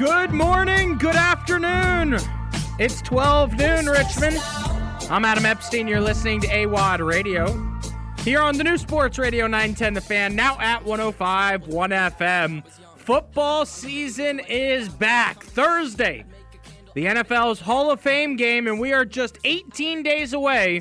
Good 0.00 0.32
morning, 0.32 0.96
good 0.96 1.14
afternoon. 1.14 2.18
It's 2.78 3.02
12 3.02 3.58
noon, 3.58 3.84
Richmond. 3.84 4.38
I'm 5.10 5.26
Adam 5.26 5.44
Epstein. 5.44 5.86
You're 5.86 6.00
listening 6.00 6.40
to 6.40 6.46
AWOD 6.46 7.06
Radio. 7.06 7.78
Here 8.20 8.40
on 8.40 8.56
the 8.56 8.64
new 8.64 8.78
Sports 8.78 9.18
Radio 9.18 9.46
910 9.46 9.92
The 9.92 10.00
Fan, 10.00 10.34
now 10.34 10.58
at 10.58 10.82
105 10.86 11.66
1 11.66 11.90
FM. 11.90 12.66
Football 12.96 13.66
season 13.66 14.40
is 14.48 14.88
back. 14.88 15.42
Thursday, 15.44 16.24
the 16.94 17.04
NFL's 17.04 17.60
Hall 17.60 17.90
of 17.90 18.00
Fame 18.00 18.36
game, 18.36 18.68
and 18.68 18.80
we 18.80 18.94
are 18.94 19.04
just 19.04 19.36
18 19.44 20.02
days 20.02 20.32
away 20.32 20.80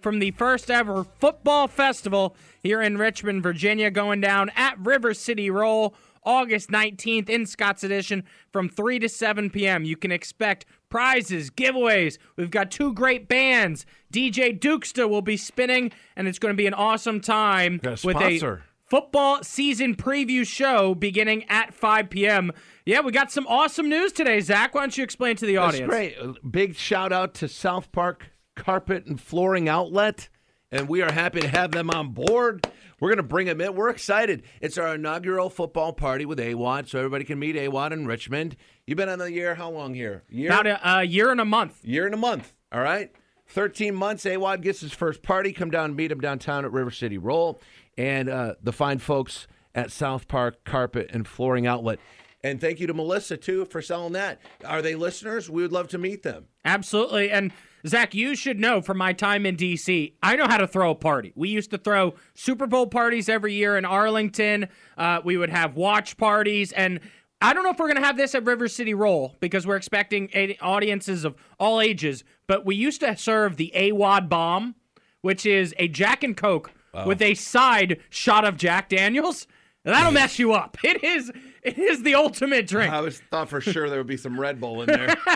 from 0.00 0.18
the 0.18 0.32
first 0.32 0.72
ever 0.72 1.04
football 1.20 1.68
festival 1.68 2.34
here 2.64 2.82
in 2.82 2.98
Richmond, 2.98 3.44
Virginia, 3.44 3.92
going 3.92 4.20
down 4.20 4.50
at 4.56 4.76
River 4.80 5.14
City 5.14 5.50
Roll 5.50 5.94
August 6.26 6.68
19th 6.70 7.30
in 7.30 7.46
Scott's 7.46 7.84
Addition 7.84 8.24
from 8.52 8.68
3 8.68 8.98
to 8.98 9.08
7 9.08 9.48
p.m. 9.48 9.84
You 9.84 9.96
can 9.96 10.10
expect 10.12 10.66
prizes, 10.90 11.50
giveaways. 11.50 12.18
We've 12.36 12.50
got 12.50 12.70
two 12.70 12.92
great 12.92 13.28
bands. 13.28 13.86
DJ 14.12 14.58
Dukesta 14.58 15.08
will 15.08 15.22
be 15.22 15.36
spinning, 15.36 15.92
and 16.16 16.26
it's 16.28 16.38
going 16.38 16.52
to 16.52 16.56
be 16.56 16.66
an 16.66 16.74
awesome 16.74 17.20
time 17.20 17.80
a 17.84 17.90
with 17.90 18.16
a 18.16 18.38
sponsor. 18.38 18.64
football 18.84 19.42
season 19.44 19.94
preview 19.94 20.46
show 20.46 20.94
beginning 20.94 21.44
at 21.48 21.72
5 21.72 22.10
p.m. 22.10 22.50
Yeah, 22.84 23.00
we 23.00 23.12
got 23.12 23.30
some 23.32 23.46
awesome 23.46 23.88
news 23.88 24.12
today, 24.12 24.40
Zach. 24.40 24.74
Why 24.74 24.82
don't 24.82 24.96
you 24.98 25.04
explain 25.04 25.36
to 25.36 25.46
the 25.46 25.54
That's 25.56 25.68
audience? 25.74 25.88
great. 25.90 26.16
Big 26.50 26.76
shout 26.76 27.12
out 27.12 27.34
to 27.34 27.48
South 27.48 27.90
Park 27.92 28.30
Carpet 28.54 29.06
and 29.06 29.20
Flooring 29.20 29.68
Outlet. 29.68 30.28
And 30.72 30.88
we 30.88 31.00
are 31.02 31.12
happy 31.12 31.40
to 31.40 31.48
have 31.48 31.70
them 31.70 31.90
on 31.90 32.10
board. 32.10 32.66
We're 33.00 33.08
going 33.08 33.18
to 33.18 33.22
bring 33.22 33.46
them 33.46 33.60
in. 33.60 33.74
We're 33.74 33.90
excited. 33.90 34.42
It's 34.60 34.78
our 34.78 34.94
inaugural 34.94 35.50
football 35.50 35.92
party 35.92 36.24
with 36.24 36.38
AWAD, 36.38 36.88
so 36.88 36.98
everybody 36.98 37.24
can 37.24 37.38
meet 37.38 37.56
AWAD 37.56 37.92
in 37.92 38.06
Richmond. 38.06 38.56
You've 38.86 38.96
been 38.96 39.08
on 39.08 39.18
the 39.18 39.30
year 39.30 39.54
how 39.54 39.70
long 39.70 39.94
here? 39.94 40.24
Year? 40.30 40.50
About 40.50 40.66
a, 40.66 40.98
a 41.00 41.02
year 41.04 41.30
and 41.30 41.40
a 41.40 41.44
month. 41.44 41.84
year 41.84 42.06
and 42.06 42.14
a 42.14 42.18
month. 42.18 42.54
All 42.72 42.80
right. 42.80 43.12
13 43.48 43.94
months. 43.94 44.24
AWAD 44.24 44.62
gets 44.62 44.80
his 44.80 44.92
first 44.92 45.22
party. 45.22 45.52
Come 45.52 45.70
down 45.70 45.86
and 45.86 45.96
meet 45.96 46.10
him 46.10 46.20
downtown 46.20 46.64
at 46.64 46.72
River 46.72 46.90
City 46.90 47.18
Roll. 47.18 47.60
And 47.98 48.28
uh, 48.28 48.54
the 48.62 48.72
fine 48.72 48.98
folks 48.98 49.46
at 49.74 49.92
South 49.92 50.26
Park 50.26 50.64
Carpet 50.64 51.10
and 51.12 51.28
Flooring 51.28 51.66
Outlet. 51.66 51.98
And 52.46 52.60
thank 52.60 52.78
you 52.78 52.86
to 52.86 52.94
Melissa, 52.94 53.36
too, 53.36 53.64
for 53.64 53.82
selling 53.82 54.12
that. 54.12 54.40
Are 54.64 54.80
they 54.80 54.94
listeners? 54.94 55.50
We 55.50 55.62
would 55.62 55.72
love 55.72 55.88
to 55.88 55.98
meet 55.98 56.22
them. 56.22 56.46
Absolutely. 56.64 57.28
And 57.28 57.50
Zach, 57.86 58.14
you 58.14 58.36
should 58.36 58.60
know 58.60 58.80
from 58.80 58.98
my 58.98 59.12
time 59.12 59.44
in 59.44 59.56
DC, 59.56 60.12
I 60.22 60.36
know 60.36 60.46
how 60.46 60.56
to 60.58 60.68
throw 60.68 60.92
a 60.92 60.94
party. 60.94 61.32
We 61.34 61.48
used 61.48 61.70
to 61.72 61.78
throw 61.78 62.14
Super 62.34 62.68
Bowl 62.68 62.86
parties 62.86 63.28
every 63.28 63.54
year 63.54 63.76
in 63.76 63.84
Arlington. 63.84 64.68
Uh, 64.96 65.20
we 65.24 65.36
would 65.36 65.50
have 65.50 65.74
watch 65.74 66.16
parties. 66.16 66.70
And 66.70 67.00
I 67.42 67.52
don't 67.52 67.64
know 67.64 67.70
if 67.70 67.78
we're 67.80 67.88
going 67.88 68.00
to 68.00 68.06
have 68.06 68.16
this 68.16 68.34
at 68.36 68.44
River 68.44 68.68
City 68.68 68.94
Roll 68.94 69.34
because 69.40 69.66
we're 69.66 69.76
expecting 69.76 70.30
a- 70.32 70.56
audiences 70.60 71.24
of 71.24 71.34
all 71.58 71.80
ages. 71.80 72.22
But 72.46 72.64
we 72.64 72.76
used 72.76 73.00
to 73.00 73.16
serve 73.16 73.56
the 73.56 73.72
AWAD 73.74 74.28
bomb, 74.28 74.76
which 75.22 75.44
is 75.44 75.74
a 75.78 75.88
Jack 75.88 76.22
and 76.22 76.36
Coke 76.36 76.70
with 77.04 77.20
a 77.20 77.34
side 77.34 78.00
shot 78.08 78.44
of 78.44 78.56
Jack 78.56 78.88
Daniels. 78.88 79.48
And 79.84 79.94
that'll 79.94 80.12
mess 80.12 80.38
you 80.38 80.52
up. 80.52 80.76
It 80.84 81.04
is. 81.04 81.30
It 81.66 81.78
is 81.78 82.04
the 82.04 82.14
ultimate 82.14 82.68
drink. 82.68 82.92
I 82.92 83.00
was 83.00 83.18
thought 83.18 83.48
for 83.48 83.60
sure 83.60 83.90
there 83.90 83.98
would 83.98 84.06
be 84.06 84.16
some 84.16 84.38
Red 84.38 84.60
Bull 84.60 84.82
in 84.82 84.86
there. 84.86 85.16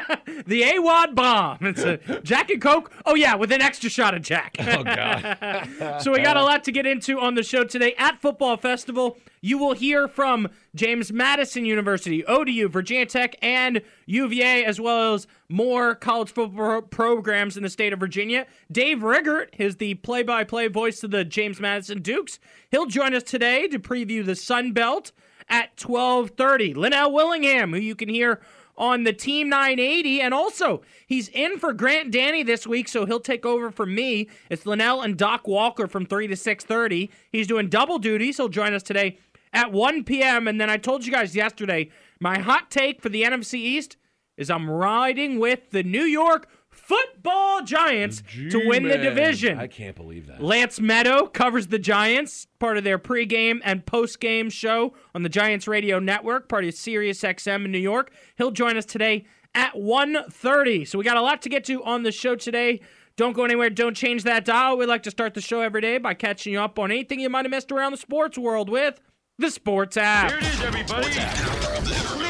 The 0.47 0.63
AWAD 0.63 1.15
bomb. 1.15 1.59
It's 1.61 1.83
a 1.83 1.99
Jack 2.23 2.51
and 2.51 2.63
Coke. 2.63 2.93
Oh, 3.05 3.15
yeah, 3.15 3.35
with 3.35 3.53
an 3.53 3.61
extra 3.61 3.91
shot 3.91 4.15
of 4.15 4.23
Jack. 4.23 4.57
oh, 4.59 4.83
God. 4.83 6.01
so 6.03 6.13
we 6.13 6.23
got 6.23 6.37
a 6.37 6.41
uh, 6.41 6.45
lot 6.45 6.65
to 6.65 6.73
get 6.73 6.87
into 6.87 7.21
on 7.21 7.35
the 7.35 7.43
show 7.43 7.65
today. 7.65 7.95
At 7.99 8.21
Football 8.21 8.57
Festival, 8.57 9.19
you 9.43 9.59
will 9.59 9.75
hear 9.75 10.09
from 10.09 10.49
James 10.75 11.13
Madison 11.13 11.65
University, 11.65 12.25
ODU, 12.25 12.69
Virginia 12.69 13.07
Tech, 13.07 13.37
and 13.43 13.83
UVA, 14.07 14.65
as 14.65 14.81
well 14.81 15.15
as 15.15 15.27
more 15.49 15.95
college 15.95 16.31
football 16.31 16.57
pro- 16.57 16.83
programs 16.83 17.57
in 17.57 17.63
the 17.63 17.71
state 17.71 17.93
of 17.93 18.01
Virginia. 18.01 18.47
Dave 18.71 19.03
Riggert 19.03 19.55
is 19.59 19.77
the 19.77 19.95
play-by-play 19.95 20.69
voice 20.69 21.03
of 21.03 21.11
the 21.11 21.25
James 21.25 21.61
Madison 21.61 22.03
Dukes. 22.03 22.39
He'll 22.71 22.87
join 22.87 23.15
us 23.15 23.25
today 23.25 23.67
to 23.69 23.79
preview 23.79 24.25
the 24.25 24.37
Sun 24.37 24.73
Belt 24.73 25.13
at 25.51 25.77
12:30. 25.77 26.75
Linnell 26.75 27.13
Willingham, 27.13 27.73
who 27.73 27.81
you 27.81 27.95
can 27.95 28.09
hear 28.09 28.41
on 28.79 29.05
the 29.05 29.13
Team 29.13 29.51
980. 29.51 30.23
And 30.23 30.33
also, 30.33 30.81
he's 31.07 31.29
in 31.29 31.59
for 31.59 31.75
Grant 31.75 32.11
Danny 32.11 32.43
this 32.43 32.67
week, 32.67 32.89
so 32.89 33.05
he'll 33.05 33.21
take 33.21 33.45
over 33.45 33.71
for 33.71 33.85
me. 33.85 34.29
It's 34.49 34.65
Linnell 34.65 35.03
and 35.03 35.19
Doc 35.19 35.47
Walker 35.47 35.87
from 35.87 36.07
3 36.07 36.29
to 36.29 36.35
6.30. 36.35 37.11
He's 37.31 37.47
doing 37.47 37.69
double 37.69 37.99
duties. 37.99 38.39
He'll 38.39 38.49
join 38.49 38.73
us 38.73 38.83
today 38.83 39.19
at 39.53 39.71
1 39.71 40.05
p.m. 40.05 40.49
And 40.49 40.59
then 40.59 40.71
I 40.71 40.79
told 40.79 41.05
you 41.05 41.13
guys 41.13 41.37
yesterday, 41.37 41.91
my 42.21 42.39
hot 42.39 42.71
take 42.71 43.03
for 43.03 43.11
the 43.11 43.23
NFC 43.23 43.55
East 43.55 43.99
is 44.39 44.49
I'm 44.49 44.71
riding 44.71 45.39
with 45.39 45.71
the 45.71 45.83
New 45.83 46.05
York 46.05 46.49
Football 46.81 47.63
Giants 47.63 48.23
to 48.51 48.67
win 48.67 48.89
the 48.89 48.99
division. 48.99 49.59
I 49.59 49.67
can't 49.67 49.95
believe 49.95 50.27
that. 50.27 50.43
Lance 50.43 50.79
Medow 50.79 51.33
covers 51.33 51.69
the 51.69 51.79
Giants, 51.79 52.47
part 52.59 52.77
of 52.77 52.85
their 52.85 52.99
pregame 52.99 53.61
and 53.65 53.85
postgame 53.85 54.51
show 54.51 54.95
on 55.15 55.23
the 55.23 55.29
Giants 55.29 55.69
Radio 55.69 55.99
Network, 55.99 56.49
part 56.49 56.65
of 56.65 56.75
Sirius 56.75 57.21
XM 57.23 57.65
in 57.65 57.73
New 57.73 57.79
York. 57.79 58.13
He'll 58.37 58.51
join 58.51 58.77
us 58.77 58.85
today 58.85 59.27
at 59.55 59.75
1.30. 59.75 60.87
So 60.89 60.99
we 60.99 61.05
got 61.05 61.17
a 61.17 61.23
lot 61.23 61.43
to 61.43 61.49
get 61.49 61.65
to 61.65 61.83
on 61.85 62.03
the 62.03 62.13
show 62.13 62.35
today. 62.35 62.81
Don't 63.17 63.35
go 63.35 63.45
anywhere. 63.45 63.71
Don't 63.71 63.97
change 63.97 64.23
that 64.25 64.45
dial. 64.45 64.79
We 64.79 64.87
like 64.87 65.03
to 65.03 65.11
start 65.11 65.35
the 65.35 65.41
show 65.41 65.61
every 65.61 65.81
day 65.81 65.99
by 65.99 66.15
catching 66.15 66.53
you 66.55 66.61
up 66.61 66.79
on 66.79 66.91
anything 66.91 67.21
you 67.21 67.29
might 67.29 67.45
have 67.45 67.51
missed 67.51 67.71
around 67.71 67.93
the 67.93 67.99
sports 67.99 68.39
world 68.39 68.71
with 68.71 69.01
the 69.39 69.51
Sports 69.51 69.97
app. 69.97 70.31
Here 70.31 70.39
it 70.39 70.45
is, 70.45 70.61
everybody. 70.63 72.30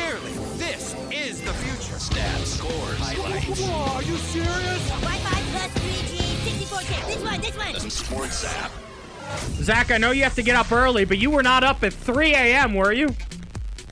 Whoa, 3.52 3.96
are 3.96 4.02
you 4.02 4.16
serious? 4.16 4.88
Wi-Fi 4.88 5.40
plus 5.50 5.70
3G, 5.74 6.66
64K. 6.66 7.06
This 7.06 7.22
one, 7.24 7.40
this 7.40 7.56
one. 7.56 7.90
Sports 7.90 8.44
app. 8.44 8.70
Zach, 9.62 9.90
I 9.90 9.98
know 9.98 10.12
you 10.12 10.22
have 10.22 10.34
to 10.36 10.42
get 10.42 10.56
up 10.56 10.70
early, 10.72 11.04
but 11.04 11.18
you 11.18 11.30
were 11.30 11.42
not 11.42 11.64
up 11.64 11.82
at 11.84 11.92
3 11.92 12.32
a.m., 12.34 12.74
were 12.74 12.92
you? 12.92 13.08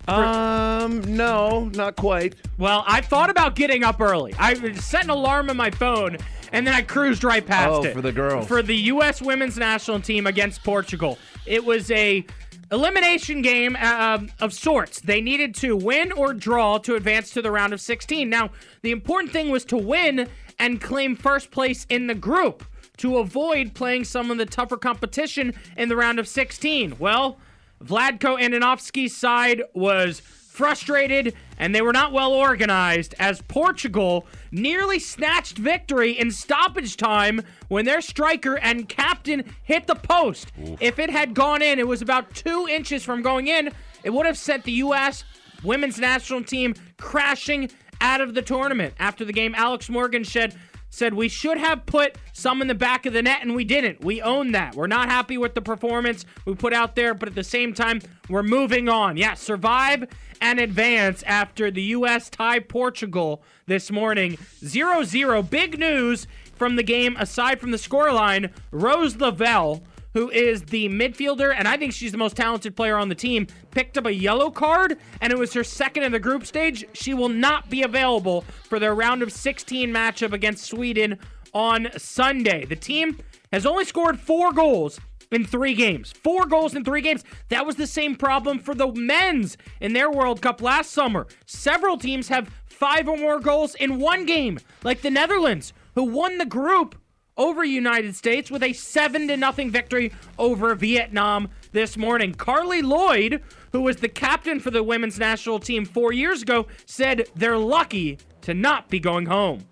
Um, 0.06 1.00
no, 1.16 1.66
not 1.74 1.96
quite. 1.96 2.34
Well, 2.56 2.82
I 2.86 3.00
thought 3.00 3.30
about 3.30 3.54
getting 3.56 3.84
up 3.84 4.00
early. 4.00 4.34
I 4.38 4.54
set 4.74 5.04
an 5.04 5.10
alarm 5.10 5.50
on 5.50 5.56
my 5.56 5.70
phone, 5.70 6.16
and 6.52 6.66
then 6.66 6.72
I 6.74 6.82
cruised 6.82 7.24
right 7.24 7.44
past 7.44 7.70
Oh, 7.72 7.84
it. 7.84 7.92
for 7.94 8.00
the 8.00 8.12
girls. 8.12 8.46
For 8.48 8.62
the 8.62 8.76
U.S. 8.76 9.20
women's 9.20 9.58
national 9.58 10.00
team 10.00 10.26
against 10.26 10.64
Portugal. 10.64 11.18
It 11.46 11.64
was 11.64 11.90
a 11.90 12.24
elimination 12.70 13.42
game 13.42 13.76
uh, 13.80 14.20
of 14.40 14.52
sorts. 14.52 15.00
They 15.00 15.20
needed 15.20 15.54
to 15.56 15.76
win 15.76 16.12
or 16.12 16.34
draw 16.34 16.78
to 16.78 16.94
advance 16.94 17.30
to 17.30 17.42
the 17.42 17.50
round 17.50 17.72
of 17.72 17.80
16. 17.80 18.28
Now, 18.28 18.50
the 18.82 18.90
important 18.90 19.32
thing 19.32 19.50
was 19.50 19.64
to 19.66 19.76
win 19.76 20.28
and 20.58 20.80
claim 20.80 21.16
first 21.16 21.50
place 21.50 21.86
in 21.88 22.06
the 22.06 22.14
group 22.14 22.64
to 22.98 23.18
avoid 23.18 23.74
playing 23.74 24.04
some 24.04 24.30
of 24.30 24.38
the 24.38 24.46
tougher 24.46 24.76
competition 24.76 25.54
in 25.76 25.88
the 25.88 25.96
round 25.96 26.18
of 26.18 26.28
16. 26.28 26.96
Well, 26.98 27.38
Vlatko 27.82 28.40
Andonovski's 28.40 29.16
side 29.16 29.62
was 29.72 30.20
frustrated 30.58 31.34
and 31.56 31.72
they 31.72 31.80
were 31.80 31.92
not 31.92 32.12
well 32.12 32.32
organized 32.32 33.14
as 33.20 33.40
Portugal 33.42 34.26
nearly 34.50 34.98
snatched 34.98 35.56
victory 35.56 36.18
in 36.18 36.32
stoppage 36.32 36.96
time 36.96 37.40
when 37.68 37.84
their 37.84 38.00
striker 38.00 38.58
and 38.58 38.88
captain 38.88 39.44
hit 39.62 39.86
the 39.86 39.94
post. 39.94 40.50
If 40.80 40.98
it 40.98 41.10
had 41.10 41.32
gone 41.32 41.62
in, 41.62 41.78
it 41.78 41.86
was 41.86 42.02
about 42.02 42.34
two 42.34 42.66
inches 42.68 43.04
from 43.04 43.22
going 43.22 43.46
in, 43.46 43.70
it 44.02 44.10
would 44.10 44.26
have 44.26 44.36
sent 44.36 44.64
the 44.64 44.72
U.S. 44.72 45.22
women's 45.62 46.00
national 46.00 46.42
team 46.42 46.74
crashing 46.96 47.70
out 48.00 48.20
of 48.20 48.34
the 48.34 48.42
tournament. 48.42 48.94
After 48.98 49.24
the 49.24 49.32
game, 49.32 49.54
Alex 49.54 49.88
Morgan 49.88 50.24
said, 50.24 50.56
said 50.90 51.14
we 51.14 51.28
should 51.28 51.58
have 51.58 51.86
put 51.86 52.16
some 52.32 52.62
in 52.62 52.68
the 52.68 52.74
back 52.74 53.06
of 53.06 53.12
the 53.12 53.22
net 53.22 53.42
and 53.42 53.54
we 53.54 53.64
didn't. 53.64 54.04
We 54.04 54.22
own 54.22 54.52
that. 54.52 54.74
We're 54.74 54.86
not 54.86 55.08
happy 55.08 55.38
with 55.38 55.54
the 55.54 55.60
performance 55.60 56.24
we 56.44 56.54
put 56.54 56.72
out 56.72 56.96
there, 56.96 57.14
but 57.14 57.28
at 57.28 57.34
the 57.34 57.44
same 57.44 57.74
time, 57.74 58.00
we're 58.28 58.42
moving 58.42 58.88
on. 58.88 59.16
Yeah, 59.16 59.34
survive 59.34 60.04
and 60.40 60.60
advance 60.60 61.22
after 61.24 61.70
the 61.70 61.82
U.S. 61.82 62.30
tie 62.30 62.60
Portugal 62.60 63.42
this 63.66 63.90
morning. 63.90 64.38
0 64.64 65.02
0. 65.04 65.42
Big 65.42 65.78
news 65.78 66.26
from 66.54 66.76
the 66.76 66.82
game 66.82 67.16
aside 67.18 67.60
from 67.60 67.70
the 67.70 67.76
scoreline. 67.76 68.50
Rose 68.70 69.16
Lavelle 69.16 69.82
who 70.18 70.28
is 70.30 70.64
the 70.64 70.88
midfielder, 70.88 71.54
and 71.56 71.68
I 71.68 71.76
think 71.76 71.92
she's 71.92 72.10
the 72.10 72.18
most 72.18 72.34
talented 72.34 72.74
player 72.74 72.96
on 72.96 73.08
the 73.08 73.14
team, 73.14 73.46
picked 73.70 73.96
up 73.96 74.04
a 74.04 74.12
yellow 74.12 74.50
card, 74.50 74.98
and 75.20 75.32
it 75.32 75.38
was 75.38 75.52
her 75.52 75.62
second 75.62 76.02
in 76.02 76.10
the 76.10 76.18
group 76.18 76.44
stage. 76.44 76.84
She 76.92 77.14
will 77.14 77.28
not 77.28 77.70
be 77.70 77.84
available 77.84 78.40
for 78.64 78.80
their 78.80 78.96
round 78.96 79.22
of 79.22 79.30
16 79.30 79.88
matchup 79.90 80.32
against 80.32 80.64
Sweden 80.64 81.20
on 81.54 81.90
Sunday. 81.96 82.64
The 82.64 82.74
team 82.74 83.16
has 83.52 83.64
only 83.64 83.84
scored 83.84 84.18
four 84.18 84.52
goals 84.52 84.98
in 85.30 85.44
three 85.44 85.74
games. 85.74 86.10
Four 86.10 86.46
goals 86.46 86.74
in 86.74 86.84
three 86.84 87.00
games. 87.00 87.22
That 87.48 87.64
was 87.64 87.76
the 87.76 87.86
same 87.86 88.16
problem 88.16 88.58
for 88.58 88.74
the 88.74 88.92
men's 88.92 89.56
in 89.80 89.92
their 89.92 90.10
World 90.10 90.42
Cup 90.42 90.60
last 90.60 90.90
summer. 90.90 91.28
Several 91.46 91.96
teams 91.96 92.26
have 92.26 92.50
five 92.66 93.08
or 93.08 93.16
more 93.16 93.38
goals 93.38 93.76
in 93.76 94.00
one 94.00 94.26
game, 94.26 94.58
like 94.82 95.02
the 95.02 95.12
Netherlands, 95.12 95.72
who 95.94 96.02
won 96.02 96.38
the 96.38 96.44
group 96.44 96.96
over 97.38 97.64
United 97.64 98.14
States 98.14 98.50
with 98.50 98.62
a 98.62 98.72
7 98.72 99.28
to 99.28 99.36
nothing 99.36 99.70
victory 99.70 100.12
over 100.38 100.74
Vietnam 100.74 101.48
this 101.72 101.96
morning. 101.96 102.34
Carli 102.34 102.82
Lloyd, 102.82 103.42
who 103.72 103.80
was 103.80 103.96
the 103.96 104.08
captain 104.08 104.60
for 104.60 104.70
the 104.70 104.82
women's 104.82 105.18
national 105.18 105.60
team 105.60 105.84
four 105.84 106.12
years 106.12 106.42
ago, 106.42 106.66
said 106.84 107.28
they're 107.34 107.56
lucky 107.56 108.18
to 108.42 108.52
not 108.52 108.88
be 108.90 108.98
going 108.98 109.26
home. 109.26 109.64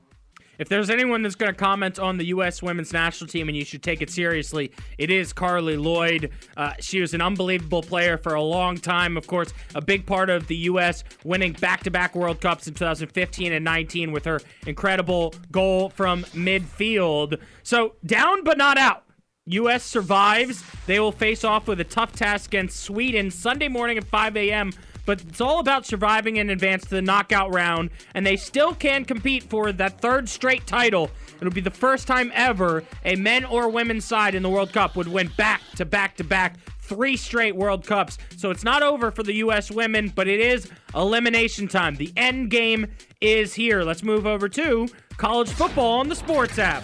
If 0.59 0.69
there's 0.69 0.91
anyone 0.91 1.23
that's 1.23 1.35
going 1.35 1.53
to 1.53 1.59
comment 1.59 1.99
on 1.99 2.17
the 2.17 2.27
U.S. 2.27 2.63
women's 2.63 2.93
national 2.93 3.29
team 3.29 3.49
and 3.49 3.57
you 3.57 3.65
should 3.65 3.83
take 3.83 4.03
it 4.03 4.11
seriously, 4.11 4.73
it 4.99 5.11
is 5.11 5.33
Carli 5.33 5.77
Lloyd. 5.83 6.31
Uh, 6.57 6.73
she 6.81 7.01
was 7.01 7.15
an 7.15 7.21
unbelievable 7.21 7.83
player 7.83 8.17
for 8.17 8.35
a 8.35 8.43
long 8.43 8.77
time. 8.77 9.17
Of 9.17 9.27
course, 9.27 9.53
a 9.75 9.81
big 9.81 10.07
part 10.07 10.31
of 10.31 10.47
the 10.47 10.57
U.S. 10.57 11.05
winning 11.25 11.53
back 11.53 11.83
to 11.85 11.91
back 11.91 12.15
World 12.15 12.41
Cups 12.41 12.67
in 12.67 12.75
2015 12.75 13.53
and 13.53 13.65
19 13.65 14.13
with 14.13 14.25
her 14.25 14.41
incredible 14.67 15.35
goal 15.51 15.91
from 15.91 16.25
midfield. 16.25 17.41
So, 17.63 17.95
down 18.05 18.45
but 18.45 18.59
not 18.59 18.79
out. 18.79 19.05
U.S. 19.49 19.85
survives. 19.85 20.65
They 20.87 20.99
will 20.99 21.13
face 21.13 21.45
off 21.45 21.69
with 21.69 21.81
a 21.81 21.85
tough 21.85 22.13
task 22.13 22.51
against 22.51 22.81
Sweden 22.81 23.31
Sunday 23.31 23.69
morning 23.69 23.97
at 23.97 24.05
5 24.05 24.37
a.m 24.37 24.73
but 25.07 25.23
it's 25.23 25.41
all 25.41 25.61
about 25.61 25.87
surviving 25.87 26.39
and 26.39 26.51
advance 26.51 26.83
to 26.83 26.91
the 26.91 27.03
knockout 27.03 27.55
round, 27.55 27.91
and 28.15 28.27
they 28.27 28.37
still 28.37 28.75
can 28.75 29.05
compete 29.05 29.45
for 29.45 29.73
that 29.73 30.01
third 30.01 30.29
straight 30.29 30.67
title. 30.67 31.11
It'll 31.41 31.53
be 31.53 31.61
the 31.61 31.71
first 31.71 32.07
time 32.07 32.31
ever 32.35 32.85
a 33.05 33.17
men 33.17 33.45
or 33.45 33.69
women's 33.69 34.05
side 34.05 34.35
in 34.35 34.43
the 34.43 34.51
World 34.51 34.73
Cup 34.73 34.97
would 34.97 35.09
win 35.09 35.31
back 35.37 35.63
to 35.77 35.85
back 35.85 36.17
to 36.17 36.25
back 36.25 36.57
three 36.81 37.17
straight 37.17 37.57
World 37.57 37.87
Cups. 37.87 38.19
So 38.37 38.51
it's 38.51 38.65
not 38.65 38.83
over 38.83 39.11
for 39.11 39.23
the 39.23 39.35
U.S. 39.35 39.71
women, 39.71 40.13
but 40.15 40.29
it 40.29 40.41
is 40.41 40.71
elimination 40.95 41.69
time. 41.69 41.97
The 41.97 42.13
end 42.17 42.51
game 42.51 42.87
is 43.21 43.55
here. 43.55 43.83
Let's 43.83 44.03
move 44.03 44.27
over 44.27 44.49
to 44.51 44.89
college 45.17 45.51
football 45.51 46.01
on 46.01 46.09
the 46.09 46.17
Sports 46.17 46.59
app. 46.59 46.83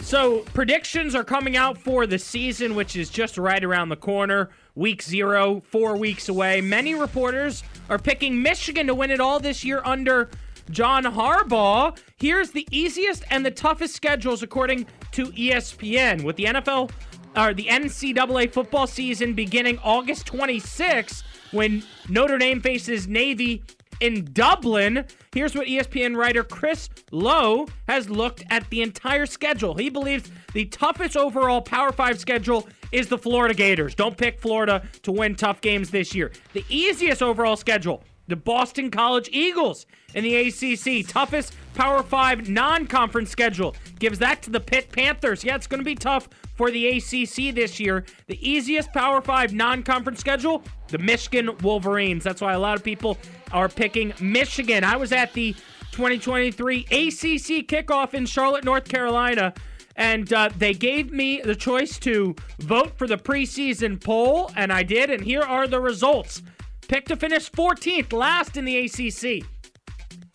So, 0.00 0.40
predictions 0.52 1.14
are 1.14 1.24
coming 1.24 1.56
out 1.56 1.78
for 1.78 2.06
the 2.06 2.18
season, 2.18 2.74
which 2.74 2.94
is 2.94 3.08
just 3.08 3.38
right 3.38 3.64
around 3.64 3.88
the 3.88 3.96
corner. 3.96 4.50
Week 4.76 5.02
zero, 5.02 5.62
four 5.70 5.96
weeks 5.96 6.28
away. 6.28 6.60
Many 6.60 6.94
reporters 6.94 7.62
are 7.88 7.98
picking 7.98 8.42
Michigan 8.42 8.88
to 8.88 8.94
win 8.94 9.10
it 9.10 9.20
all 9.20 9.38
this 9.38 9.64
year 9.64 9.80
under 9.84 10.30
John 10.70 11.04
Harbaugh. 11.04 11.96
Here's 12.16 12.50
the 12.50 12.66
easiest 12.70 13.22
and 13.30 13.46
the 13.46 13.50
toughest 13.52 13.94
schedules 13.94 14.42
according 14.42 14.86
to 15.12 15.26
ESPN. 15.26 16.24
With 16.24 16.36
the 16.36 16.46
NFL 16.46 16.90
or 17.36 17.54
the 17.54 17.66
NCAA 17.66 18.52
football 18.52 18.86
season 18.86 19.34
beginning 19.34 19.78
August 19.84 20.26
26th, 20.26 21.22
when 21.52 21.84
Notre 22.08 22.38
Dame 22.38 22.60
faces 22.60 23.06
Navy 23.06 23.62
in 24.00 24.28
Dublin. 24.32 25.04
Here's 25.32 25.54
what 25.54 25.66
ESPN 25.66 26.16
writer 26.16 26.44
Chris 26.44 26.88
Low 27.10 27.66
has 27.88 28.10
looked 28.10 28.44
at 28.50 28.68
the 28.70 28.82
entire 28.82 29.26
schedule. 29.26 29.74
He 29.74 29.88
believes 29.88 30.30
the 30.52 30.66
toughest 30.66 31.16
overall 31.16 31.62
Power 31.62 31.92
5 31.92 32.18
schedule 32.18 32.68
is 32.94 33.08
the 33.08 33.18
Florida 33.18 33.54
Gators. 33.54 33.94
Don't 33.94 34.16
pick 34.16 34.38
Florida 34.38 34.86
to 35.02 35.10
win 35.10 35.34
tough 35.34 35.60
games 35.60 35.90
this 35.90 36.14
year. 36.14 36.30
The 36.52 36.64
easiest 36.68 37.22
overall 37.22 37.56
schedule, 37.56 38.04
the 38.28 38.36
Boston 38.36 38.88
College 38.88 39.28
Eagles 39.32 39.84
in 40.14 40.22
the 40.22 40.36
ACC. 40.36 41.06
Toughest 41.06 41.56
Power 41.74 42.04
5 42.04 42.48
non 42.48 42.86
conference 42.86 43.30
schedule 43.30 43.74
gives 43.98 44.20
that 44.20 44.42
to 44.42 44.50
the 44.50 44.60
Pitt 44.60 44.92
Panthers. 44.92 45.42
Yeah, 45.42 45.56
it's 45.56 45.66
going 45.66 45.80
to 45.80 45.84
be 45.84 45.96
tough 45.96 46.28
for 46.54 46.70
the 46.70 46.86
ACC 46.86 47.52
this 47.52 47.80
year. 47.80 48.04
The 48.28 48.38
easiest 48.48 48.92
Power 48.92 49.20
5 49.20 49.52
non 49.52 49.82
conference 49.82 50.20
schedule, 50.20 50.62
the 50.86 50.98
Michigan 50.98 51.50
Wolverines. 51.62 52.22
That's 52.22 52.40
why 52.40 52.52
a 52.52 52.60
lot 52.60 52.76
of 52.76 52.84
people 52.84 53.18
are 53.50 53.68
picking 53.68 54.14
Michigan. 54.20 54.84
I 54.84 54.94
was 54.96 55.10
at 55.10 55.32
the 55.32 55.52
2023 55.90 56.80
ACC 56.92 57.66
kickoff 57.66 58.14
in 58.14 58.24
Charlotte, 58.24 58.64
North 58.64 58.88
Carolina. 58.88 59.52
And 59.96 60.32
uh, 60.32 60.50
they 60.56 60.74
gave 60.74 61.12
me 61.12 61.40
the 61.40 61.54
choice 61.54 61.98
to 62.00 62.34
vote 62.58 62.98
for 62.98 63.06
the 63.06 63.16
preseason 63.16 64.02
poll, 64.02 64.50
and 64.56 64.72
I 64.72 64.82
did. 64.82 65.10
And 65.10 65.22
here 65.22 65.42
are 65.42 65.66
the 65.66 65.80
results. 65.80 66.42
Picked 66.88 67.08
to 67.08 67.16
finish 67.16 67.50
14th, 67.50 68.12
last 68.12 68.56
in 68.56 68.64
the 68.64 68.78
ACC. 68.78 69.46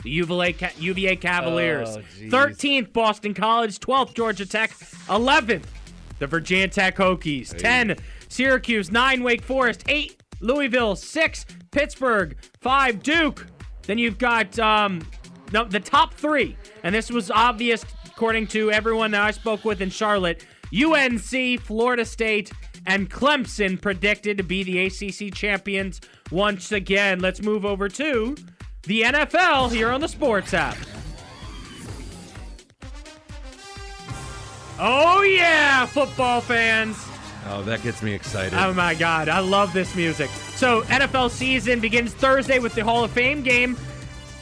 The 0.04 0.10
UVA, 0.10 0.56
UVA 0.78 1.16
Cavaliers. 1.18 1.98
Oh, 1.98 2.02
13th, 2.22 2.94
Boston 2.94 3.34
College. 3.34 3.80
12th, 3.80 4.14
Georgia 4.14 4.46
Tech. 4.46 4.72
11th, 4.72 5.66
the 6.20 6.28
Virginia 6.28 6.70
Tech 6.70 6.96
Hokies. 6.96 7.56
10, 7.56 7.98
Syracuse. 8.30 8.92
9, 8.92 9.24
Wake 9.24 9.42
Forest. 9.42 9.84
8, 9.90 10.24
Louisville. 10.40 10.96
6, 10.96 11.46
Pittsburgh. 11.72 12.38
5, 12.62 13.04
Duke. 13.04 13.46
Then 13.84 13.98
you've 13.98 14.18
got 14.18 14.58
um, 14.58 15.06
no, 15.52 15.66
the 15.66 15.80
top 15.80 16.14
three. 16.14 16.56
And 16.84 16.94
this 16.96 17.12
was 17.12 17.30
obvious 17.30 17.84
according 18.20 18.46
to 18.46 18.70
everyone 18.70 19.12
that 19.12 19.22
I 19.22 19.32
spoke 19.32 19.64
with 19.64 19.80
in 19.80 19.90
Charlotte. 19.90 20.46
UNC, 20.76 21.62
Florida 21.62 22.04
State, 22.04 22.52
and 22.86 23.10
Clemson 23.10 23.82
predicted 23.82 24.38
to 24.40 24.44
be 24.44 24.62
the 24.62 24.88
ACC 24.88 25.34
champions 25.34 26.02
once 26.30 26.74
again. 26.74 27.22
Let's 27.22 27.42
move 27.42 27.64
over 27.64 27.88
to 27.88 28.36
the 28.84 29.04
NFL 29.04 29.72
here 29.72 29.88
on 29.88 30.02
the 30.02 30.10
Sports 30.10 30.54
app. 30.54 30.76
Oh, 34.78 35.22
yeah, 35.22 35.86
football 35.86 36.42
fans. 36.42 36.98
Oh, 37.48 37.64
that 37.64 37.82
gets 37.84 38.04
me 38.04 38.14
excited. 38.14 38.54
Oh 38.54 38.74
my 38.74 38.96
God, 38.96 39.30
I 39.30 39.40
love 39.40 39.72
this 39.72 39.96
music. 39.96 40.30
So, 40.56 40.82
NFL 40.84 41.30
season 41.30 41.80
begins 41.80 42.14
Thursday 42.14 42.60
with 42.60 42.76
the 42.76 42.84
Hall 42.84 43.06
of 43.06 43.12
Fame 43.12 43.44
game. 43.44 43.78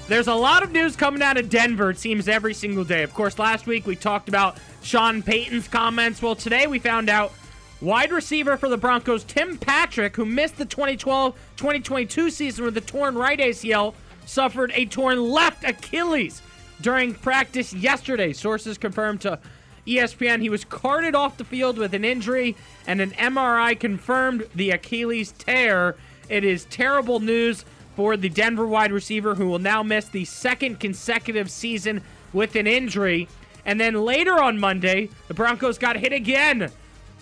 There's 0.07 0.27
a 0.27 0.33
lot 0.33 0.63
of 0.63 0.71
news 0.71 0.95
coming 0.95 1.21
out 1.21 1.35
of 1.35 1.49
Denver, 1.49 1.89
it 1.89 1.99
seems, 1.99 2.29
every 2.29 2.53
single 2.53 2.85
day. 2.85 3.03
Of 3.03 3.13
course, 3.13 3.37
last 3.37 3.67
week 3.67 3.85
we 3.85 3.97
talked 3.97 4.29
about 4.29 4.57
Sean 4.81 5.21
Payton's 5.21 5.67
comments. 5.67 6.21
Well, 6.21 6.33
today 6.33 6.65
we 6.65 6.79
found 6.79 7.09
out 7.09 7.33
wide 7.81 8.13
receiver 8.13 8.55
for 8.55 8.69
the 8.69 8.77
Broncos, 8.77 9.25
Tim 9.25 9.57
Patrick, 9.57 10.15
who 10.15 10.23
missed 10.23 10.55
the 10.55 10.63
2012 10.63 11.35
2022 11.57 12.29
season 12.29 12.63
with 12.63 12.77
a 12.77 12.81
torn 12.81 13.15
right 13.15 13.37
ACL, 13.37 13.95
suffered 14.25 14.71
a 14.75 14.85
torn 14.85 15.21
left 15.21 15.65
Achilles 15.65 16.41
during 16.79 17.13
practice 17.13 17.73
yesterday. 17.73 18.31
Sources 18.31 18.77
confirmed 18.77 19.19
to 19.21 19.37
ESPN 19.85 20.41
he 20.41 20.49
was 20.49 20.63
carted 20.63 21.15
off 21.15 21.35
the 21.35 21.43
field 21.43 21.77
with 21.77 21.93
an 21.93 22.05
injury, 22.05 22.55
and 22.87 23.01
an 23.01 23.11
MRI 23.11 23.77
confirmed 23.77 24.47
the 24.55 24.71
Achilles 24.71 25.33
tear. 25.33 25.97
It 26.29 26.45
is 26.45 26.63
terrible 26.65 27.19
news 27.19 27.65
for 27.97 28.15
the 28.15 28.29
Denver 28.29 28.67
wide 28.67 28.91
receiver 28.91 29.33
who 29.33 29.47
will 29.47 29.57
now 29.57 29.81
miss 29.81 30.07
the 30.07 30.23
second 30.23 30.79
consecutive 30.79 31.49
season 31.49 32.03
with 32.31 32.55
an 32.55 32.67
injury. 32.67 33.27
And 33.65 33.81
then 33.81 33.95
later 33.95 34.39
on 34.39 34.59
Monday, 34.59 35.09
the 35.27 35.33
Broncos 35.33 35.79
got 35.79 35.97
hit 35.97 36.13
again. 36.13 36.71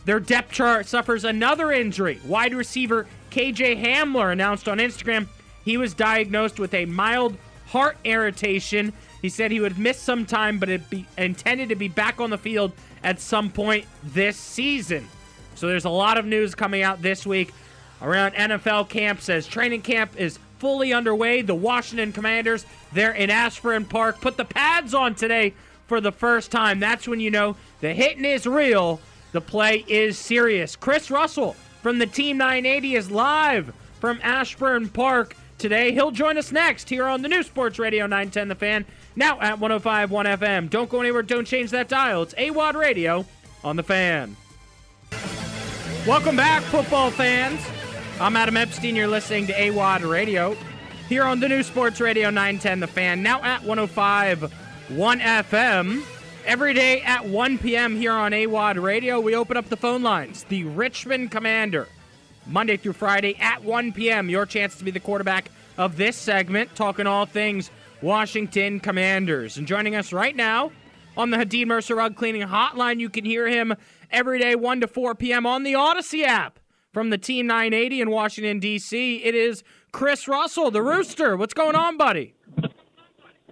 Their 0.04 0.20
depth 0.20 0.52
chart 0.52 0.86
suffers 0.86 1.24
another 1.24 1.72
injury. 1.72 2.20
Wide 2.26 2.54
receiver 2.54 3.08
KJ 3.32 3.82
Hamler 3.82 4.34
announced 4.34 4.68
on 4.68 4.80
Instagram 4.80 5.28
he 5.64 5.78
was 5.78 5.94
diagnosed 5.94 6.60
with 6.60 6.74
a 6.74 6.86
mild 6.86 7.38
heart 7.68 7.96
irritation. 8.04 8.92
He 9.22 9.30
said 9.30 9.52
he 9.52 9.62
would 9.62 9.80
miss 9.80 9.98
some 9.98 10.26
time, 10.26 10.60
but 10.60 10.68
it 10.68 10.90
be 10.90 11.08
intended 11.18 11.70
to 11.70 11.76
be 11.76 11.88
back 11.88 12.20
on 12.20 12.32
the 12.32 12.38
field 12.38 12.74
at 13.02 13.22
some 13.22 13.50
point 13.50 13.86
this 14.04 14.36
season. 14.36 15.08
So 15.56 15.70
there's 15.70 15.86
a 15.86 15.90
lot 15.90 16.18
of 16.18 16.26
news 16.26 16.54
coming 16.54 16.84
out 16.84 17.02
this 17.02 17.26
week 17.26 17.54
around 18.02 18.34
NFL 18.34 18.90
camps 18.90 19.30
as 19.30 19.48
training 19.48 19.82
camp 19.82 20.12
is 20.18 20.38
fully 20.66 20.92
underway. 20.92 21.44
The 21.44 21.54
Washington 21.54 22.12
Commanders, 22.12 22.66
they're 22.92 23.12
in 23.12 23.30
Ashburn 23.30 23.86
Park. 23.86 24.20
Put 24.20 24.36
the 24.36 24.46
pads 24.46 24.96
on 24.96 25.14
today 25.14 25.54
for 25.86 26.02
the 26.02 26.12
first 26.12 26.50
time. 26.50 26.80
That's 26.80 27.08
when 27.08 27.20
you 27.20 27.30
know 27.30 27.56
the 27.82 27.94
hitting 27.94 28.26
is 28.26 28.48
real, 28.48 29.00
the 29.32 29.42
play 29.42 29.86
is 29.88 30.18
serious. 30.18 30.76
Chris 30.76 31.12
Russell 31.12 31.56
from 31.84 32.00
the 32.00 32.08
Team 32.08 32.40
980 32.40 32.96
is 32.96 33.12
live 33.12 33.76
from 34.00 34.20
Ashburn 34.24 34.90
Park 34.90 35.36
today. 35.60 35.92
He'll 35.92 36.10
join 36.10 36.36
us 36.36 36.52
next 36.52 36.90
here 36.90 37.06
on 37.06 37.22
the 37.22 37.30
new 37.30 37.44
Sports 37.44 37.78
Radio 37.78 38.08
910 38.08 38.48
The 38.48 38.56
Fan, 38.56 38.86
now 39.16 39.40
at 39.42 39.60
1051 39.60 40.26
FM. 40.26 40.72
Don't 40.72 40.90
go 40.90 41.00
anywhere, 41.00 41.22
don't 41.22 41.46
change 41.46 41.70
that 41.70 41.88
dial. 41.88 42.24
It's 42.24 42.34
AWAD 42.34 42.74
Radio 42.74 43.24
on 43.64 43.76
The 43.76 43.84
Fan. 43.84 44.36
Welcome 46.08 46.36
back, 46.36 46.64
football 46.64 47.12
fans. 47.12 47.62
I'm 48.18 48.38
Adam 48.38 48.56
Epstein. 48.56 48.96
You're 48.96 49.10
listening 49.10 49.46
to 49.48 49.54
AWAD 49.54 50.10
Radio 50.10 50.56
here 51.10 51.26
on 51.26 51.42
the 51.42 51.50
new 51.50 51.64
Sports 51.64 52.00
Radio 52.00 52.30
910 52.30 52.80
The 52.80 52.88
Fan, 52.88 53.22
now 53.22 53.44
at 53.44 53.62
105 53.64 54.54
1 54.88 55.20
FM. 55.20 56.02
Every 56.46 56.74
day 56.74 57.02
at 57.02 57.28
1 57.28 57.58
p.m. 57.58 57.98
here 57.98 58.14
on 58.14 58.32
AWAD 58.32 58.82
Radio, 58.82 59.20
we 59.20 59.36
open 59.36 59.58
up 59.58 59.68
the 59.68 59.76
phone 59.76 60.02
lines. 60.02 60.46
The 60.46 60.64
Richmond 60.64 61.30
Commander, 61.30 61.90
Monday 62.46 62.78
through 62.78 62.94
Friday 62.94 63.36
at 63.38 63.66
1 63.66 63.92
p.m. 63.92 64.30
Your 64.30 64.46
chance 64.46 64.78
to 64.78 64.86
be 64.86 64.92
the 64.92 65.02
quarterback 65.02 65.52
of 65.78 65.98
this 65.98 66.16
segment, 66.16 66.74
talking 66.74 67.08
all 67.08 67.26
things 67.26 67.70
Washington 68.02 68.80
Commanders. 68.80 69.58
And 69.58 69.68
joining 69.68 69.94
us 69.94 70.14
right 70.14 70.38
now 70.38 70.72
on 71.18 71.32
the 71.32 71.38
Hadid 71.38 71.68
Mercer 71.68 71.96
Rug 71.96 72.16
Cleaning 72.16 72.48
Hotline, 72.48 73.02
you 73.02 73.10
can 73.10 73.26
hear 73.26 73.50
him 73.50 73.76
every 74.10 74.40
day 74.40 74.56
1 74.56 74.80
to 74.80 74.88
4 74.88 75.16
p.m. 75.16 75.46
on 75.46 75.64
the 75.64 75.76
Odyssey 75.76 76.24
app. 76.24 76.60
From 76.96 77.10
the 77.10 77.18
Team 77.18 77.46
980 77.46 78.00
in 78.00 78.10
Washington, 78.10 78.58
D.C., 78.58 79.18
it 79.18 79.36
is 79.36 79.66
Chris 79.92 80.30
Russell, 80.30 80.72
the 80.72 80.82
Rooster. 80.82 81.36
What's 81.36 81.54
going 81.54 81.76
on, 81.76 81.98
buddy? 81.98 82.36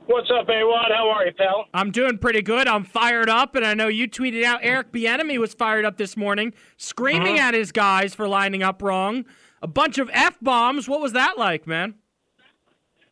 What's 0.05 0.29
up, 0.31 0.47
A-Wad? 0.47 0.91
How 0.95 1.09
are 1.09 1.25
you, 1.25 1.33
pal? 1.33 1.65
I'm 1.73 1.91
doing 1.91 2.17
pretty 2.19 2.41
good. 2.41 2.69
I'm 2.69 2.85
fired 2.85 3.27
up, 3.27 3.55
and 3.55 3.65
I 3.65 3.73
know 3.73 3.89
you 3.89 4.07
tweeted 4.07 4.45
out 4.45 4.61
Eric 4.63 4.93
Bieniemy 4.93 5.37
was 5.39 5.53
fired 5.53 5.83
up 5.83 5.97
this 5.97 6.15
morning, 6.15 6.53
screaming 6.77 7.37
Uh-huh. 7.37 7.49
at 7.49 7.53
his 7.53 7.73
guys 7.73 8.15
for 8.15 8.29
lining 8.29 8.63
up 8.63 8.81
wrong. 8.81 9.25
A 9.61 9.67
bunch 9.67 9.97
of 9.97 10.09
f 10.13 10.37
bombs. 10.41 10.87
What 10.87 11.01
was 11.01 11.11
that 11.11 11.37
like, 11.37 11.67
man? 11.67 11.95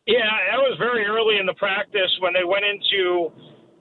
Yeah, 0.07 0.19
that 0.49 0.59
was 0.59 0.77
very 0.79 1.03
early 1.07 1.39
in 1.39 1.45
the 1.45 1.55
practice 1.55 2.09
when 2.21 2.31
they 2.31 2.45
went 2.45 2.63
into, 2.63 3.33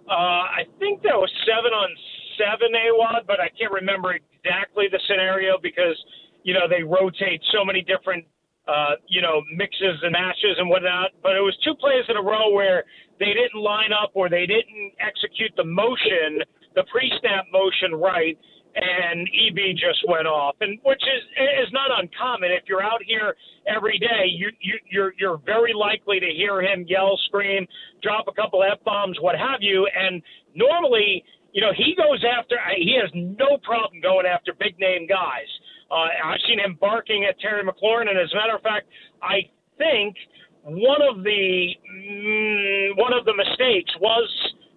uh, 0.09 0.11
I 0.51 0.65
think 0.81 1.03
that 1.03 1.15
was 1.15 1.31
seven 1.47 1.71
on 1.73 1.91
seven 2.37 2.75
A-Wad, 2.75 3.23
but 3.29 3.39
I 3.39 3.51
can't 3.57 3.71
remember 3.73 4.15
exactly 4.15 4.89
the 4.91 4.99
scenario 5.07 5.59
because, 5.63 5.95
you 6.43 6.55
know, 6.55 6.69
they 6.69 6.83
rotate 6.83 7.41
so 7.53 7.65
many 7.65 7.83
different, 7.83 8.25
uh, 8.69 8.97
you 9.09 9.21
know, 9.23 9.43
mixes 9.55 9.99
and 10.03 10.13
matches 10.13 10.57
and 10.59 10.69
whatnot. 10.69 11.11
But 11.23 11.37
it 11.37 11.41
was 11.41 11.57
two 11.65 11.75
plays 11.75 12.05
in 12.09 12.17
a 12.17 12.23
row 12.23 12.51
where 12.53 12.85
they 13.19 13.33
didn't 13.35 13.61
line 13.61 13.93
up 13.93 14.11
or 14.15 14.29
they 14.29 14.47
didn't 14.47 14.93
execute 15.01 15.53
the 15.57 15.65
motion, 15.65 16.41
the 16.75 16.85
pre-snap 16.91 17.47
motion 17.53 17.95
right. 17.95 18.39
and 18.75 19.29
EB 19.29 19.75
just 19.75 19.99
went 20.07 20.27
off, 20.27 20.55
and 20.61 20.79
which 20.85 21.03
is 21.03 21.23
is 21.67 21.73
not 21.73 21.91
uncommon. 21.99 22.51
If 22.53 22.65
you're 22.69 22.83
out 22.83 23.03
here 23.05 23.35
every 23.67 23.99
day, 23.99 24.31
you, 24.31 24.51
you 24.61 24.79
you're 24.89 25.13
you're 25.19 25.39
very 25.45 25.75
likely 25.75 26.21
to 26.21 26.27
hear 26.27 26.63
him 26.63 26.85
yell, 26.89 27.19
scream, 27.27 27.67
drop 28.03 28.27
a 28.29 28.33
couple 28.33 28.63
f 28.63 28.79
bombs, 28.85 29.19
what 29.21 29.37
have 29.37 29.59
you. 29.61 29.89
And 29.95 30.23
normally, 30.55 31.25
you 31.53 31.61
know, 31.61 31.73
he 31.77 31.97
goes 31.97 32.25
after. 32.25 32.57
He 32.77 32.97
has 33.01 33.11
no 33.15 33.59
problem 33.63 34.01
going 34.01 34.27
after 34.27 34.55
big 34.55 34.79
name 34.79 35.07
guys. 35.09 35.51
Uh, 35.91 36.07
I've 36.25 36.41
seen 36.47 36.61
him 36.61 36.79
barking 36.81 37.27
at 37.29 37.39
Terry 37.41 37.65
McLaurin, 37.65 38.09
and 38.09 38.19
as 38.19 38.33
a 38.33 38.37
matter 38.37 38.55
of 38.55 38.63
fact, 38.63 38.87
I 39.23 39.51
think 39.77 40.17
one 40.63 41.03
of 41.03 41.25
the 41.25 41.75
mm, 41.75 42.97
one 42.97 43.13
of 43.13 43.25
the 43.25 43.35
mistakes 43.35 43.91
was 44.01 44.29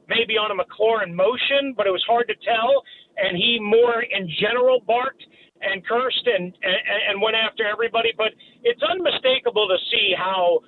maybe 0.10 0.38
on 0.38 0.51
a 0.51 0.58
McLaurin 0.58 1.13
motion, 1.13 1.74
but 1.77 1.88
it 1.88 1.91
was 1.91 2.03
hard 2.08 2.27
to 2.27 2.36
tell. 2.43 2.84
And 3.17 3.38
he 3.38 3.60
more 3.62 4.01
in 4.01 4.27
general 4.41 4.82
barked 4.88 5.24
and 5.62 5.86
cursed 5.86 6.25
and, 6.25 6.51
and 6.63 7.00
and 7.10 7.22
went 7.22 7.36
after 7.36 7.67
everybody. 7.67 8.10
But 8.17 8.34
it's 8.63 8.82
unmistakable 8.82 9.67
to 9.67 9.77
see 9.91 10.13
how 10.17 10.62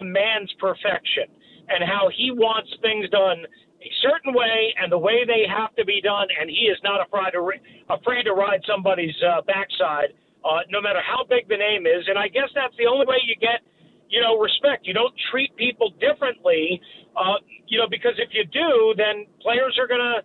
man's 0.00 0.52
perfection 0.58 1.26
and 1.68 1.84
how 1.84 2.10
he 2.16 2.30
wants 2.30 2.70
things 2.82 3.08
done 3.10 3.44
a 3.82 3.90
certain 4.02 4.34
way 4.34 4.74
and 4.80 4.90
the 4.90 4.98
way 4.98 5.24
they 5.24 5.46
have 5.46 5.74
to 5.76 5.84
be 5.84 6.00
done. 6.00 6.26
And 6.40 6.50
he 6.50 6.66
is 6.66 6.78
not 6.82 7.00
afraid 7.04 7.32
to 7.32 7.40
ri- 7.40 7.62
afraid 7.88 8.24
to 8.24 8.32
ride 8.32 8.60
somebody's 8.66 9.14
uh, 9.22 9.42
backside, 9.42 10.14
uh, 10.44 10.66
no 10.70 10.80
matter 10.80 11.00
how 11.02 11.24
big 11.28 11.48
the 11.48 11.56
name 11.56 11.86
is. 11.86 12.06
And 12.08 12.18
I 12.18 12.28
guess 12.28 12.50
that's 12.54 12.74
the 12.76 12.86
only 12.86 13.06
way 13.06 13.18
you 13.24 13.36
get 13.36 13.62
you 14.08 14.20
know, 14.20 14.38
respect. 14.38 14.86
You 14.86 14.94
don't 14.94 15.14
treat 15.30 15.54
people 15.56 15.92
differently, 16.00 16.80
uh, 17.16 17.38
you 17.66 17.78
know, 17.78 17.86
because 17.88 18.12
if 18.16 18.30
you 18.32 18.44
do, 18.44 18.94
then 18.96 19.26
players 19.40 19.78
are 19.78 19.86
to 19.86 20.20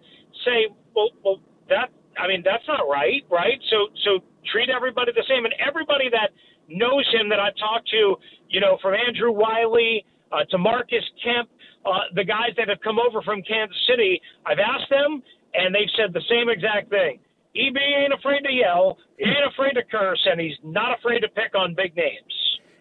say, 0.46 0.68
well, 0.96 1.10
well, 1.24 1.40
that, 1.70 1.92
I 2.18 2.28
mean, 2.28 2.42
that's 2.46 2.64
not 2.68 2.88
right, 2.90 3.24
right? 3.30 3.60
So, 3.70 3.88
so 4.06 4.24
treat 4.52 4.70
everybody 4.70 5.12
the 5.12 5.26
same. 5.28 5.46
And 5.46 5.54
everybody 5.60 6.10
that 6.12 6.32
knows 6.70 7.06
him 7.12 7.30
that 7.30 7.40
I've 7.40 7.56
talked 7.58 7.90
to, 7.90 8.16
you 8.50 8.60
know, 8.60 8.78
from 8.82 8.94
Andrew 8.96 9.32
Wylie 9.32 10.06
uh, 10.32 10.46
to 10.52 10.58
Marcus 10.58 11.04
Kemp, 11.24 11.50
uh, 11.86 12.08
the 12.16 12.24
guys 12.24 12.56
that 12.58 12.70
have 12.70 12.82
come 12.82 13.00
over 13.00 13.22
from 13.22 13.42
Kansas 13.44 13.78
City, 13.90 14.22
I've 14.46 14.60
asked 14.60 14.90
them, 14.90 15.24
and 15.54 15.74
they've 15.74 15.92
said 15.98 16.14
the 16.14 16.24
same 16.30 16.50
exact 16.50 16.90
thing. 16.90 17.20
EB 17.56 17.78
ain't 17.78 18.14
afraid 18.14 18.42
to 18.44 18.52
yell, 18.52 18.98
he 19.18 19.26
ain't 19.26 19.52
afraid 19.52 19.74
to 19.74 19.84
curse, 19.84 20.26
and 20.30 20.42
he's 20.42 20.58
not 20.64 20.98
afraid 20.98 21.20
to 21.20 21.30
pick 21.30 21.54
on 21.56 21.76
big 21.76 21.96
names. 21.96 22.34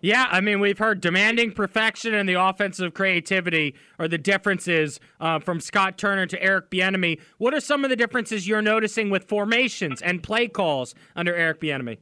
Yeah, 0.05 0.27
I 0.29 0.41
mean, 0.41 0.59
we've 0.59 0.79
heard 0.79 1.01
demanding 1.01 1.53
perfection 1.53 2.13
and 2.13 2.29
the 2.29 2.35
offensive 2.35 2.93
creativity 2.93 3.77
are 4.01 4.09
the 4.09 4.19
differences 4.19 4.99
uh, 5.21 5.39
from 5.39 5.61
Scott 5.61 5.97
Turner 5.97 6.27
to 6.27 6.43
Eric 6.43 6.71
Bieniemy. 6.71 7.21
What 7.39 7.55
are 7.55 7.61
some 7.61 7.85
of 7.85 7.91
the 7.91 7.95
differences 7.95 8.49
you're 8.49 8.63
noticing 8.63 9.11
with 9.11 9.29
formations 9.29 10.03
and 10.03 10.21
play 10.21 10.49
calls 10.49 10.97
under 11.15 11.33
Eric 11.37 11.61
Bieniemy? 11.61 11.99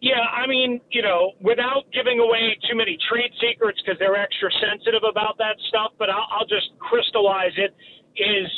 Yeah, 0.00 0.24
I 0.32 0.46
mean, 0.46 0.80
you 0.88 1.02
know, 1.02 1.32
without 1.44 1.84
giving 1.92 2.20
away 2.20 2.56
too 2.68 2.76
many 2.76 2.96
trade 3.12 3.32
secrets 3.36 3.78
because 3.84 3.98
they're 3.98 4.16
extra 4.16 4.48
sensitive 4.56 5.04
about 5.04 5.36
that 5.36 5.60
stuff, 5.68 5.92
but 5.98 6.08
I'll, 6.08 6.24
I'll 6.32 6.48
just 6.48 6.72
crystallize 6.80 7.52
it 7.60 7.76
is 8.16 8.48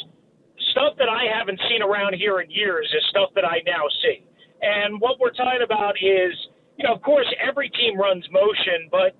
stuff 0.70 0.94
that 0.98 1.10
I 1.10 1.26
haven't 1.26 1.58
seen 1.68 1.82
around 1.82 2.14
here 2.14 2.40
in 2.40 2.50
years 2.50 2.86
is 2.94 3.02
stuff 3.10 3.30
that 3.34 3.44
I 3.44 3.58
now 3.66 3.82
see. 4.02 4.22
And 4.62 5.00
what 5.00 5.18
we're 5.18 5.34
talking 5.34 5.66
about 5.66 5.98
is, 5.98 6.30
you 6.78 6.86
know, 6.86 6.94
of 6.94 7.02
course, 7.02 7.26
every 7.42 7.68
team 7.70 7.98
runs 7.98 8.24
motion, 8.30 8.86
but 8.90 9.18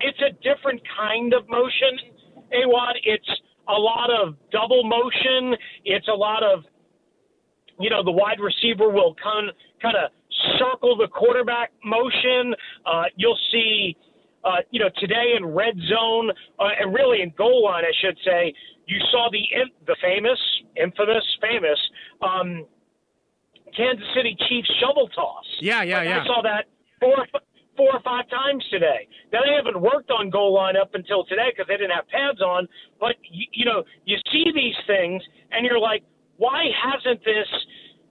it's 0.00 0.18
a 0.18 0.34
different 0.42 0.82
kind 0.98 1.32
of 1.32 1.48
motion, 1.48 2.10
Awad. 2.50 2.96
It's 3.04 3.30
a 3.68 3.78
lot 3.78 4.10
of 4.10 4.34
double 4.50 4.82
motion. 4.82 5.54
It's 5.84 6.08
a 6.08 6.14
lot 6.14 6.42
of, 6.42 6.64
you 7.78 7.90
know, 7.90 8.02
the 8.02 8.10
wide 8.12 8.40
receiver 8.40 8.90
will 8.90 9.14
kind 9.22 9.50
kind 9.80 9.96
of 9.96 10.10
circle 10.58 10.96
the 10.96 11.08
quarterback 11.08 11.72
motion. 11.84 12.54
Uh, 12.86 13.04
you'll 13.16 13.38
see, 13.52 13.96
uh, 14.44 14.58
you 14.70 14.80
know, 14.80 14.90
today 14.98 15.34
in 15.36 15.44
red 15.44 15.74
zone 15.88 16.30
uh, 16.58 16.80
and 16.80 16.94
really 16.94 17.22
in 17.22 17.32
goal 17.36 17.64
line, 17.64 17.84
I 17.84 17.92
should 18.00 18.18
say, 18.24 18.52
you 18.86 18.98
saw 19.10 19.30
the 19.30 19.40
the 19.86 19.96
famous, 20.02 20.38
infamous, 20.76 21.24
famous 21.40 21.78
um, 22.20 22.66
Kansas 23.76 24.06
City 24.14 24.36
Chiefs 24.48 24.70
shovel 24.80 25.08
toss. 25.08 25.44
Yeah, 25.60 25.82
yeah, 25.82 25.98
Like, 25.98 26.08
yeah. 26.08 26.22
I 26.22 26.26
saw 26.26 26.42
that 26.42 26.64
four, 27.00 27.26
four 27.76 27.90
or 27.94 28.00
five 28.02 28.28
times 28.30 28.64
today. 28.70 29.08
Now 29.32 29.40
they 29.44 29.54
haven't 29.54 29.80
worked 29.80 30.10
on 30.10 30.30
goal 30.30 30.54
line 30.54 30.76
up 30.76 30.94
until 30.94 31.24
today 31.24 31.50
because 31.50 31.66
they 31.68 31.76
didn't 31.76 31.96
have 31.96 32.08
pads 32.08 32.40
on. 32.40 32.68
But 33.00 33.16
you, 33.30 33.46
you 33.52 33.64
know, 33.64 33.82
you 34.04 34.16
see 34.30 34.44
these 34.54 34.76
things 34.86 35.22
and 35.50 35.66
you're 35.66 35.80
like, 35.80 36.02
why 36.36 36.64
hasn't 36.74 37.24
this, 37.24 37.48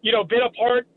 you 0.02 0.12
know, 0.12 0.24
been 0.24 0.42
a 0.42 0.52
part 0.52 0.88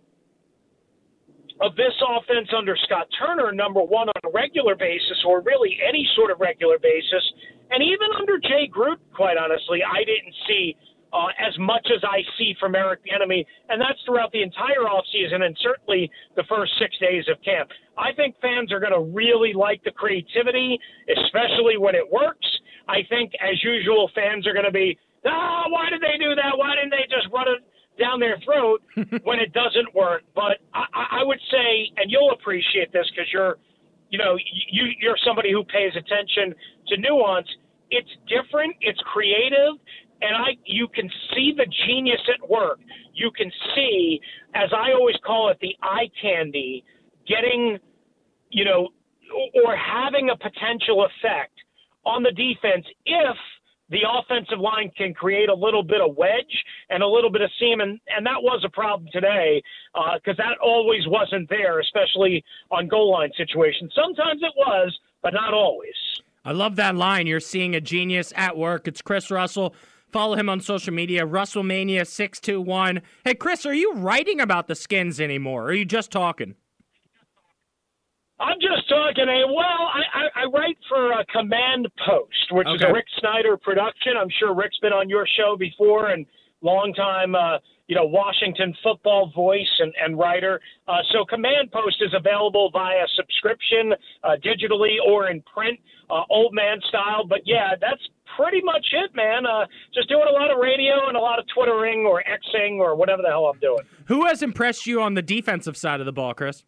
of 1.61 1.75
this 1.77 1.95
offense 2.05 2.49
under 2.57 2.77
Scott 2.85 3.09
Turner, 3.19 3.53
number 3.53 3.81
one, 3.81 4.09
on 4.09 4.21
a 4.25 4.33
regular 4.33 4.75
basis, 4.77 5.19
or 5.27 5.41
really 5.41 5.79
any 5.87 6.07
sort 6.15 6.31
of 6.31 6.41
regular 6.41 6.79
basis, 6.79 7.25
and 7.71 7.83
even 7.83 8.09
under 8.19 8.39
Jay 8.39 8.69
Gruden, 8.69 9.01
quite 9.15 9.37
honestly, 9.37 9.81
I 9.83 10.05
didn't 10.05 10.35
see 10.47 10.77
uh, 11.13 11.33
as 11.41 11.57
much 11.59 11.87
as 11.95 12.03
I 12.05 12.21
see 12.39 12.55
from 12.61 12.75
Eric 12.75 13.01
Bieniemy, 13.07 13.45
and 13.69 13.81
that's 13.81 13.99
throughout 14.05 14.33
the 14.33 14.43
entire 14.43 14.85
offseason 14.85 15.43
and 15.43 15.57
certainly 15.63 16.11
the 16.37 16.45
first 16.49 16.73
six 16.79 16.97
days 16.99 17.25
of 17.33 17.41
camp. 17.43 17.71
I 17.97 18.13
think 18.13 18.37
fans 18.43 18.71
are 18.73 18.81
going 18.81 18.93
to 18.93 19.01
really 19.17 19.53
like 19.55 19.83
the 19.85 19.93
creativity, 19.93 20.79
especially 21.09 21.79
when 21.79 21.95
it 21.95 22.05
works. 22.11 22.47
I 22.89 23.03
think, 23.09 23.33
as 23.41 23.57
usual, 23.65 24.11
fans 24.15 24.47
are 24.47 24.53
going 24.53 24.69
to 24.69 24.75
be, 24.75 24.99
ah, 25.25 25.65
why 25.71 25.91
did 25.91 26.03
they 26.03 26.19
do 26.23 26.35
that? 26.35 26.53
Why 26.55 26.77
didn't 26.77 26.91
they 26.91 27.09
just 27.09 27.33
run 27.33 27.49
it 27.49 27.65
down 27.99 28.21
their 28.21 28.39
throat 28.45 28.83
when 29.25 29.39
it 29.41 29.53
doesn't 29.53 29.95
work? 29.95 30.23
But 30.35 30.59
I, 30.75 30.85
I- 31.21 31.25
would 31.25 31.41
say, 31.51 31.91
and 31.97 32.11
you'll 32.11 32.33
appreciate 32.33 32.93
this 32.93 33.07
because 33.11 33.31
you're, 33.33 33.59
you 34.11 34.19
know, 34.19 34.37
you 34.71 34.85
you're 35.01 35.17
somebody 35.25 35.53
who 35.53 35.65
pays 35.65 35.93
attention 35.97 36.55
to 36.89 36.97
nuance. 36.99 37.49
It's 37.91 38.11
different. 38.29 38.77
It's 38.81 39.01
creative 39.13 39.75
and 40.23 40.35
I 40.35 40.57
you 40.65 40.89
can 40.89 41.09
see 41.35 41.53
the 41.57 41.67
genius 41.87 42.21
at 42.33 42.49
work. 42.49 42.79
You 43.15 43.31
can 43.37 43.51
see, 43.75 44.21
as 44.55 44.71
I 44.73 44.93
always 44.93 45.17
call 45.25 45.51
it, 45.51 45.59
the 45.61 45.75
eye 45.83 46.09
candy 46.21 46.85
getting, 47.27 47.79
you 48.51 48.65
know, 48.65 48.89
or 49.65 49.77
having 49.77 50.31
a 50.31 50.37
potential 50.37 51.05
effect 51.07 51.53
on 52.05 52.23
the 52.23 52.31
defense 52.33 52.87
if 53.05 53.37
the 53.91 54.01
offensive 54.03 54.59
line 54.59 54.91
can 54.97 55.15
create 55.15 55.49
a 55.49 55.55
little 55.55 55.83
bit 55.83 56.01
of 56.01 56.17
wedge 56.17 56.65
and 56.91 57.03
a 57.03 57.07
little 57.07 57.31
bit 57.31 57.43
of 57.43 57.51
seam, 57.59 57.81
and, 57.81 58.01
and 58.09 58.27
that 58.27 58.43
was 58.43 58.63
a 58.65 58.71
problem 58.71 59.09
today 59.13 59.63
uh, 59.95 60.15
because 60.17 60.37
that 60.39 60.59
always 60.63 61.07
wasn't 61.07 61.49
there, 61.49 61.81
especially 61.81 62.45
on 62.71 62.89
goal 62.89 63.13
line 63.13 63.31
situations. 63.37 63.93
Sometimes 63.95 64.43
it 64.43 64.53
was, 64.57 64.97
but 65.23 65.33
not 65.33 65.55
always. 65.55 65.95
I 66.45 66.53
love 66.53 66.77
that 66.77 66.95
line. 66.97 67.27
You're 67.27 67.41
seeing 67.41 67.75
a 67.75 67.81
genius 67.81 68.33
at 68.37 68.57
work. 68.57 68.87
It's 68.87 69.03
Chris 69.03 69.31
Russell. 69.31 69.75
Follow 70.13 70.37
him 70.37 70.49
on 70.49 70.61
social 70.61 70.95
media, 70.95 71.27
RussellMania621. 71.27 73.03
Hey, 73.25 73.35
Chris, 73.35 73.67
are 73.67 73.75
you 73.75 73.93
writing 73.95 74.41
about 74.41 74.69
the 74.69 74.77
skins 74.77 75.21
anymore? 75.21 75.65
Or 75.65 75.67
are 75.67 75.75
you 75.75 75.85
just 75.85 76.13
talking? 76.13 76.55
I'm 78.39 78.61
just 78.61 78.89
talking. 78.89 79.29
A 79.29 79.47
well, 79.49 79.89
I, 79.89 80.03
I, 80.13 80.43
I 80.43 80.45
write 80.53 80.77
for 80.89 81.13
uh, 81.13 81.25
Command 81.33 81.89
Post, 82.07 82.53
which 82.53 82.69
is 82.69 82.83
a 82.83 82.93
Rick 82.93 83.07
Snider 83.19 83.57
production. 83.57 84.13
I'm 84.21 84.29
sure 84.39 84.55
Rick's 84.55 84.79
been 84.83 84.93
on 84.93 85.09
your 85.09 85.27
show 85.39 85.57
before, 85.59 86.11
and 86.11 86.27
longtime, 86.61 87.35
uh, 87.35 87.59
you 87.89 87.97
know, 87.97 88.05
Washington 88.05 88.75
football 88.83 89.33
voice 89.35 89.71
and, 89.79 89.93
and 90.03 90.19
writer. 90.19 90.61
Uh, 90.87 90.99
so 91.13 91.25
Command 91.25 91.73
Post 91.73 91.97
is 92.03 92.13
available 92.15 92.71
via 92.73 93.07
subscription, 93.17 93.95
uh, 94.23 94.37
digitally 94.45 94.97
or 95.07 95.31
in 95.31 95.43
print, 95.43 95.79
uh, 96.11 96.23
old 96.29 96.53
man 96.53 96.79
style. 96.89 97.27
But 97.27 97.41
yeah, 97.47 97.71
that's 97.81 98.03
pretty 98.37 98.61
much 98.63 98.87
it, 98.93 99.15
man. 99.15 99.47
Uh, 99.47 99.65
just 99.95 100.11
doing 100.11 100.27
a 100.29 100.33
lot 100.33 100.51
of 100.51 100.59
radio 100.59 101.09
and 101.09 101.17
a 101.17 101.21
lot 101.21 101.39
of 101.39 101.47
twittering 101.55 102.05
or 102.07 102.23
Xing 102.23 102.79
or 102.79 102.97
whatever 102.97 103.23
the 103.23 103.29
hell 103.29 103.47
I'm 103.47 103.59
doing. 103.61 103.81
Who 104.09 104.27
has 104.27 104.43
impressed 104.43 104.87
you 104.87 105.01
on 105.01 105.15
the 105.15 105.23
defensive 105.23 105.77
side 105.77 106.01
of 106.01 106.07
the 106.07 106.13
ball, 106.13 106.35
Chris? 106.35 106.65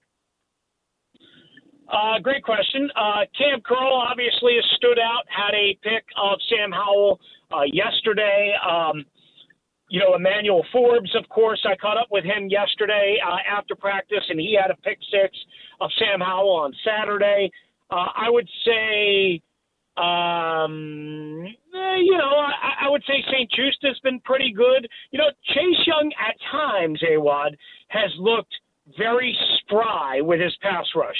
Uh, 1.88 2.18
great 2.22 2.44
question. 2.44 2.90
Uh, 2.96 3.24
Kam 3.36 3.60
Curl 3.62 3.94
obviously 4.10 4.56
has 4.56 4.64
stood 4.76 4.98
out, 4.98 5.24
had 5.28 5.54
a 5.54 5.78
pick 5.82 6.04
of 6.22 6.38
Sam 6.50 6.70
Howell 6.70 7.18
uh, 7.50 7.62
yesterday. 7.72 8.52
Um, 8.68 9.04
you 9.88 10.00
know, 10.00 10.14
Emmanuel 10.14 10.64
Forbes, 10.70 11.14
of 11.16 11.26
course, 11.30 11.64
I 11.66 11.74
caught 11.76 11.96
up 11.96 12.08
with 12.10 12.24
him 12.24 12.48
yesterday 12.48 13.16
uh, 13.26 13.38
after 13.50 13.74
practice, 13.74 14.24
and 14.28 14.38
he 14.38 14.58
had 14.60 14.70
a 14.70 14.76
pick 14.82 14.98
six 15.10 15.34
of 15.80 15.90
Sam 15.98 16.20
Howell 16.20 16.56
on 16.56 16.74
Saturday. 16.84 17.50
Uh, 17.90 18.12
I 18.14 18.28
would 18.28 18.48
say, 18.66 19.40
um, 19.96 21.46
eh, 21.74 21.96
you 22.04 22.18
know, 22.18 22.36
I, 22.36 22.84
I 22.86 22.90
would 22.90 23.02
say 23.06 23.24
St-Juste 23.32 23.82
has 23.84 23.98
been 24.00 24.20
pretty 24.20 24.52
good. 24.52 24.86
You 25.10 25.20
know, 25.20 25.30
Chase 25.54 25.86
Young 25.86 26.12
at 26.20 26.36
times, 26.52 27.00
Awad, 27.10 27.56
has 27.88 28.10
looked 28.18 28.52
very 28.98 29.36
spry 29.60 30.20
with 30.20 30.40
his 30.40 30.54
pass 30.60 30.84
rush. 30.94 31.16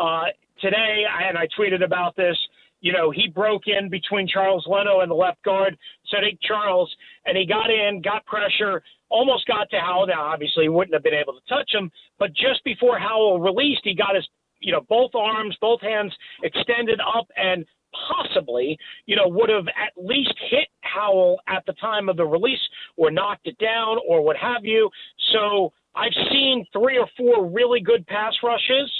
Uh, 0.00 0.24
today, 0.62 1.04
and 1.28 1.36
I 1.36 1.46
tweeted 1.58 1.84
about 1.84 2.16
this, 2.16 2.36
you 2.80 2.92
know, 2.92 3.10
he 3.10 3.28
broke 3.28 3.64
in 3.66 3.90
between 3.90 4.26
Charles 4.26 4.66
Leno 4.66 5.00
and 5.00 5.10
the 5.10 5.14
left 5.14 5.42
guard, 5.42 5.76
Saahdiq 6.10 6.38
Charles, 6.40 6.90
and 7.26 7.36
he 7.36 7.44
got 7.44 7.68
in, 7.70 8.00
got 8.02 8.24
pressure, 8.24 8.82
almost 9.10 9.46
got 9.46 9.68
to 9.70 9.78
Howell. 9.78 10.06
Now, 10.06 10.22
obviously, 10.22 10.64
he 10.64 10.68
wouldn't 10.70 10.94
have 10.94 11.02
been 11.02 11.12
able 11.12 11.34
to 11.34 11.46
touch 11.48 11.70
him, 11.74 11.90
but 12.18 12.30
just 12.30 12.64
before 12.64 12.98
Howell 12.98 13.40
released, 13.40 13.82
he 13.84 13.94
got 13.94 14.14
his, 14.14 14.26
you 14.60 14.72
know, 14.72 14.80
both 14.88 15.10
arms, 15.14 15.54
both 15.60 15.82
hands 15.82 16.14
extended 16.42 17.00
up 17.00 17.28
and 17.36 17.66
possibly, 18.08 18.78
you 19.04 19.16
know, 19.16 19.28
would 19.28 19.50
have 19.50 19.66
at 19.68 19.92
least 20.02 20.34
hit 20.50 20.68
Howell 20.80 21.40
at 21.48 21.64
the 21.66 21.74
time 21.74 22.08
of 22.08 22.16
the 22.16 22.24
release 22.24 22.60
or 22.96 23.10
knocked 23.10 23.46
it 23.46 23.58
down 23.58 23.98
or 24.08 24.22
what 24.22 24.36
have 24.38 24.64
you. 24.64 24.88
So 25.34 25.74
I've 25.94 26.14
seen 26.30 26.64
three 26.72 26.96
or 26.96 27.08
four 27.18 27.50
really 27.50 27.80
good 27.80 28.06
pass 28.06 28.32
rushes 28.42 28.90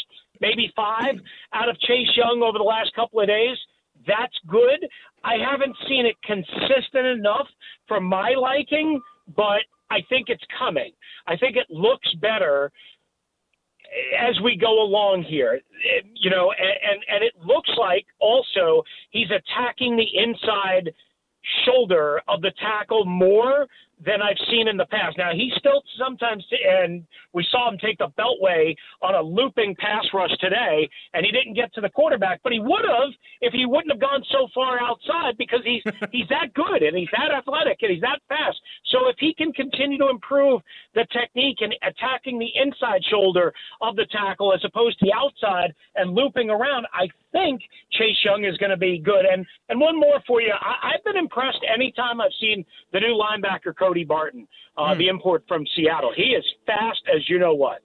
maybe 0.41 0.73
five 0.75 1.15
out 1.53 1.69
of 1.69 1.79
Chase 1.81 2.09
Young 2.17 2.43
over 2.43 2.59
the 2.59 2.65
last 2.65 2.95
couple 2.95 3.21
of 3.21 3.27
days. 3.27 3.57
That's 4.07 4.35
good. 4.49 4.87
I 5.25 5.35
haven't 5.37 5.77
seen 5.89 6.07
it 6.07 6.17
consistent 6.25 7.07
enough 7.07 7.47
for 7.87 8.01
my 8.01 8.31
liking, 8.31 9.01
but 9.37 9.61
I 9.91 10.01
think 10.09 10.29
it's 10.29 10.45
coming. 10.59 10.93
I 11.27 11.37
think 11.37 11.57
it 11.57 11.67
looks 11.69 12.09
better 12.21 12.73
as 14.19 14.41
we 14.43 14.57
go 14.57 14.83
along 14.83 15.25
here. 15.25 15.61
You 16.15 16.31
know, 16.31 16.53
and, 16.53 17.03
and, 17.13 17.25
it 17.25 17.35
looks 17.45 17.71
like 17.77 18.07
also 18.21 18.83
he's 19.11 19.29
attacking 19.31 19.97
the 19.97 20.07
inside 20.17 20.93
shoulder 21.65 22.21
of 22.29 22.41
the 22.43 22.53
tackle 22.61 23.05
more 23.05 23.67
than 24.05 24.23
I've 24.23 24.39
seen 24.51 24.69
in 24.69 24.77
the 24.77 24.87
past. 24.87 25.19
Now 25.19 25.33
he 25.33 25.53
still 25.59 25.83
sometimes, 25.99 26.45
and 26.67 27.05
we 27.35 27.47
saw 27.51 27.71
him 27.71 27.79
take 27.79 27.99
the 27.99 28.09
beltway 28.19 28.75
on 29.03 29.15
a 29.15 29.21
looping 29.21 29.77
pass 29.77 30.05
rush 30.15 30.31
today, 30.41 30.89
and 31.13 31.25
he 31.25 31.33
didn't 31.33 31.55
get 31.55 31.73
to 31.75 31.81
the 31.81 31.91
quarterback, 31.91 32.41
but 32.43 32.53
he 32.53 32.61
would 32.61 32.85
have 32.85 33.13
if 33.41 33.53
he 33.53 33.67
wouldn't 33.67 33.93
have 33.93 34.01
gone 34.01 34.23
so 34.33 34.49
far 34.55 34.81
outside 34.81 35.37
because 35.37 35.61
he's 35.65 35.83
he's 36.13 36.29
that 36.29 36.53
good 36.55 36.83
and 36.83 36.97
he's 36.97 37.09
that 37.13 37.31
athletic 37.31 37.79
and 37.83 37.93
he's 37.93 38.01
that 38.01 38.21
fast. 38.29 38.59
So 38.87 39.09
if 39.09 39.17
he 39.19 39.35
can 39.35 39.53
continue 39.53 39.99
to 39.99 40.09
improve 40.09 40.63
the 40.95 41.07
technique 41.13 41.59
and 41.61 41.75
attacking 41.83 42.39
the 42.39 42.51
inside 42.55 43.03
shoulder 43.11 43.53
of 43.81 43.97
the 43.97 44.07
tackle 44.11 44.55
as 44.55 44.65
opposed 44.65 44.99
to 45.01 45.07
the 45.07 45.13
outside 45.13 45.75
and 45.97 46.15
looping 46.15 46.49
around, 46.49 46.87
I 46.93 47.09
think 47.33 47.61
Chase 47.93 48.19
Young 48.25 48.45
is 48.45 48.57
going 48.57 48.71
to 48.71 48.77
be 48.77 48.99
good. 48.99 49.27
And 49.31 49.45
and 49.69 49.79
one 49.79 49.99
more 50.01 50.21
for 50.27 50.41
you, 50.41 50.53
I, 50.59 50.95
I've 50.95 51.05
been 51.05 51.19
impressed 51.19 51.61
anytime 51.73 52.21
I've 52.21 52.33
seen 52.41 52.65
the 52.93 53.01
new 53.01 53.21
linebacker 53.21 53.77
coach 53.77 53.90
Cody 53.91 54.05
Barton, 54.05 54.47
uh, 54.77 54.93
hmm. 54.95 55.01
the 55.01 55.09
import 55.09 55.43
from 55.49 55.65
Seattle. 55.75 56.13
He 56.15 56.35
is 56.35 56.45
fast 56.65 57.01
as 57.13 57.29
you 57.29 57.41
know 57.41 57.55
what. 57.55 57.83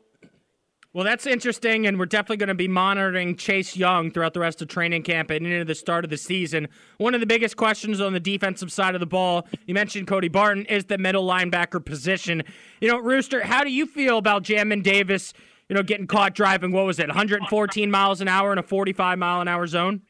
Well, 0.93 1.03
that's 1.03 1.25
interesting, 1.25 1.87
and 1.87 1.99
we're 1.99 2.05
definitely 2.05 2.37
going 2.37 2.49
to 2.49 2.53
be 2.53 2.69
monitoring 2.69 3.35
Chase 3.35 3.75
Young 3.75 4.11
throughout 4.11 4.33
the 4.33 4.39
rest 4.39 4.61
of 4.61 4.69
training 4.69 5.03
camp 5.03 5.29
and 5.29 5.45
into 5.45 5.65
the 5.65 5.75
start 5.75 6.05
of 6.05 6.09
the 6.09 6.15
season. 6.15 6.69
One 6.99 7.13
of 7.15 7.19
the 7.19 7.25
biggest 7.25 7.57
questions 7.57 7.99
on 7.99 8.13
the 8.13 8.19
defensive 8.19 8.71
side 8.71 8.93
of 8.93 9.01
the 9.01 9.07
ball, 9.07 9.45
you 9.65 9.73
mentioned 9.73 10.07
Cody 10.07 10.29
Barton, 10.29 10.65
is 10.67 10.85
the 10.85 10.97
middle 10.97 11.27
linebacker 11.27 11.83
position. 11.83 12.43
You 12.79 12.91
know, 12.91 12.99
Rooster, 12.99 13.43
how 13.43 13.63
do 13.63 13.71
you 13.71 13.87
feel 13.87 14.17
about 14.19 14.43
Jamin 14.43 14.83
Davis, 14.83 15.33
you 15.67 15.75
know, 15.75 15.83
getting 15.83 16.07
caught 16.07 16.33
driving, 16.33 16.71
what 16.71 16.85
was 16.85 16.99
it, 16.99 17.07
114 17.07 17.91
miles 17.91 18.21
an 18.21 18.29
hour 18.29 18.53
in 18.53 18.59
a 18.59 18.63
45 18.63 19.17
mile 19.17 19.41
an 19.41 19.49
hour 19.49 19.67
zone? 19.67 20.01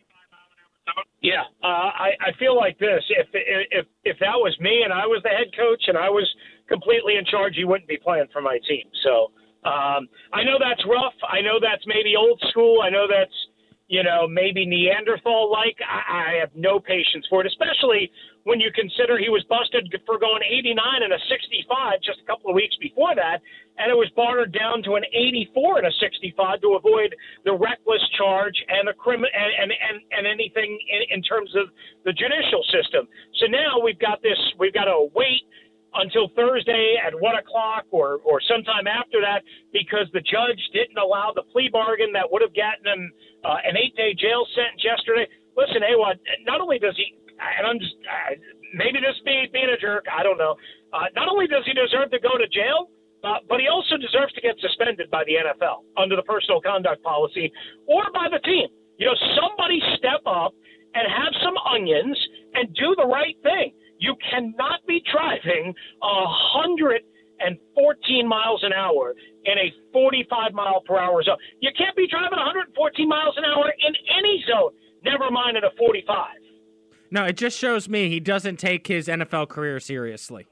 Yeah, 1.21 1.41
uh, 1.63 1.89
I, 1.97 2.11
I 2.21 2.31
feel 2.37 2.55
like 2.55 2.77
this. 2.77 3.01
If 3.09 3.27
if 3.33 3.85
if 4.03 4.17
that 4.19 4.37
was 4.37 4.55
me 4.59 4.83
and 4.83 4.93
I 4.93 5.07
was 5.07 5.21
the 5.23 5.29
head 5.29 5.49
coach 5.57 5.83
and 5.87 5.97
I 5.97 6.09
was 6.09 6.29
completely 6.69 7.17
in 7.17 7.25
charge, 7.25 7.57
you 7.57 7.67
wouldn't 7.67 7.89
be 7.89 7.97
playing 7.97 8.27
for 8.31 8.41
my 8.41 8.59
team. 8.67 8.85
So 9.03 9.31
um, 9.67 10.07
I 10.33 10.43
know 10.45 10.61
that's 10.61 10.85
rough. 10.85 11.17
I 11.27 11.41
know 11.41 11.57
that's 11.59 11.81
maybe 11.87 12.13
old 12.15 12.39
school. 12.49 12.81
I 12.83 12.89
know 12.89 13.07
that's 13.09 13.33
you 13.87 14.03
know 14.03 14.27
maybe 14.27 14.65
Neanderthal 14.65 15.51
like. 15.51 15.77
I, 15.81 16.33
I 16.35 16.39
have 16.39 16.49
no 16.55 16.79
patience 16.79 17.25
for 17.29 17.41
it, 17.41 17.47
especially 17.47 18.11
when 18.43 18.59
you 18.59 18.69
consider 18.73 19.17
he 19.17 19.29
was 19.29 19.43
busted 19.49 19.89
for 20.05 20.19
going 20.19 20.41
89 20.45 20.77
and 21.01 21.13
a 21.13 21.21
65 21.29 22.01
just 22.05 22.21
a 22.21 22.25
couple 22.29 22.49
of 22.49 22.55
weeks 22.55 22.75
before 22.77 23.15
that, 23.15 23.41
and 23.77 23.89
it 23.89 23.97
was 23.97 24.09
bartered 24.15 24.53
down 24.53 24.83
to 24.83 24.95
an 24.95 25.03
84 25.13 25.79
and 25.79 25.87
a 25.87 25.95
65 25.99 26.61
to 26.61 26.77
avoid 26.77 27.15
the 27.43 27.53
reckless 27.53 28.01
charge 28.17 28.55
and 28.69 28.87
the 28.87 28.93
crim 28.93 29.25
and 29.25 29.51
and 29.61 29.71
and, 29.71 29.97
and 30.13 30.23
anything 30.25 30.77
in, 30.89 31.17
in 31.17 31.21
terms 31.23 31.53
of 31.55 31.69
the 32.05 32.13
judicial 32.13 32.63
system. 32.69 33.07
So 33.41 33.45
now 33.47 33.81
we've 33.83 33.99
got 33.99 34.21
this. 34.21 34.37
We've 34.57 34.73
got 34.73 34.85
to 34.85 35.09
wait 35.13 35.45
until 35.95 36.29
Thursday 36.35 36.95
at 36.99 37.13
one 37.19 37.35
o'clock 37.35 37.85
or 37.91 38.19
or 38.23 38.41
sometime 38.47 38.87
after 38.87 39.21
that 39.21 39.43
because 39.71 40.07
the 40.13 40.21
judge 40.21 40.59
didn't 40.73 40.97
allow 40.97 41.31
the 41.35 41.43
plea 41.51 41.69
bargain 41.71 42.11
that 42.13 42.27
would 42.29 42.41
have 42.41 42.55
gotten 42.55 42.85
him 42.85 43.11
uh, 43.43 43.57
an 43.63 43.77
eight 43.77 43.95
day 43.95 44.13
jail 44.13 44.45
sentence 44.55 44.83
yesterday. 44.83 45.27
Listen, 45.55 45.83
Awad, 45.83 46.19
not 46.45 46.59
only 46.59 46.79
does 46.79 46.95
he 46.97 47.15
and 47.39 47.67
I'm 47.67 47.79
just 47.79 47.95
uh, 48.07 48.35
maybe 48.73 48.99
this 48.99 49.15
being 49.23 49.47
being 49.51 49.69
a 49.71 49.79
jerk. 49.79 50.05
I 50.11 50.23
don't 50.23 50.37
know. 50.37 50.55
Uh, 50.93 51.11
not 51.15 51.27
only 51.27 51.47
does 51.47 51.63
he 51.65 51.73
deserve 51.73 52.11
to 52.11 52.19
go 52.19 52.37
to 52.37 52.47
jail, 52.47 52.87
uh, 53.23 53.43
but 53.49 53.59
he 53.59 53.67
also 53.67 53.97
deserves 53.97 54.31
to 54.33 54.41
get 54.41 54.55
suspended 54.59 55.11
by 55.11 55.23
the 55.27 55.35
NFL 55.39 55.83
under 55.97 56.15
the 56.15 56.23
personal 56.23 56.61
conduct 56.61 57.03
policy 57.03 57.51
or 57.87 58.07
by 58.13 58.27
the 58.31 58.39
team. 58.47 58.67
You 58.97 59.07
know, 59.11 59.17
somebody 59.35 59.81
step 59.99 60.23
up 60.25 60.55
and 60.95 61.03
have 61.03 61.33
some 61.43 61.57
onions 61.67 62.15
and 62.55 62.71
do 62.75 62.95
the 62.95 63.05
right 63.05 63.35
thing. 63.43 63.75
You 63.99 64.15
cannot 64.29 64.85
be 64.87 65.01
driving 65.11 65.73
a 66.03 66.25
hundred 66.27 67.01
and 67.39 67.57
14 67.75 68.27
miles 68.27 68.63
an 68.63 68.73
hour 68.73 69.13
in 69.45 69.57
a 69.57 69.71
45 69.91 70.53
mile 70.53 70.81
per 70.85 70.97
hour 70.97 71.21
zone. 71.23 71.37
You 71.59 71.69
can't 71.77 71.95
be 71.95 72.07
driving 72.07 72.37
114 72.37 73.07
miles 73.07 73.35
an 73.37 73.43
hour 73.45 73.65
in 73.67 73.93
any 74.17 74.43
zone, 74.47 74.71
never 75.03 75.29
mind 75.31 75.57
in 75.57 75.63
a 75.63 75.71
45. 75.77 76.27
No, 77.11 77.25
it 77.25 77.37
just 77.37 77.57
shows 77.57 77.87
me 77.87 78.09
he 78.09 78.19
doesn't 78.19 78.57
take 78.57 78.87
his 78.87 79.07
NFL 79.07 79.49
career 79.49 79.79
seriously. 79.79 80.47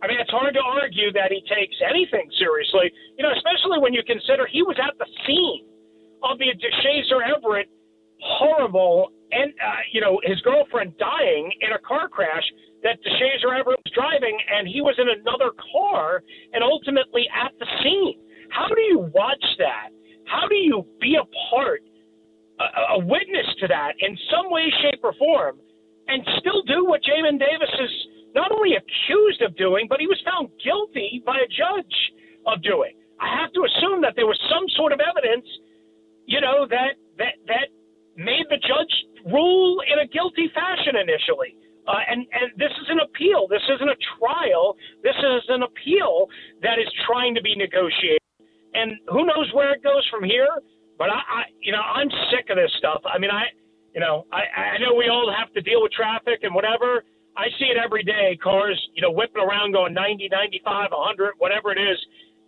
I 0.00 0.06
mean, 0.06 0.20
it's 0.20 0.30
hard 0.30 0.54
to 0.54 0.60
argue 0.60 1.10
that 1.12 1.32
he 1.32 1.42
takes 1.42 1.74
anything 1.82 2.30
seriously, 2.38 2.92
you 3.16 3.24
know, 3.24 3.32
especially 3.34 3.80
when 3.80 3.92
you 3.92 4.02
consider 4.06 4.46
he 4.46 4.62
was 4.62 4.76
at 4.78 4.94
the 4.98 5.06
scene 5.26 5.66
of 6.22 6.38
the 6.38 6.54
Deshazor 6.54 7.18
Everett 7.26 7.68
horrible 8.22 9.10
and, 9.32 9.52
uh, 9.60 9.82
you 9.92 10.00
know, 10.00 10.20
his 10.24 10.40
girlfriend 10.40 10.96
dying 10.98 11.52
in 11.60 11.72
a 11.72 11.78
car 11.86 12.08
crash 12.08 12.44
that 12.82 12.98
Deshazor 13.02 13.58
Everett 13.58 13.80
was 13.84 13.92
driving, 13.94 14.38
and 14.54 14.68
he 14.68 14.80
was 14.80 14.94
in 14.98 15.08
another 15.08 15.52
car 15.72 16.22
and 16.52 16.62
ultimately 16.62 17.26
at 17.34 17.52
the 17.58 17.66
scene. 17.82 18.20
How 18.50 18.68
do 18.68 18.80
you 18.80 19.10
watch 19.12 19.44
that? 19.58 19.90
How 20.24 20.46
do 20.48 20.54
you 20.54 20.86
be 21.00 21.16
a 21.16 21.24
part 21.50 21.82
a, 22.60 22.94
a 22.94 22.98
witness 22.98 23.46
to 23.60 23.68
that 23.68 23.94
in 24.00 24.16
some 24.30 24.50
way, 24.50 24.66
shape, 24.82 25.00
or 25.02 25.14
form, 25.14 25.58
and 26.08 26.22
still 26.38 26.62
do 26.62 26.84
what 26.84 27.00
Jamin 27.02 27.38
Davis 27.38 27.70
is 27.80 27.94
not 28.34 28.52
only 28.52 28.76
accused 28.76 29.42
of 29.42 29.56
doing, 29.56 29.86
but 29.88 30.00
he 30.00 30.06
was 30.06 30.20
found 30.24 30.48
guilty 30.62 31.22
by 31.24 31.38
a 31.38 31.48
judge 31.48 31.96
of 32.46 32.62
doing. 32.62 32.92
I 33.20 33.34
have 33.34 33.52
to 33.52 33.64
assume 33.64 34.00
that 34.02 34.14
there 34.16 34.26
was 34.26 34.38
some 34.50 34.64
sort 34.76 34.92
of 34.92 35.00
evidence, 35.00 35.46
you 36.26 36.40
know, 36.40 36.66
that 36.70 36.94
that 37.18 37.34
that 37.46 37.66
made 38.18 38.44
the 38.50 38.58
judge 38.58 38.94
rule 39.30 39.78
in 39.86 40.02
a 40.02 40.06
guilty 40.10 40.50
fashion 40.50 40.98
initially. 40.98 41.54
Uh, 41.86 42.04
and 42.04 42.26
and 42.36 42.52
this 42.58 42.74
is 42.82 42.88
an 42.90 43.00
appeal. 43.00 43.48
This 43.48 43.64
isn't 43.64 43.88
a 43.88 43.96
trial. 44.18 44.76
This 45.02 45.16
is 45.16 45.42
an 45.48 45.62
appeal 45.62 46.28
that 46.60 46.76
is 46.76 46.90
trying 47.06 47.32
to 47.34 47.40
be 47.40 47.56
negotiated. 47.56 48.20
And 48.74 48.92
who 49.08 49.24
knows 49.24 49.48
where 49.54 49.72
it 49.72 49.82
goes 49.82 50.04
from 50.10 50.22
here? 50.22 50.60
But 50.98 51.08
I, 51.08 51.16
I, 51.16 51.42
you 51.62 51.72
know, 51.72 51.80
I'm 51.80 52.10
sick 52.28 52.50
of 52.50 52.56
this 52.56 52.70
stuff. 52.76 53.00
I 53.06 53.16
mean, 53.18 53.30
I, 53.30 53.48
you 53.94 54.00
know, 54.00 54.26
I, 54.30 54.76
I 54.76 54.78
know 54.78 54.92
we 54.92 55.08
all 55.08 55.32
have 55.32 55.54
to 55.54 55.62
deal 55.62 55.80
with 55.80 55.92
traffic 55.92 56.42
and 56.42 56.54
whatever. 56.54 57.04
I 57.38 57.46
see 57.58 57.70
it 57.70 57.78
every 57.78 58.02
day. 58.02 58.36
Cars, 58.42 58.76
you 58.94 59.00
know, 59.00 59.10
whipping 59.10 59.40
around, 59.40 59.72
going 59.72 59.94
90, 59.94 60.28
95, 60.28 60.90
100, 60.90 61.34
whatever 61.38 61.72
it 61.72 61.78
is, 61.78 61.96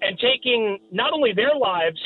and 0.02 0.18
taking 0.18 0.78
not 0.90 1.14
only 1.14 1.32
their 1.32 1.54
lives 1.54 1.98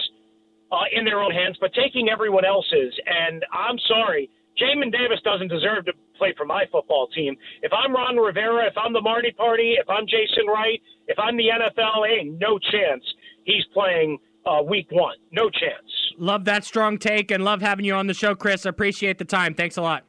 uh, 0.75 0.91
in 0.91 1.05
their 1.05 1.21
own 1.23 1.31
hands, 1.31 1.57
but 1.61 1.73
taking 1.73 2.09
everyone 2.09 2.45
else's. 2.45 2.93
And 3.07 3.45
I'm 3.53 3.79
sorry, 3.87 4.29
Jamin 4.59 4.91
Davis 4.91 5.23
doesn't 5.25 5.49
deserve 5.49 5.85
to 5.87 5.93
play 6.19 6.35
for 6.37 6.45
my 6.45 6.65
football 6.73 7.07
team. 7.15 7.37
If 7.63 7.73
I'm 7.73 7.95
Ron 7.95 8.17
Rivera, 8.17 8.67
if 8.67 8.75
I'm 8.77 8.93
the 8.93 9.01
Marty 9.01 9.31
Party, 9.33 9.77
if 9.79 9.89
I'm 9.89 10.07
Jason 10.07 10.47
Wright, 10.49 10.81
if 11.07 11.19
I'm 11.19 11.37
the 11.37 11.49
NFL, 11.49 12.09
ain't 12.09 12.39
no 12.41 12.59
chance 12.59 13.05
he's 13.45 13.65
playing 13.73 14.19
uh, 14.47 14.63
week 14.63 14.89
one. 14.91 15.17
No 15.33 15.49
chance. 15.51 15.91
Love 16.19 16.45
that 16.45 16.65
strong 16.65 16.99
take 16.99 17.31
and 17.31 17.45
love 17.45 17.61
having 17.61 17.85
you 17.85 17.95
on 17.95 18.07
the 18.07 18.15
show, 18.15 18.35
Chris. 18.35 18.65
Appreciate 18.65 19.19
the 19.19 19.25
time. 19.25 19.55
Thanks 19.55 19.77
a 19.77 19.83
lot. 19.83 20.05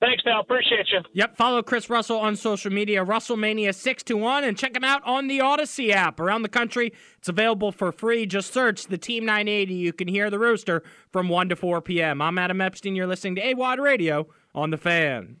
Thanks, 0.00 0.22
pal. 0.22 0.40
Appreciate 0.40 0.86
you. 0.90 1.00
Yep, 1.12 1.36
follow 1.36 1.62
Chris 1.62 1.90
Russell 1.90 2.18
on 2.18 2.34
social 2.34 2.72
media, 2.72 3.04
Russellmania621, 3.04 4.48
and 4.48 4.56
check 4.56 4.74
him 4.74 4.82
out 4.82 5.02
on 5.04 5.26
the 5.26 5.42
Odyssey 5.42 5.92
app. 5.92 6.18
Around 6.18 6.40
the 6.42 6.48
country, 6.48 6.94
it's 7.18 7.28
available 7.28 7.70
for 7.70 7.92
free. 7.92 8.24
Just 8.24 8.50
search 8.54 8.86
the 8.86 8.96
Team 8.96 9.26
980. 9.26 9.74
You 9.74 9.92
can 9.92 10.08
hear 10.08 10.30
the 10.30 10.38
rooster 10.38 10.82
from 11.10 11.28
1 11.28 11.50
to 11.50 11.56
4 11.56 11.82
p.m. 11.82 12.22
I'm 12.22 12.38
Adam 12.38 12.62
Epstein. 12.62 12.96
You're 12.96 13.06
listening 13.06 13.34
to 13.36 13.42
AWOD 13.42 13.78
Radio 13.78 14.26
on 14.54 14.70
The 14.70 14.78
Fan. 14.78 15.36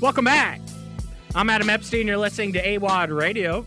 Welcome 0.00 0.24
back. 0.24 0.62
I'm 1.34 1.50
Adam 1.50 1.68
Epstein. 1.68 2.06
You're 2.06 2.16
listening 2.16 2.54
to 2.54 2.62
AWOD 2.62 3.14
Radio. 3.14 3.66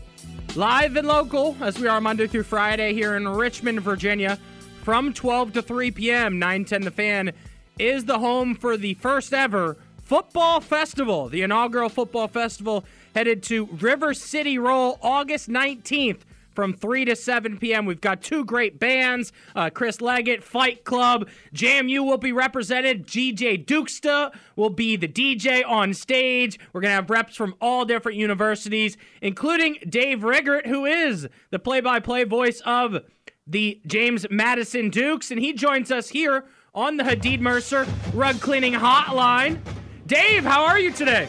Live 0.56 0.96
and 0.96 1.06
local, 1.06 1.56
as 1.60 1.78
we 1.78 1.86
are 1.86 2.00
Monday 2.00 2.26
through 2.26 2.42
Friday 2.42 2.92
here 2.92 3.14
in 3.14 3.28
Richmond, 3.28 3.82
Virginia, 3.82 4.36
from 4.82 5.12
12 5.12 5.52
to 5.52 5.62
3 5.62 5.92
p.m. 5.92 6.40
910 6.40 6.82
The 6.82 6.90
Fan 6.90 7.32
is 7.78 8.06
the 8.06 8.18
home 8.18 8.56
for 8.56 8.76
the 8.76 8.94
first 8.94 9.32
ever 9.32 9.76
Football 10.08 10.62
Festival. 10.62 11.28
The 11.28 11.42
inaugural 11.42 11.90
Football 11.90 12.28
Festival 12.28 12.82
headed 13.14 13.42
to 13.42 13.66
River 13.66 14.14
City 14.14 14.58
Roll 14.58 14.98
August 15.02 15.50
19th 15.50 16.20
from 16.54 16.72
3 16.72 17.04
to 17.04 17.14
7 17.14 17.58
p.m. 17.58 17.84
We've 17.84 18.00
got 18.00 18.22
two 18.22 18.42
great 18.42 18.80
bands 18.80 19.34
uh, 19.54 19.68
Chris 19.68 20.00
Leggett, 20.00 20.42
Fight 20.42 20.82
Club. 20.84 21.28
JMU 21.54 22.06
will 22.06 22.16
be 22.16 22.32
represented. 22.32 23.06
GJ 23.06 23.66
Dukesta 23.66 24.34
will 24.56 24.70
be 24.70 24.96
the 24.96 25.06
DJ 25.06 25.62
on 25.68 25.92
stage. 25.92 26.58
We're 26.72 26.80
going 26.80 26.92
to 26.92 26.94
have 26.94 27.10
reps 27.10 27.36
from 27.36 27.54
all 27.60 27.84
different 27.84 28.16
universities, 28.16 28.96
including 29.20 29.76
Dave 29.86 30.24
Riggert, 30.24 30.66
who 30.66 30.86
is 30.86 31.28
the 31.50 31.58
play 31.58 31.82
by 31.82 32.00
play 32.00 32.24
voice 32.24 32.62
of 32.64 33.04
the 33.46 33.78
James 33.86 34.24
Madison 34.30 34.88
Dukes. 34.88 35.30
And 35.30 35.38
he 35.38 35.52
joins 35.52 35.90
us 35.90 36.08
here 36.08 36.46
on 36.74 36.96
the 36.96 37.04
Hadid 37.04 37.40
Mercer 37.40 37.86
Rug 38.14 38.40
Cleaning 38.40 38.72
Hotline. 38.72 39.60
Dave, 40.08 40.42
how 40.42 40.64
are 40.64 40.78
you 40.78 40.90
today? 40.90 41.28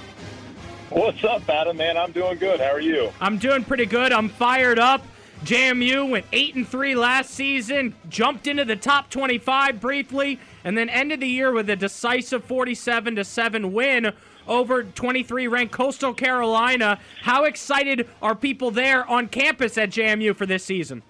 What's 0.89 1.22
up, 1.26 1.48
Adam? 1.50 1.76
Man, 1.76 1.98
I'm 1.98 2.13
doing 2.13 2.38
good. 2.38 2.62
How 2.62 2.72
are 2.72 2.80
you? 2.80 3.12
I'm 3.20 3.38
doing 3.38 3.65
pretty 3.65 3.86
good. 3.86 4.13
I'm 4.13 4.30
fired 4.30 4.80
up. 4.80 5.06
JMU 5.44 6.10
went 6.10 6.26
8 6.32 6.56
and 6.56 6.68
3 6.68 6.96
last 6.96 7.32
season, 7.32 7.94
jumped 8.08 8.48
into 8.48 8.63
the 8.63 8.78
top 8.78 9.10
25 9.10 9.82
briefly, 9.82 10.39
and 10.63 10.78
then 10.78 10.88
ended 10.88 11.20
the 11.20 11.28
year 11.28 11.52
with 11.52 11.70
a 11.70 11.76
decisive 11.76 12.46
47 12.46 13.18
to 13.18 13.26
7 13.26 13.74
win 13.74 14.13
over 14.48 14.84
23 14.84 15.48
ranked 15.50 15.74
Coastal 15.74 16.13
Carolina. 16.13 17.00
How 17.24 17.44
excited 17.44 18.08
are 18.22 18.34
people 18.34 18.72
there 18.72 19.06
on 19.10 19.28
campus 19.28 19.78
at 19.78 19.89
JMU 19.89 20.34
for 20.38 20.46
this 20.46 20.63
season? 20.63 21.04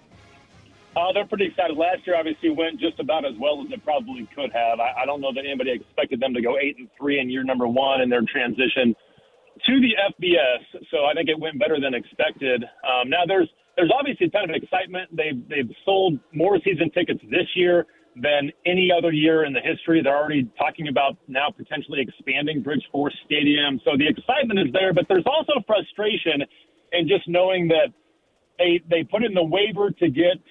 Uh, 0.96 1.12
they're 1.14 1.26
pretty 1.26 1.46
excited. 1.46 1.76
Last 1.76 2.02
year, 2.06 2.16
obviously, 2.18 2.50
went 2.50 2.80
just 2.80 2.98
about 2.98 3.24
as 3.24 3.38
well 3.38 3.62
as 3.62 3.70
it 3.70 3.82
probably 3.84 4.28
could 4.34 4.50
have. 4.52 4.80
I, 4.80 5.02
I 5.02 5.06
don't 5.06 5.20
know 5.20 5.32
that 5.32 5.46
anybody 5.46 5.70
expected 5.70 6.18
them 6.18 6.34
to 6.34 6.42
go 6.42 6.58
eight 6.58 6.78
and 6.78 6.88
three 6.98 7.20
in 7.20 7.30
year 7.30 7.44
number 7.44 7.68
one 7.68 8.00
in 8.00 8.10
their 8.10 8.22
transition 8.26 8.94
to 9.66 9.74
the 9.80 9.94
FBS. 10.18 10.82
So 10.90 11.06
I 11.06 11.14
think 11.14 11.28
it 11.28 11.38
went 11.38 11.58
better 11.58 11.78
than 11.80 11.94
expected. 11.94 12.64
Um, 12.82 13.08
now 13.08 13.22
there's 13.26 13.48
there's 13.76 13.92
obviously 13.96 14.26
a 14.26 14.30
ton 14.30 14.50
of 14.50 14.56
excitement. 14.56 15.14
They've 15.14 15.38
they've 15.48 15.70
sold 15.84 16.18
more 16.34 16.58
season 16.64 16.90
tickets 16.90 17.20
this 17.30 17.46
year 17.54 17.86
than 18.16 18.50
any 18.66 18.90
other 18.90 19.12
year 19.12 19.44
in 19.44 19.52
the 19.52 19.60
history. 19.62 20.02
They're 20.02 20.16
already 20.16 20.50
talking 20.58 20.88
about 20.88 21.16
now 21.28 21.54
potentially 21.54 22.02
expanding 22.02 22.64
Bridgeforth 22.64 23.14
Stadium. 23.24 23.80
So 23.84 23.94
the 23.96 24.08
excitement 24.08 24.58
is 24.58 24.72
there, 24.72 24.92
but 24.92 25.06
there's 25.08 25.26
also 25.26 25.62
frustration 25.66 26.42
in 26.92 27.06
just 27.06 27.28
knowing 27.28 27.68
that 27.68 27.94
they 28.58 28.80
they 28.90 29.04
put 29.04 29.24
in 29.24 29.34
the 29.34 29.44
waiver 29.44 29.90
to 29.90 30.08
get 30.10 30.42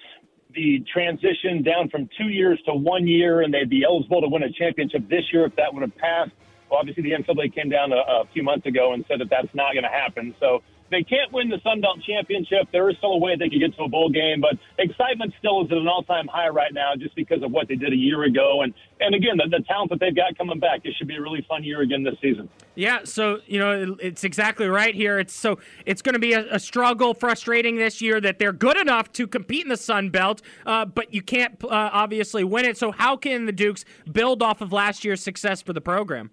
the 0.54 0.84
transition 0.92 1.62
down 1.62 1.88
from 1.88 2.08
two 2.18 2.28
years 2.28 2.60
to 2.66 2.74
one 2.74 3.06
year, 3.06 3.42
and 3.42 3.52
they'd 3.52 3.70
be 3.70 3.84
eligible 3.84 4.20
to 4.20 4.28
win 4.28 4.42
a 4.42 4.52
championship 4.52 5.08
this 5.08 5.24
year 5.32 5.46
if 5.46 5.56
that 5.56 5.72
would 5.72 5.82
have 5.82 5.96
passed. 5.96 6.32
Well, 6.70 6.78
obviously, 6.78 7.02
the 7.02 7.12
NCAA 7.12 7.54
came 7.54 7.68
down 7.68 7.92
a, 7.92 7.96
a 7.96 8.24
few 8.32 8.42
months 8.42 8.66
ago 8.66 8.92
and 8.92 9.04
said 9.08 9.20
that 9.20 9.30
that's 9.30 9.54
not 9.54 9.72
going 9.72 9.84
to 9.84 9.90
happen. 9.90 10.34
So 10.38 10.62
they 10.90 11.02
can't 11.02 11.32
win 11.32 11.48
the 11.48 11.60
Sun 11.62 11.80
Belt 11.80 12.00
Championship. 12.06 12.68
There 12.72 12.90
is 12.90 12.96
still 12.98 13.12
a 13.12 13.18
way 13.18 13.36
they 13.36 13.48
could 13.48 13.60
get 13.60 13.76
to 13.76 13.84
a 13.84 13.88
bowl 13.88 14.10
game, 14.10 14.40
but 14.40 14.58
excitement 14.78 15.32
still 15.38 15.64
is 15.64 15.70
at 15.70 15.78
an 15.78 15.88
all-time 15.88 16.26
high 16.26 16.48
right 16.48 16.72
now 16.72 16.92
just 16.98 17.14
because 17.14 17.42
of 17.42 17.52
what 17.52 17.68
they 17.68 17.76
did 17.76 17.92
a 17.92 17.96
year 17.96 18.24
ago. 18.24 18.62
And 18.62 18.74
and 19.00 19.14
again, 19.14 19.36
the, 19.36 19.48
the 19.48 19.64
talent 19.64 19.90
that 19.90 20.00
they've 20.00 20.14
got 20.14 20.36
coming 20.36 20.58
back, 20.58 20.80
it 20.84 20.94
should 20.98 21.08
be 21.08 21.16
a 21.16 21.20
really 21.20 21.44
fun 21.48 21.64
year 21.64 21.80
again 21.80 22.02
this 22.02 22.16
season. 22.20 22.48
Yeah, 22.74 23.00
so 23.04 23.40
you 23.46 23.58
know 23.58 23.96
it's 24.00 24.24
exactly 24.24 24.68
right 24.68 24.94
here. 24.94 25.18
It's 25.18 25.34
so 25.34 25.58
it's 25.86 26.02
going 26.02 26.14
to 26.14 26.18
be 26.18 26.32
a, 26.32 26.54
a, 26.54 26.58
struggle, 26.58 27.14
frustrating 27.14 27.76
this 27.76 28.00
year 28.00 28.20
that 28.20 28.38
they're 28.38 28.52
good 28.52 28.76
enough 28.76 29.12
to 29.12 29.26
compete 29.26 29.64
in 29.64 29.68
the 29.68 29.76
Sun 29.76 30.10
Belt, 30.10 30.42
uh, 30.66 30.84
but 30.84 31.14
you 31.14 31.22
can't 31.22 31.62
uh, 31.64 31.68
obviously 31.92 32.44
win 32.44 32.64
it. 32.64 32.76
So 32.76 32.92
how 32.92 33.16
can 33.16 33.46
the 33.46 33.52
Dukes 33.52 33.84
build 34.10 34.42
off 34.42 34.60
of 34.60 34.72
last 34.72 35.04
year's 35.04 35.22
success 35.22 35.62
for 35.62 35.72
the 35.72 35.80
program? 35.80 36.30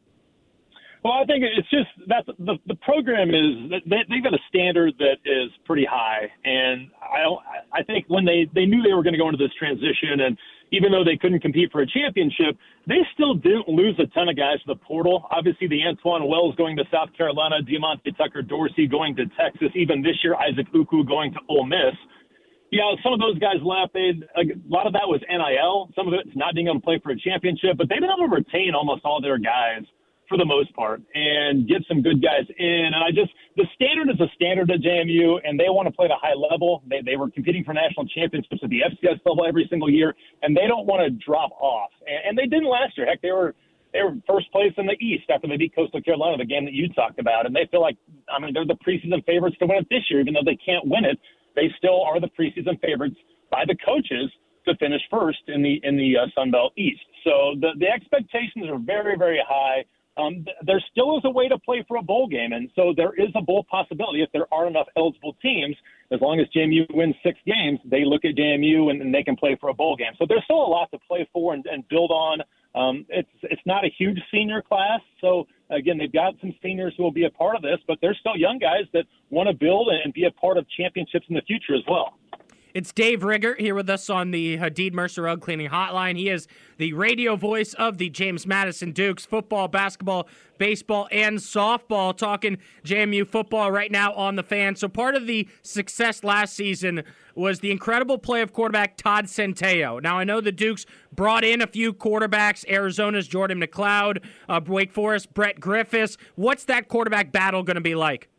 Well, 1.03 1.13
I 1.13 1.25
think 1.25 1.43
it's 1.45 1.69
just 1.69 1.89
that 2.07 2.25
the 2.25 2.57
the 2.65 2.75
program 2.81 3.29
is 3.29 3.81
they, 3.85 4.01
they've 4.09 4.23
got 4.23 4.33
a 4.33 4.43
standard 4.49 4.93
that 4.97 5.21
is 5.25 5.51
pretty 5.65 5.85
high, 5.85 6.25
and 6.43 6.89
I 7.01 7.21
don't. 7.21 7.39
I 7.71 7.83
think 7.83 8.05
when 8.07 8.25
they 8.25 8.49
they 8.53 8.65
knew 8.65 8.81
they 8.81 8.93
were 8.93 9.03
going 9.03 9.13
to 9.13 9.21
go 9.21 9.29
into 9.29 9.37
this 9.37 9.53
transition, 9.59 10.25
and 10.25 10.37
even 10.71 10.91
though 10.91 11.03
they 11.03 11.15
couldn't 11.15 11.39
compete 11.39 11.71
for 11.71 11.81
a 11.81 11.87
championship, 11.87 12.57
they 12.87 13.05
still 13.13 13.35
didn't 13.35 13.69
lose 13.69 13.95
a 13.99 14.07
ton 14.11 14.27
of 14.27 14.35
guys 14.35 14.59
to 14.65 14.73
the 14.73 14.79
portal. 14.81 15.27
Obviously, 15.31 15.67
the 15.67 15.79
Antwane 15.79 16.27
Wells 16.27 16.55
going 16.55 16.75
to 16.77 16.83
South 16.91 17.09
Carolina, 17.15 17.61
Diamante 17.61 18.11
Tucker 18.17 18.41
Dorsey 18.41 18.87
going 18.87 19.15
to 19.15 19.25
Texas, 19.39 19.69
even 19.75 20.01
this 20.01 20.17
year 20.23 20.35
Isaac 20.35 20.67
Ukwu 20.73 21.07
going 21.07 21.31
to 21.33 21.39
Ole 21.47 21.65
Miss. 21.65 21.95
Yeah, 22.71 22.83
some 23.01 23.13
of 23.13 23.19
those 23.19 23.39
guys 23.39 23.63
left. 23.63 23.93
They 23.93 24.11
a 24.35 24.43
lot 24.67 24.87
of 24.87 24.93
that 24.93 25.07
was 25.07 25.21
NIL. 25.29 25.93
Some 25.95 26.07
of 26.09 26.13
it's 26.19 26.35
not 26.35 26.55
being 26.55 26.67
able 26.67 26.81
to 26.81 26.85
play 26.85 26.99
for 26.99 27.11
a 27.11 27.19
championship, 27.19 27.77
but 27.77 27.87
they've 27.87 28.01
been 28.01 28.11
able 28.11 28.27
to 28.27 28.35
retain 28.35 28.73
almost 28.75 29.05
all 29.05 29.21
their 29.21 29.37
guys 29.37 29.85
for 30.27 30.37
the 30.37 30.45
most 30.45 30.73
part 30.75 31.01
and 31.15 31.67
get 31.67 31.83
some 31.87 32.01
good 32.01 32.21
guys 32.21 32.45
in. 32.57 32.91
And 32.93 32.95
I 32.95 33.11
just, 33.11 33.31
the 33.55 33.65
standard 33.75 34.09
is 34.09 34.19
a 34.19 34.27
standard 34.35 34.69
at 34.71 34.81
JMU, 34.81 35.39
and 35.43 35.59
they 35.59 35.69
want 35.69 35.87
to 35.87 35.93
play 35.93 36.05
at 36.05 36.11
a 36.11 36.19
high 36.19 36.35
level. 36.35 36.83
They, 36.87 37.01
they 37.01 37.15
were 37.15 37.29
competing 37.31 37.63
for 37.63 37.73
national 37.73 38.07
championships 38.07 38.59
at 38.61 38.69
the 38.69 38.81
FCS 38.83 39.19
level 39.25 39.45
every 39.47 39.67
single 39.69 39.89
year, 39.89 40.15
and 40.43 40.55
they 40.55 40.67
don't 40.67 40.85
want 40.85 41.01
to 41.03 41.09
drop 41.23 41.51
off. 41.59 41.91
And, 42.05 42.29
and 42.29 42.37
they 42.37 42.45
didn't 42.45 42.69
last 42.69 42.97
year. 42.97 43.07
Heck, 43.07 43.21
they 43.21 43.31
were 43.31 43.55
they 43.93 44.03
were 44.03 44.15
first 44.27 44.51
place 44.51 44.73
in 44.77 44.85
the 44.85 44.99
East 44.99 45.23
after 45.33 45.47
they 45.47 45.55
beat 45.55 45.73
Coastal 45.73 46.01
Carolina, 46.01 46.37
the 46.37 46.45
game 46.45 46.65
that 46.65 46.73
you 46.73 46.89
talked 46.89 47.19
about, 47.19 47.45
and 47.45 47.55
they 47.55 47.67
feel 47.71 47.81
like, 47.81 47.95
I 48.27 48.37
mean, 48.37 48.53
they're 48.53 48.67
the 48.67 48.77
preseason 48.85 49.25
favorites 49.25 49.55
to 49.59 49.65
win 49.65 49.77
it 49.77 49.87
this 49.89 50.03
year, 50.11 50.19
even 50.19 50.33
though 50.33 50.45
they 50.45 50.57
can't 50.59 50.85
win 50.85 51.05
it. 51.05 51.17
They 51.55 51.71
still 51.77 52.03
are 52.03 52.19
the 52.19 52.27
preseason 52.27 52.79
favorites 52.81 53.15
by 53.49 53.63
the 53.65 53.75
coaches 53.83 54.29
to 54.67 54.75
finish 54.75 55.01
first 55.09 55.39
in 55.47 55.63
the 55.63 55.79
in 55.83 55.95
the 55.95 56.17
uh, 56.17 56.27
Sun 56.35 56.51
Belt 56.51 56.73
East. 56.77 57.01
So 57.23 57.55
the 57.59 57.71
the 57.79 57.87
expectations 57.87 58.67
are 58.69 58.77
very 58.77 59.17
very 59.17 59.41
high 59.47 59.85
um, 60.17 60.45
there 60.65 60.83
still 60.91 61.17
is 61.17 61.23
a 61.25 61.29
way 61.29 61.47
to 61.47 61.57
play 61.59 61.85
for 61.87 61.97
a 61.97 62.01
bowl 62.01 62.27
game, 62.27 62.53
and 62.53 62.69
so 62.75 62.93
there 62.95 63.13
is 63.13 63.29
a 63.35 63.41
bowl 63.41 63.65
possibility 63.69 64.21
if 64.21 64.31
there 64.31 64.51
aren't 64.51 64.71
enough 64.71 64.87
eligible 64.97 65.35
teams. 65.41 65.75
As 66.11 66.21
long 66.21 66.39
as 66.39 66.47
JMU 66.55 66.85
wins 66.93 67.15
six 67.23 67.37
games, 67.45 67.79
they 67.85 68.05
look 68.05 68.25
at 68.25 68.35
JMU 68.35 68.89
and, 68.89 69.01
and 69.01 69.13
they 69.13 69.23
can 69.23 69.35
play 69.35 69.57
for 69.59 69.69
a 69.69 69.73
bowl 69.73 69.95
game. 69.95 70.13
So 70.17 70.25
there's 70.27 70.43
still 70.45 70.63
a 70.63 70.71
lot 70.71 70.89
to 70.91 70.99
play 71.07 71.27
for 71.33 71.53
and, 71.53 71.65
and 71.65 71.87
build 71.89 72.11
on. 72.11 72.41
Um, 72.75 73.05
it's 73.09 73.29
it's 73.43 73.61
not 73.65 73.85
a 73.85 73.89
huge 73.97 74.19
senior 74.31 74.61
class, 74.61 75.01
so 75.19 75.47
again 75.69 75.97
they've 75.97 76.11
got 76.11 76.35
some 76.41 76.53
seniors 76.61 76.93
who 76.95 77.03
will 77.03 77.11
be 77.11 77.25
a 77.25 77.29
part 77.29 77.55
of 77.55 77.61
this, 77.61 77.79
but 77.87 77.97
there's 78.01 78.17
still 78.19 78.37
young 78.37 78.59
guys 78.59 78.85
that 78.93 79.05
want 79.29 79.47
to 79.49 79.53
build 79.53 79.89
and 79.89 80.13
be 80.13 80.25
a 80.25 80.31
part 80.31 80.57
of 80.57 80.65
championships 80.69 81.25
in 81.29 81.35
the 81.35 81.41
future 81.41 81.75
as 81.75 81.83
well. 81.87 82.13
It's 82.77 82.93
Dave 82.93 83.23
Riggert 83.23 83.59
here 83.59 83.73
with 83.73 83.89
us 83.89 84.07
on 84.07 84.29
the 84.29 84.59
Hadid 84.59 84.93
Mercer 84.93 85.23
Rug 85.23 85.41
Cleaning 85.41 85.67
Hotline. 85.67 86.15
He 86.15 86.29
is 86.29 86.47
the 86.77 86.93
radio 86.93 87.35
voice 87.35 87.73
of 87.73 87.97
the 87.97 88.07
James 88.11 88.45
Madison 88.45 88.91
Dukes 88.91 89.25
football, 89.25 89.67
basketball, 89.67 90.27
baseball, 90.59 91.07
and 91.11 91.39
softball. 91.39 92.15
Talking 92.15 92.59
JMU 92.85 93.27
football 93.27 93.71
right 93.71 93.91
now 93.91 94.13
on 94.13 94.35
the 94.35 94.43
fan. 94.43 94.75
So 94.75 94.87
part 94.87 95.15
of 95.15 95.25
the 95.25 95.49
success 95.63 96.23
last 96.23 96.53
season 96.53 97.01
was 97.33 97.61
the 97.61 97.71
incredible 97.71 98.19
play 98.19 98.41
of 98.41 98.53
quarterback 98.53 98.95
Todd 98.95 99.25
Centeio. 99.25 99.99
Now 99.99 100.19
I 100.19 100.23
know 100.23 100.39
the 100.39 100.51
Dukes 100.51 100.85
brought 101.11 101.43
in 101.43 101.63
a 101.63 101.67
few 101.67 101.95
quarterbacks: 101.95 102.63
Arizona's 102.69 103.27
Jordan 103.27 103.59
McCloud, 103.59 104.23
uh, 104.47 104.61
Wake 104.63 104.91
Forest 104.91 105.33
Brett 105.33 105.59
Griffis. 105.59 106.15
What's 106.35 106.65
that 106.65 106.89
quarterback 106.89 107.31
battle 107.31 107.63
going 107.63 107.73
to 107.73 107.81
be 107.81 107.95
like? 107.95 108.29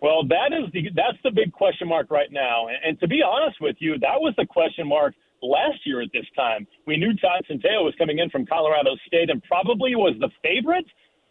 Well, 0.00 0.24
that 0.28 0.52
is 0.52 0.72
the 0.72 0.90
that's 0.94 1.18
the 1.22 1.30
big 1.30 1.52
question 1.52 1.88
mark 1.88 2.10
right 2.10 2.32
now. 2.32 2.68
And, 2.68 2.78
and 2.84 3.00
to 3.00 3.08
be 3.08 3.22
honest 3.22 3.60
with 3.60 3.76
you, 3.80 3.98
that 4.00 4.18
was 4.18 4.34
the 4.36 4.46
question 4.46 4.88
mark 4.88 5.14
last 5.42 5.84
year 5.84 6.00
at 6.00 6.08
this 6.12 6.26
time. 6.36 6.66
We 6.86 6.96
knew 6.96 7.14
Todd 7.16 7.44
Centeio 7.50 7.84
was 7.84 7.94
coming 7.98 8.18
in 8.18 8.30
from 8.30 8.46
Colorado 8.46 8.96
State 9.06 9.30
and 9.30 9.42
probably 9.44 9.94
was 9.96 10.16
the 10.20 10.30
favorite, 10.42 10.86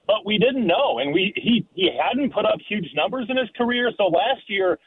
but 0.05 0.25
we 0.25 0.37
didn't 0.37 0.65
know. 0.65 0.99
And 0.99 1.13
we 1.13 1.33
he 1.35 1.65
he 1.73 1.89
hadn't 1.97 2.33
put 2.33 2.45
up 2.45 2.59
huge 2.67 2.87
numbers 2.95 3.25
in 3.29 3.37
his 3.37 3.49
career, 3.57 3.91
so 3.97 4.05
last 4.05 4.47
year 4.47 4.77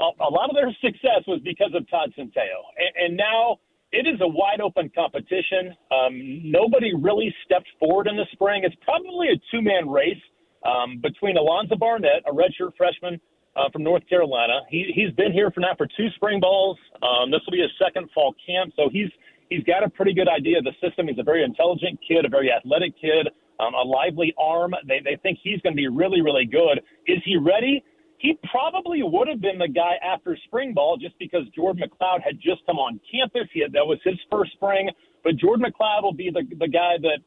a, 0.00 0.04
a 0.20 0.30
lot 0.30 0.50
of 0.50 0.56
their 0.56 0.70
success 0.80 1.24
was 1.26 1.40
because 1.42 1.72
of 1.74 1.88
Todd 1.90 2.12
Centeio. 2.16 2.62
And, 2.78 2.92
and 3.04 3.16
now 3.16 3.58
it 3.92 4.06
is 4.06 4.20
a 4.20 4.28
wide 4.28 4.60
open 4.60 4.90
competition. 4.94 5.74
Um, 5.90 6.50
nobody 6.50 6.92
really 6.94 7.34
stepped 7.44 7.68
forward 7.78 8.06
in 8.06 8.16
the 8.16 8.26
spring. 8.32 8.62
It's 8.64 8.76
probably 8.84 9.28
a 9.28 9.38
two 9.50 9.62
man 9.62 9.88
race 9.88 10.20
um, 10.66 10.98
between 11.02 11.36
Alonzo 11.36 11.76
Barnett, 11.76 12.22
a 12.26 12.32
redshirt 12.32 12.76
freshman 12.76 13.20
uh, 13.56 13.70
from 13.72 13.82
North 13.82 14.06
Carolina. 14.08 14.60
He, 14.68 14.92
he's 14.94 15.12
been 15.12 15.32
here 15.32 15.50
for 15.50 15.60
now 15.60 15.74
for 15.76 15.86
two 15.96 16.08
spring 16.16 16.40
balls. 16.40 16.76
Um, 17.02 17.30
this 17.30 17.40
will 17.46 17.52
be 17.52 17.62
his 17.62 17.70
second 17.82 18.10
fall 18.14 18.34
camp, 18.46 18.72
so 18.76 18.88
he's 18.90 19.10
he's 19.48 19.62
got 19.64 19.84
a 19.84 19.88
pretty 19.88 20.12
good 20.12 20.28
idea 20.28 20.58
of 20.58 20.64
the 20.64 20.74
system. 20.82 21.08
He's 21.08 21.18
a 21.18 21.22
very 21.22 21.44
intelligent 21.44 21.98
kid, 22.06 22.24
a 22.24 22.28
very 22.28 22.52
athletic 22.52 22.92
kid, 23.00 23.28
um, 23.60 23.74
a 23.74 23.82
lively 23.82 24.34
arm. 24.38 24.74
They, 24.86 25.00
they 25.04 25.16
think 25.22 25.38
he's 25.42 25.60
going 25.60 25.72
to 25.72 25.76
be 25.76 25.88
really, 25.88 26.20
really 26.20 26.46
good. 26.46 26.82
Is 27.06 27.18
he 27.24 27.36
ready? 27.36 27.84
He 28.18 28.38
probably 28.50 29.02
would 29.02 29.28
have 29.28 29.40
been 29.40 29.58
the 29.58 29.68
guy 29.68 29.94
after 30.02 30.36
spring 30.46 30.72
ball 30.74 30.96
just 30.96 31.18
because 31.18 31.42
Jordan 31.54 31.84
McCloud 31.84 32.22
had 32.22 32.40
just 32.40 32.64
come 32.66 32.78
on 32.78 32.98
campus. 33.10 33.48
He 33.52 33.60
had, 33.60 33.72
that 33.72 33.86
was 33.86 33.98
his 34.04 34.16
first 34.30 34.52
spring. 34.52 34.90
But 35.22 35.36
Jordan 35.36 35.66
McCloud 35.66 36.02
will 36.02 36.14
be 36.14 36.30
the, 36.30 36.42
the 36.58 36.68
guy 36.68 36.94
that 37.02 37.18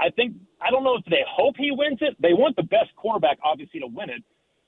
I 0.00 0.10
think, 0.10 0.36
I 0.60 0.70
don't 0.70 0.84
know 0.84 0.96
if 0.96 1.04
they 1.06 1.24
hope 1.28 1.56
he 1.56 1.70
wins 1.72 1.98
it. 2.00 2.16
They 2.20 2.32
want 2.32 2.56
the 2.56 2.62
best 2.62 2.94
quarterback, 2.96 3.38
obviously, 3.42 3.80
to 3.80 3.86
win 3.86 4.10
it. 4.10 4.22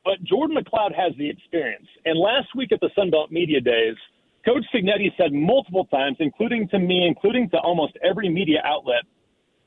But 0.04 0.22
Jordan 0.24 0.56
McCloud 0.56 0.94
has 0.94 1.12
the 1.18 1.28
experience. 1.28 1.86
And 2.04 2.18
last 2.18 2.48
week 2.56 2.72
at 2.72 2.80
the 2.80 2.90
Sunbelt 2.96 3.30
Media 3.30 3.60
Days, 3.60 3.96
Coach 4.44 4.64
Cignetti 4.74 5.14
said 5.16 5.32
multiple 5.32 5.84
times, 5.86 6.16
including 6.20 6.68
to 6.68 6.78
me, 6.78 7.06
including 7.06 7.50
to 7.50 7.58
almost 7.58 7.92
every 8.02 8.28
media 8.28 8.62
outlet, 8.64 9.04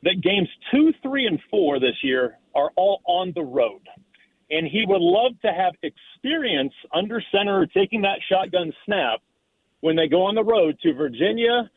that 0.02 0.22
games 0.22 0.50
two, 0.72 0.92
three, 1.02 1.28
and 1.28 1.40
four 1.50 1.80
this 1.80 1.96
year 2.04 2.38
are 2.56 2.72
all 2.76 3.02
on 3.06 3.32
the 3.36 3.44
road. 3.44 3.82
And 4.50 4.68
he 4.68 4.84
would 4.88 5.02
love 5.02 5.34
to 5.44 5.54
have 5.54 5.74
experience 5.84 6.74
under 6.94 7.22
center 7.32 7.66
taking 7.68 8.02
that 8.02 8.20
shotgun 8.30 8.74
snap 8.86 9.20
when 9.82 9.96
they 9.96 10.08
go 10.08 10.24
on 10.24 10.36
the 10.36 10.44
road 10.44 10.78
to 10.84 10.94
Virginia, 10.94 11.70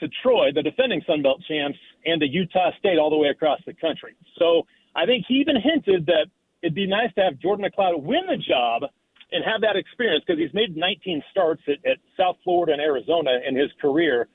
to 0.00 0.08
Troy, 0.22 0.50
the 0.54 0.62
defending 0.62 1.02
Sun 1.06 1.22
Belt 1.22 1.42
champs, 1.46 1.78
and 2.04 2.20
to 2.20 2.26
Utah 2.26 2.70
State 2.78 2.98
all 2.98 3.10
the 3.10 3.16
way 3.16 3.28
across 3.28 3.60
the 3.66 3.74
country. 3.74 4.14
So 4.38 4.66
I 4.96 5.06
think 5.06 5.24
he 5.28 5.34
even 5.34 5.56
hinted 5.60 6.06
that 6.06 6.26
it'd 6.62 6.74
be 6.74 6.86
nice 6.86 7.12
to 7.14 7.22
have 7.22 7.38
Jordan 7.38 7.64
McCloud 7.64 8.02
win 8.02 8.26
the 8.26 8.36
job 8.36 8.90
and 9.32 9.44
have 9.44 9.60
that 9.60 9.76
experience 9.76 10.24
because 10.26 10.40
he's 10.40 10.52
made 10.54 10.76
19 10.76 11.22
starts 11.30 11.62
at, 11.68 11.78
at 11.88 11.98
South 12.16 12.36
Florida 12.42 12.72
and 12.72 12.82
Arizona 12.82 13.38
in 13.46 13.56
his 13.56 13.70
career. 13.80 14.28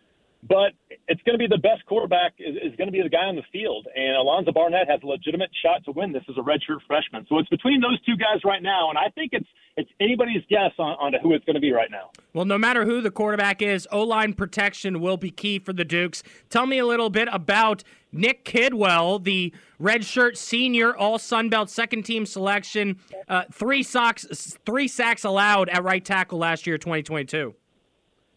But 0.47 0.73
it's 1.07 1.21
going 1.23 1.37
to 1.37 1.41
be 1.41 1.47
the 1.47 1.61
best 1.61 1.85
quarterback 1.85 2.33
is, 2.37 2.55
is 2.55 2.75
going 2.77 2.87
to 2.87 2.91
be 2.91 3.01
the 3.01 3.09
guy 3.09 3.25
on 3.25 3.35
the 3.35 3.43
field, 3.51 3.87
and 3.95 4.15
Alonzo 4.15 4.51
Barnett 4.51 4.87
has 4.87 4.99
a 5.03 5.07
legitimate 5.07 5.49
shot 5.63 5.83
to 5.85 5.91
win 5.91 6.11
this 6.11 6.23
as 6.29 6.35
a 6.37 6.41
redshirt 6.41 6.79
freshman. 6.87 7.25
So 7.29 7.39
it's 7.39 7.49
between 7.49 7.81
those 7.81 7.99
two 8.05 8.15
guys 8.15 8.41
right 8.45 8.61
now, 8.61 8.89
and 8.89 8.97
I 8.97 9.09
think 9.15 9.31
it's 9.33 9.47
it's 9.77 9.89
anybody's 9.99 10.43
guess 10.49 10.71
on, 10.77 10.95
on 10.99 11.13
who 11.21 11.33
it's 11.33 11.43
going 11.45 11.55
to 11.55 11.61
be 11.61 11.71
right 11.71 11.91
now. 11.91 12.11
Well, 12.33 12.45
no 12.45 12.57
matter 12.57 12.85
who 12.85 13.01
the 13.01 13.11
quarterback 13.11 13.61
is, 13.61 13.87
O 13.91 14.03
line 14.03 14.33
protection 14.33 15.01
will 15.01 15.17
be 15.17 15.31
key 15.31 15.59
for 15.59 15.73
the 15.73 15.83
Dukes. 15.83 16.23
Tell 16.49 16.65
me 16.65 16.77
a 16.77 16.85
little 16.85 17.09
bit 17.09 17.27
about 17.31 17.83
Nick 18.11 18.45
Kidwell, 18.45 19.21
the 19.23 19.53
redshirt 19.81 20.37
senior, 20.37 20.95
All 20.95 21.19
Sun 21.19 21.49
Belt 21.49 21.69
second 21.69 22.03
team 22.03 22.25
selection. 22.25 22.99
Uh, 23.27 23.43
three 23.51 23.83
sacks, 23.83 24.57
three 24.65 24.87
sacks 24.87 25.23
allowed 25.23 25.69
at 25.69 25.83
right 25.83 26.03
tackle 26.03 26.39
last 26.39 26.65
year, 26.65 26.77
2022. 26.77 27.55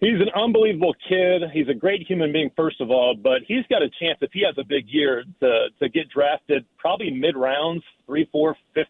He's 0.01 0.21
an 0.21 0.31
unbelievable 0.41 0.95
kid. 1.09 1.43
He's 1.53 1.69
a 1.69 1.75
great 1.75 2.07
human 2.07 2.33
being, 2.33 2.51
first 2.55 2.81
of 2.81 2.91
all, 2.91 3.17
but 3.17 3.43
he's 3.47 3.67
got 3.69 3.83
a 3.83 3.91
chance 4.01 4.19
if 4.21 4.31
he 4.33 4.45
has 4.47 4.55
a 4.57 4.65
big 4.65 4.85
year 4.89 5.25
to 5.41 5.69
to 5.81 5.89
get 5.89 6.09
drafted 6.09 6.65
probably 6.79 7.11
mid 7.11 7.37
rounds, 7.37 7.83
three, 8.07 8.29
four, 8.31 8.57
fifth, 8.75 8.87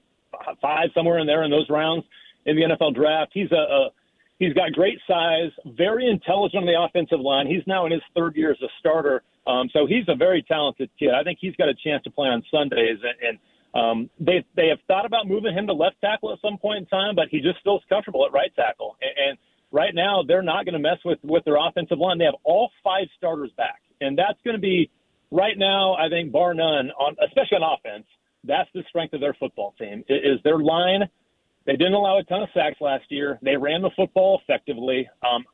five, 0.61 0.91
somewhere 0.95 1.19
in 1.19 1.27
there 1.27 1.45
in 1.45 1.51
those 1.51 1.69
rounds 1.71 2.05
in 2.45 2.57
the 2.57 2.63
NFL 2.63 2.95
draft. 2.95 3.31
He's 3.33 3.51
a, 3.53 3.57
a 3.57 3.89
he's 4.39 4.53
got 4.53 4.73
great 4.73 4.99
size, 5.09 5.51
very 5.65 6.11
intelligent 6.11 6.63
on 6.63 6.67
the 6.67 6.79
offensive 6.79 7.21
line. 7.21 7.47
He's 7.47 7.67
now 7.67 7.87
in 7.87 7.93
his 7.93 8.03
third 8.15 8.37
year 8.37 8.51
as 8.51 8.61
a 8.63 8.69
starter, 8.79 9.23
um, 9.47 9.71
so 9.73 9.87
he's 9.87 10.05
a 10.09 10.15
very 10.15 10.43
talented 10.43 10.91
kid. 10.99 11.11
I 11.15 11.23
think 11.23 11.39
he's 11.41 11.57
got 11.57 11.71
a 11.71 11.75
chance 11.75 12.03
to 12.05 12.11
play 12.11 12.29
on 12.29 12.43
Sundays, 12.51 12.99
and, 13.03 13.29
and 13.29 13.39
um, 13.75 14.11
they 14.21 14.45
they 14.57 14.69
have 14.69 14.79
thought 14.89 15.07
about 15.07 15.27
moving 15.27 15.55
him 15.55 15.67
to 15.69 15.73
left 15.73 15.97
tackle 16.03 16.35
at 16.35 16.39
some 16.43 16.59
point 16.59 16.81
in 16.81 16.87
time, 16.87 17.15
but 17.15 17.29
he 17.31 17.41
just 17.41 17.63
feels 17.65 17.81
comfortable 17.89 18.27
at 18.27 18.33
right 18.33 18.55
tackle, 18.55 18.97
and, 19.01 19.31
and 19.31 19.39
right 19.71 19.95
now 19.95 20.23
they're 20.27 20.43
not 20.43 20.65
going 20.65 20.75
to 20.75 20.79
mess 20.79 20.99
with 21.05 21.19
with 21.23 21.45
their 21.45 21.57
offensive 21.57 21.99
line. 21.99 22.19
They 22.19 22.25
have 22.25 22.41
all 22.45 22.71
five 22.83 23.07
starters 23.17 23.51
back, 23.57 23.83
and 24.01 24.19
that's 24.19 24.39
going 24.45 24.57
to 24.57 24.61
be 24.61 24.91
right 25.31 25.57
now. 25.57 25.95
I 25.95 26.09
think 26.09 26.33
bar 26.33 26.55
none, 26.55 26.91
on 26.91 27.17
especially 27.25 27.59
on 27.59 27.79
offense. 27.79 28.07
That's 28.45 28.69
the 28.73 28.83
strength 28.89 29.15
of 29.15 29.21
their 29.21 29.35
football 29.35 29.75
team 29.79 30.05
is 30.09 30.39
their 30.45 30.59
line. 30.59 31.09
They 31.67 31.77
didn't 31.77 31.95
allow 31.95 32.19
a 32.19 32.25
ton 32.25 32.43
of 32.43 32.49
sacks 32.55 32.81
last 32.81 33.05
year. 33.11 33.39
They 33.43 33.57
ran 33.57 33.83
the 33.83 33.91
football 33.95 34.41
effectively. 34.43 35.09
Um, 35.23 35.45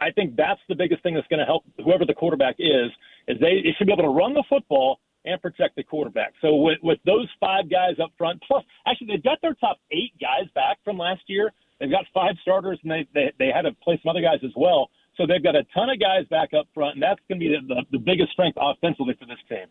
I 0.00 0.10
think 0.10 0.36
that's 0.36 0.60
the 0.68 0.74
biggest 0.74 1.02
thing 1.02 1.14
that's 1.14 1.26
going 1.26 1.40
to 1.40 1.44
help 1.44 1.64
whoever 1.84 2.06
the 2.06 2.14
quarterback 2.14 2.56
is. 2.58 2.90
Is 3.28 3.38
they, 3.40 3.62
should 3.76 3.86
be 3.86 3.92
able 3.92 4.04
to 4.04 4.16
run 4.16 4.32
the 4.32 4.44
football 4.48 5.00
and 5.26 5.40
protect 5.42 5.76
the 5.76 5.82
quarterback. 5.82 6.32
So 6.40 6.56
with, 6.56 6.78
with 6.82 6.98
those 7.04 7.28
five 7.38 7.70
guys 7.70 8.00
up 8.02 8.10
front, 8.16 8.42
plus 8.48 8.64
actually 8.86 9.08
they've 9.08 9.22
got 9.22 9.38
their 9.42 9.54
top 9.54 9.76
eight 9.92 10.14
guys 10.18 10.48
back 10.54 10.78
from 10.82 10.96
last 10.96 11.20
year. 11.26 11.52
They've 11.80 11.90
got 11.90 12.04
five 12.12 12.36
starters, 12.42 12.78
and 12.82 12.92
they 12.92 13.08
they, 13.14 13.32
they 13.38 13.50
had 13.54 13.62
to 13.62 13.72
play 13.82 13.98
some 14.02 14.10
other 14.10 14.20
guys 14.20 14.38
as 14.44 14.52
well. 14.54 14.90
So 15.16 15.26
they've 15.26 15.42
got 15.42 15.56
a 15.56 15.64
ton 15.74 15.90
of 15.90 15.98
guys 15.98 16.26
back 16.30 16.50
up 16.54 16.66
front, 16.72 16.94
and 16.94 17.02
that's 17.02 17.20
going 17.28 17.40
to 17.40 17.48
be 17.48 17.52
the, 17.52 17.74
the, 17.74 17.98
the 17.98 17.98
biggest 17.98 18.32
strength 18.32 18.56
offensively 18.60 19.14
for 19.18 19.26
this 19.26 19.40
team. 19.48 19.66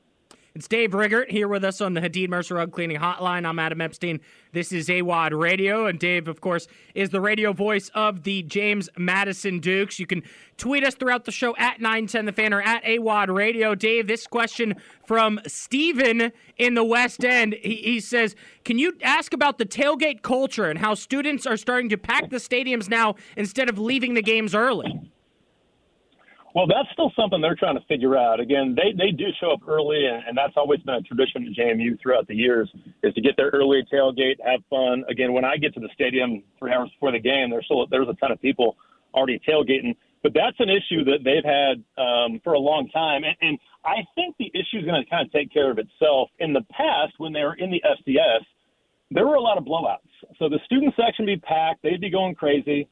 It's 0.59 0.67
Dave 0.67 0.93
Riggert 0.93 1.31
here 1.31 1.47
with 1.47 1.63
us 1.63 1.79
on 1.79 1.93
the 1.93 2.01
Hadid 2.01 2.27
Mercer 2.27 2.55
Rug 2.55 2.73
Cleaning 2.73 2.97
Hotline. 2.97 3.45
I'm 3.45 3.59
Adam 3.59 3.79
Epstein. 3.79 4.19
This 4.51 4.73
is 4.73 4.89
AWOD 4.89 5.39
Radio, 5.39 5.85
and 5.85 5.97
Dave, 5.97 6.27
of 6.27 6.41
course, 6.41 6.67
is 6.93 7.11
the 7.11 7.21
radio 7.21 7.53
voice 7.53 7.89
of 7.95 8.23
the 8.23 8.43
James 8.43 8.89
Madison 8.97 9.61
Dukes. 9.61 10.01
You 10.01 10.05
can 10.05 10.21
tweet 10.57 10.83
us 10.83 10.95
throughout 10.95 11.23
the 11.23 11.31
show 11.31 11.55
at 11.55 11.79
910 11.79 12.25
The 12.25 12.33
Fan 12.33 12.53
or 12.53 12.61
at 12.61 12.83
AWOD 12.83 13.33
Radio. 13.33 13.73
Dave, 13.73 14.07
this 14.07 14.27
question 14.27 14.75
from 15.05 15.39
Steven 15.47 16.33
in 16.57 16.73
the 16.73 16.83
West 16.83 17.23
End. 17.23 17.55
He, 17.61 17.75
he 17.75 17.99
says, 18.01 18.35
Can 18.65 18.77
you 18.77 18.97
ask 19.01 19.31
about 19.33 19.59
the 19.59 19.65
tailgate 19.65 20.23
culture 20.23 20.65
and 20.65 20.77
how 20.77 20.93
students 20.93 21.47
are 21.47 21.55
starting 21.55 21.87
to 21.87 21.97
pack 21.97 22.31
the 22.31 22.35
stadiums 22.35 22.89
now 22.89 23.15
instead 23.37 23.69
of 23.69 23.79
leaving 23.79 24.13
the 24.13 24.21
games 24.21 24.53
early? 24.53 25.09
Well, 26.55 26.65
that's 26.65 26.89
still 26.93 27.12
something 27.15 27.41
they're 27.41 27.55
trying 27.55 27.77
to 27.77 27.85
figure 27.85 28.17
out. 28.17 28.39
Again, 28.39 28.75
they 28.75 28.91
they 28.97 29.12
do 29.12 29.25
show 29.39 29.51
up 29.51 29.62
early, 29.67 30.05
and, 30.05 30.23
and 30.27 30.38
that's 30.38 30.53
always 30.57 30.79
been 30.81 30.95
a 30.95 31.01
tradition 31.01 31.45
at 31.45 31.53
JMU 31.53 32.01
throughout 32.01 32.27
the 32.27 32.35
years 32.35 32.69
is 33.03 33.13
to 33.13 33.21
get 33.21 33.35
there 33.38 33.49
early, 33.53 33.83
tailgate, 33.91 34.38
have 34.43 34.62
fun. 34.69 35.03
Again, 35.09 35.33
when 35.33 35.45
I 35.45 35.57
get 35.57 35.73
to 35.75 35.79
the 35.79 35.89
stadium 35.93 36.41
three 36.57 36.73
hours 36.73 36.89
before 36.91 37.12
the 37.12 37.19
game, 37.19 37.51
there's 37.51 37.65
still 37.65 37.85
there's 37.91 38.07
a 38.09 38.15
ton 38.15 38.31
of 38.31 38.41
people 38.41 38.77
already 39.13 39.39
tailgating. 39.47 39.95
But 40.21 40.33
that's 40.33 40.57
an 40.59 40.69
issue 40.69 41.05
that 41.05 41.23
they've 41.23 41.45
had 41.45 41.83
um, 42.01 42.41
for 42.43 42.53
a 42.53 42.59
long 42.59 42.89
time, 42.89 43.23
and, 43.23 43.35
and 43.41 43.59
I 43.85 44.03
think 44.15 44.35
the 44.38 44.51
issue 44.53 44.79
is 44.79 44.85
going 44.85 45.01
to 45.01 45.09
kind 45.09 45.25
of 45.25 45.31
take 45.31 45.53
care 45.53 45.71
of 45.71 45.77
itself. 45.77 46.29
In 46.39 46.51
the 46.51 46.65
past, 46.71 47.13
when 47.19 47.31
they 47.31 47.41
were 47.41 47.55
in 47.55 47.71
the 47.71 47.81
FCS, 47.85 48.43
there 49.12 49.25
were 49.25 49.35
a 49.35 49.41
lot 49.41 49.57
of 49.57 49.63
blowouts. 49.63 50.12
So 50.38 50.49
the 50.49 50.59
student 50.65 50.93
section 50.95 51.25
would 51.25 51.41
be 51.41 51.47
packed, 51.47 51.83
they'd 51.83 52.01
be 52.01 52.09
going 52.09 52.35
crazy. 52.35 52.88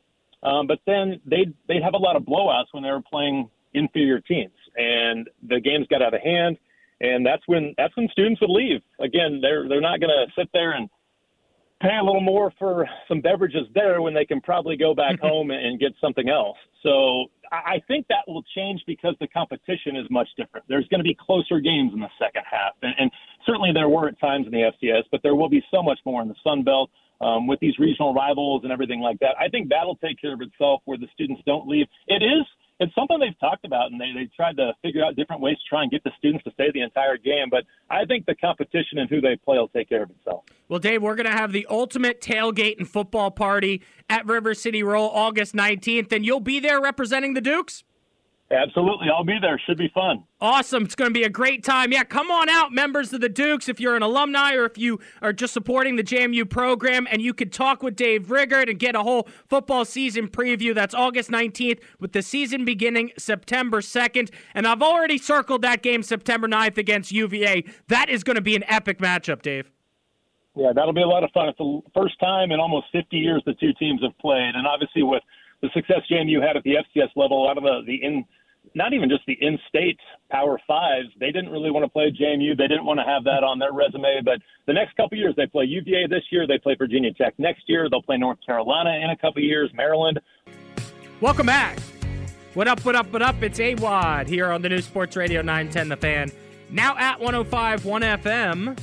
Um, 0.48 0.68
but 0.68 0.80
then 0.86 1.20
they'd 1.26 1.54
they'd 1.68 1.84
have 1.84 1.94
a 1.94 1.98
lot 1.98 2.16
of 2.16 2.24
blowouts 2.24 2.68
when 2.72 2.84
they 2.84 2.90
were 2.90 3.02
playing 3.02 3.50
inferior 3.74 4.22
teams, 4.22 4.54
and 4.78 5.30
the 5.48 5.60
games 5.60 5.88
got 5.90 6.02
out 6.02 6.14
of 6.14 6.22
hand, 6.22 6.58
and 7.02 7.26
that's 7.26 7.44
when 7.48 7.74
that's 7.78 7.96
when 7.98 8.08
students 8.10 8.40
would 8.40 8.50
leave. 8.50 8.82
Again, 9.00 9.40
they're 9.42 9.68
they're 9.68 9.82
not 9.82 10.00
going 10.00 10.10
to 10.10 10.32
sit 10.40 10.50
there 10.54 10.72
and 10.72 10.90
pay 11.82 11.98
a 12.02 12.04
little 12.04 12.22
more 12.22 12.52
for 12.58 12.88
some 13.08 13.22
beverages 13.22 13.68
there 13.76 14.02
when 14.02 14.14
they 14.14 14.26
can 14.26 14.42
probably 14.42 14.78
go 14.78 14.96
back 14.96 15.20
home 15.20 15.52
and 15.52 15.80
get 15.80 15.92
something 16.02 16.28
else. 16.28 16.58
So 16.82 17.26
I 17.52 17.82
think 17.88 18.08
that 18.08 18.24
will 18.28 18.44
change 18.56 18.82
because 18.88 19.16
the 19.20 19.28
competition 19.28 19.96
is 19.96 20.06
much 20.10 20.28
different. 20.38 20.66
There's 20.68 20.88
going 20.88 21.00
to 21.00 21.04
be 21.04 21.16
closer 21.20 21.60
games 21.60 21.92
in 21.94 22.00
the 22.00 22.10
second 22.18 22.44
half, 22.50 22.74
and, 22.82 22.94
and 22.98 23.12
certainly 23.46 23.72
there 23.74 23.90
were 23.90 24.08
at 24.08 24.20
times 24.20 24.48
in 24.48 24.54
the 24.54 24.72
FCS, 24.72 25.04
but 25.12 25.22
there 25.24 25.36
will 25.36 25.50
be 25.50 25.64
so 25.72 25.84
much 25.84 26.00
more 26.06 26.22
in 26.22 26.30
the 26.30 26.36
Sun 26.44 26.64
Belt 26.64 26.90
um, 27.21 27.47
with 27.47 27.60
these 27.60 27.77
regional 27.80 28.13
rivals 28.13 28.63
and 28.63 28.71
everything 28.71 29.01
like 29.01 29.19
that. 29.19 29.36
I 29.39 29.49
think 29.49 29.69
that'll 29.69 29.97
take 29.97 30.19
care 30.21 30.34
of 30.34 30.41
itself 30.41 30.82
where 30.86 30.97
the 30.97 31.08
students 31.13 31.41
don't 31.45 31.67
leave. 31.67 31.88
It 32.08 32.23
is 32.23 32.45
it's 32.80 32.93
something 32.93 33.19
they've 33.19 33.39
talked 33.39 33.65
about, 33.65 33.91
and 33.91 33.99
they 33.99 34.12
they 34.13 34.30
tried 34.36 34.58
to 34.58 34.73
figure 34.84 35.03
out 35.03 35.15
different 35.15 35.41
ways 35.41 35.58
to 35.58 35.63
try 35.67 35.82
and 35.82 35.91
get 35.91 36.03
the 36.03 36.12
students 36.17 36.43
to 36.43 36.51
stay 36.51 36.71
the 36.73 36.82
entire 36.82 37.17
game. 37.17 37.47
But 37.49 37.63
I 37.89 38.06
think 38.06 38.25
the 38.25 38.36
competition 38.36 38.99
and 38.99 39.10
who 39.10 39.19
they 39.19 39.36
play 39.36 39.58
will 39.58 39.67
take 39.69 39.89
care 39.89 40.03
of 40.03 40.12
itself. 40.12 40.43
Well, 40.69 40.80
Dave, 40.80 41.01
we're 41.01 41.15
going 41.15 41.25
to 41.25 41.32
have 41.32 41.51
the 41.51 41.65
ultimate 41.69 42.21
tailgate 42.21 42.77
and 42.77 42.88
football 42.88 43.32
party 43.32 43.82
at 44.10 44.25
River 44.25 44.53
City 44.53 44.84
Roll 44.84 45.10
August 45.10 45.56
19th, 45.56 46.12
and 46.12 46.25
you'll 46.25 46.39
be 46.39 46.60
there 46.60 46.80
representing 46.80 47.34
the 47.34 47.41
Dukes. 47.41 47.84
Absolutely. 48.50 49.08
I'll 49.14 49.26
be 49.26 49.38
there. 49.42 49.60
Should 49.66 49.78
be 49.78 49.90
fun. 49.94 50.24
Awesome. 50.40 50.86
It's 50.86 50.96
going 50.96 51.10
to 51.10 51.14
be 51.14 51.26
a 51.26 51.30
great 51.30 51.66
time. 51.66 51.92
Yeah, 51.92 52.06
come 52.06 52.32
on 52.32 52.48
out, 52.48 52.72
members 52.72 53.12
of 53.12 53.20
the 53.20 53.28
Dukes, 53.28 53.68
if 53.68 53.78
you're 53.78 53.98
an 53.98 54.04
alumni 54.04 54.54
or 54.54 54.64
if 54.64 54.78
you 54.78 55.00
are 55.22 55.34
just 55.34 55.54
supporting 55.54 55.98
the 55.98 56.04
JMU 56.04 56.50
program, 56.50 57.08
and 57.12 57.22
you 57.22 57.34
could 57.34 57.52
talk 57.52 57.84
with 57.84 57.98
Dave 57.98 58.32
Riggert 58.32 58.70
and 58.70 58.80
get 58.80 58.96
a 58.96 59.04
whole 59.04 59.28
football 59.50 59.84
season 59.84 60.30
preview. 60.30 60.74
That's 60.74 60.94
August 60.94 61.30
19th, 61.30 61.82
with 62.00 62.14
the 62.14 62.22
season 62.22 62.64
beginning 62.64 63.12
September 63.18 63.82
2nd. 63.82 64.32
And 64.54 64.66
I've 64.66 64.82
already 64.82 65.18
circled 65.18 65.62
that 65.64 65.82
game 65.82 66.02
September 66.02 66.48
9th 66.48 66.78
against 66.78 67.12
UVA. 67.12 67.66
That 67.90 68.10
is 68.10 68.24
going 68.24 68.38
to 68.38 68.42
be 68.42 68.56
an 68.56 68.64
epic 68.68 69.00
matchup, 69.00 69.42
Dave. 69.42 69.70
Yeah, 70.56 70.72
that'll 70.74 70.94
be 70.94 71.04
a 71.04 71.08
lot 71.08 71.24
of 71.24 71.32
fun. 71.32 71.50
It's 71.50 71.58
the 71.58 71.82
first 71.94 72.18
time 72.20 72.52
in 72.52 72.60
almost 72.62 72.88
50 72.94 73.18
years 73.18 73.44
the 73.46 73.54
two 73.56 73.74
teams 73.74 74.02
have 74.04 74.18
played. 74.20 74.56
And 74.56 74.66
obviously, 74.66 75.04
with 75.04 75.22
the 75.62 75.70
success 75.74 76.02
JMU 76.10 76.42
had 76.46 76.58
at 76.58 76.64
the 76.64 76.76
FCS 76.76 77.10
level, 77.16 77.44
a 77.44 77.46
lot 77.46 77.58
of 77.58 77.64
the, 77.64 77.82
the 77.86 78.04
in 78.04 78.26
not 78.78 78.94
even 78.94 79.10
just 79.10 79.26
the 79.26 79.38
in-state 79.42 80.00
Power 80.30 80.60
Fives. 80.68 81.10
They 81.20 81.32
didn't 81.32 81.50
really 81.50 81.72
want 81.72 81.84
to 81.84 81.90
play 81.90 82.12
JMU. 82.12 82.56
They 82.56 82.68
didn't 82.68 82.86
want 82.86 83.00
to 83.00 83.06
have 83.06 83.24
that 83.24 83.44
on 83.44 83.58
their 83.58 83.74
resume. 83.74 84.22
But 84.24 84.40
the 84.68 84.74
next 84.74 84.96
couple 84.96 85.18
years, 85.18 85.34
they 85.36 85.48
play 85.48 85.66
UVA 85.66 86.06
this 86.08 86.24
year. 86.32 86.46
They 86.48 86.60
play 86.60 86.76
Virginia 86.78 87.12
Tech 87.13 87.34
next 87.40 87.63
year. 87.68 87.90
They'll 87.90 88.04
play 88.04 88.18
North 88.18 88.38
Carolina 88.46 88.92
in 89.04 89.10
a 89.10 89.18
couple 89.18 89.42
years, 89.42 89.72
Maryland. 89.74 90.20
Welcome 91.20 91.48
back. 91.48 91.80
What 92.54 92.68
up, 92.68 92.86
what 92.86 92.96
up, 92.96 93.12
what 93.12 93.22
up? 93.22 93.42
It's 93.42 93.60
AWOD 93.60 94.28
here 94.28 94.52
on 94.52 94.62
the 94.62 94.70
new 94.70 94.82
Sports 94.82 95.16
Radio 95.16 95.42
910 95.42 95.90
The 95.90 95.98
Fan. 95.98 96.32
Now 96.70 96.96
at 96.98 97.20
105.1 97.20 98.22
FM. 98.22 98.80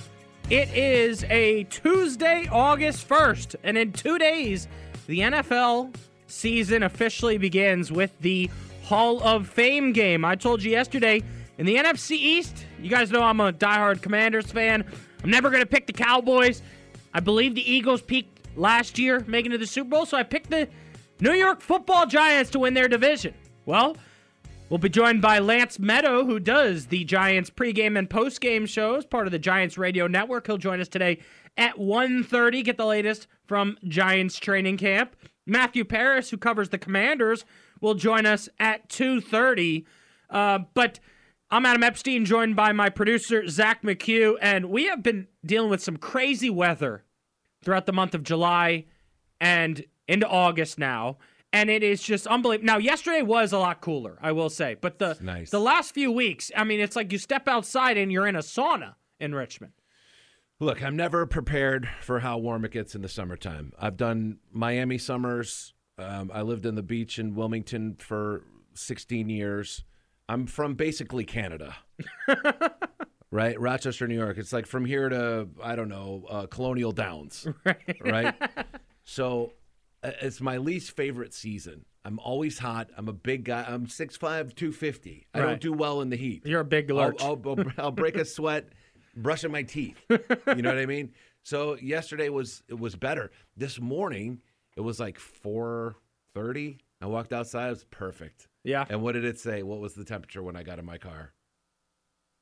It 0.50 0.68
is 0.76 1.24
a 1.30 1.64
Tuesday, 1.64 2.48
August 2.50 3.09
1st, 3.09 3.57
and 3.62 3.78
in 3.78 3.92
two 3.92 4.18
days, 4.18 4.68
the 5.07 5.20
NFL 5.20 5.94
season 6.26 6.83
officially 6.83 7.38
begins 7.38 7.90
with 7.90 8.12
the 8.20 8.50
Hall 8.84 9.22
of 9.22 9.48
Fame 9.48 9.92
game. 9.92 10.24
I 10.24 10.36
told 10.36 10.62
you 10.62 10.70
yesterday 10.70 11.22
in 11.56 11.64
the 11.64 11.76
NFC 11.76 12.12
East, 12.12 12.66
you 12.80 12.90
guys 12.90 13.10
know 13.10 13.22
I'm 13.22 13.40
a 13.40 13.52
diehard 13.52 14.02
Commanders 14.02 14.52
fan. 14.52 14.84
I'm 15.22 15.30
never 15.30 15.48
going 15.48 15.62
to 15.62 15.66
pick 15.66 15.86
the 15.86 15.92
Cowboys. 15.92 16.60
I 17.14 17.20
believe 17.20 17.54
the 17.54 17.72
Eagles 17.72 18.02
peaked 18.02 18.56
last 18.56 18.98
year 18.98 19.24
making 19.26 19.52
it 19.52 19.54
to 19.54 19.58
the 19.58 19.66
Super 19.66 19.88
Bowl, 19.88 20.06
so 20.06 20.18
I 20.18 20.22
picked 20.22 20.50
the 20.50 20.68
New 21.20 21.32
York 21.32 21.62
football 21.62 22.06
Giants 22.06 22.50
to 22.50 22.58
win 22.58 22.74
their 22.74 22.88
division. 22.88 23.32
Well, 23.64 23.96
we'll 24.68 24.78
be 24.78 24.90
joined 24.90 25.22
by 25.22 25.38
Lance 25.38 25.78
Medow, 25.78 26.26
who 26.26 26.38
does 26.38 26.86
the 26.86 27.04
Giants 27.04 27.48
pregame 27.48 27.98
and 27.98 28.10
postgame 28.10 28.68
shows, 28.68 29.06
part 29.06 29.26
of 29.26 29.32
the 29.32 29.38
Giants 29.38 29.78
radio 29.78 30.06
network. 30.06 30.46
He'll 30.46 30.58
join 30.58 30.80
us 30.80 30.88
today 30.88 31.20
at 31.56 31.76
1.30, 31.76 32.64
get 32.64 32.76
the 32.76 32.84
latest 32.84 33.28
from 33.46 33.78
Giants 33.88 34.38
training 34.38 34.76
camp. 34.76 35.16
Matthew 35.46 35.84
Paras, 35.84 36.30
who 36.30 36.36
covers 36.36 36.68
the 36.68 36.78
Commanders, 36.78 37.44
will 37.80 37.94
join 37.94 38.26
us 38.26 38.48
at 38.58 38.88
2.30. 38.88 39.84
Uh, 40.30 40.60
but 40.74 41.00
I'm 41.50 41.66
Adam 41.66 41.82
Epstein, 41.82 42.24
joined 42.24 42.56
by 42.56 42.72
my 42.72 42.88
producer, 42.88 43.46
Zach 43.48 43.82
McHugh, 43.82 44.37
and 44.40 44.66
we 44.66 44.87
have 44.87 45.02
been 45.02 45.28
dealing 45.44 45.70
with 45.70 45.82
some 45.82 45.96
crazy 45.96 46.50
weather 46.50 47.04
throughout 47.62 47.87
the 47.87 47.92
month 47.92 48.14
of 48.14 48.22
July 48.22 48.87
and 49.40 49.84
into 50.08 50.28
August 50.28 50.78
now. 50.78 51.18
And 51.52 51.70
it 51.70 51.84
is 51.84 52.02
just 52.02 52.26
unbelievable. 52.26 52.66
Now, 52.66 52.78
yesterday 52.78 53.22
was 53.22 53.52
a 53.52 53.58
lot 53.58 53.80
cooler, 53.80 54.18
I 54.20 54.32
will 54.32 54.50
say. 54.50 54.76
But 54.80 54.98
the 54.98 55.16
nice. 55.20 55.50
the 55.50 55.60
last 55.60 55.94
few 55.94 56.10
weeks, 56.10 56.50
I 56.56 56.64
mean, 56.64 56.80
it's 56.80 56.96
like 56.96 57.12
you 57.12 57.18
step 57.18 57.46
outside 57.46 57.96
and 57.96 58.10
you're 58.10 58.26
in 58.26 58.34
a 58.34 58.40
sauna 58.40 58.94
in 59.20 59.34
Richmond. 59.34 59.74
Look, 60.58 60.82
I'm 60.82 60.96
never 60.96 61.26
prepared 61.26 61.88
for 62.00 62.20
how 62.20 62.38
warm 62.38 62.64
it 62.64 62.72
gets 62.72 62.94
in 62.96 63.02
the 63.02 63.08
summertime. 63.08 63.72
I've 63.78 63.96
done 63.96 64.38
Miami 64.50 64.98
summers. 64.98 65.73
Um, 65.98 66.30
I 66.35 66.42
lived 66.42 66.66
in 66.66 66.74
the 66.74 66.83
beach 66.83 67.18
in 67.18 67.35
Wilmington 67.35 67.96
for 67.98 68.42
16 68.74 69.28
years. 69.28 69.85
I'm 70.28 70.46
from 70.46 70.74
basically 70.74 71.24
Canada, 71.24 71.76
right? 73.30 73.59
Rochester, 73.61 74.09
New 74.09 74.16
York. 74.16 74.38
It's 74.38 74.52
like 74.52 74.66
from 74.66 74.85
here 74.85 75.09
to 75.09 75.48
I 75.62 75.76
don't 75.76 75.88
know 75.88 76.24
uh, 76.28 76.46
Colonial 76.46 76.92
Downs, 76.92 77.46
right? 78.00 78.35
So 79.04 79.52
uh, 80.02 80.12
it's 80.22 80.40
my 80.40 80.57
least 80.57 80.96
favorite 80.96 81.35
season. 81.35 81.85
I'm 82.07 82.18
always 82.18 82.59
hot. 82.59 82.90
I'm 82.96 83.09
a 83.09 83.12
big 83.12 83.44
guy. 83.44 83.64
I'm 83.68 83.87
6'5", 83.87 84.18
250. 84.20 85.26
I 85.33 85.38
Right. 85.38 85.46
don't 85.46 85.61
do 85.61 85.72
well 85.72 86.00
in 86.00 86.11
the 86.11 86.16
heat. 86.16 86.42
You're 86.44 86.61
a 86.61 86.64
big 86.64 86.90
lurch. 86.90 87.22
I'll, 87.22 87.40
I'll, 87.46 87.64
I'll 87.78 87.90
break 87.92 88.16
a 88.16 88.24
sweat 88.26 88.68
brushing 89.16 89.52
my 89.52 89.62
teeth. 89.62 89.96
You 90.11 90.18
know 90.62 90.70
what 90.70 90.78
I 90.78 90.87
mean? 90.87 91.12
So 91.44 91.76
yesterday 91.76 92.30
was 92.30 92.62
it 92.68 92.78
was 92.78 92.96
better. 92.96 93.30
This 93.57 93.78
morning 93.80 94.40
it 94.76 94.80
was 94.80 94.98
like 95.00 95.18
four 95.18 95.96
thirty. 96.34 96.78
I 97.00 97.06
walked 97.06 97.32
outside. 97.32 97.66
It 97.66 97.70
was 97.70 97.84
perfect. 97.84 98.48
yeah. 98.64 98.84
And 98.88 99.02
what 99.02 99.12
did 99.12 99.24
it 99.24 99.38
say? 99.38 99.62
What 99.62 99.80
was 99.80 99.94
the 99.94 100.04
temperature 100.04 100.42
when 100.42 100.56
I 100.56 100.62
got 100.62 100.78
in 100.78 100.84
my 100.87 100.96
car? 100.98 101.32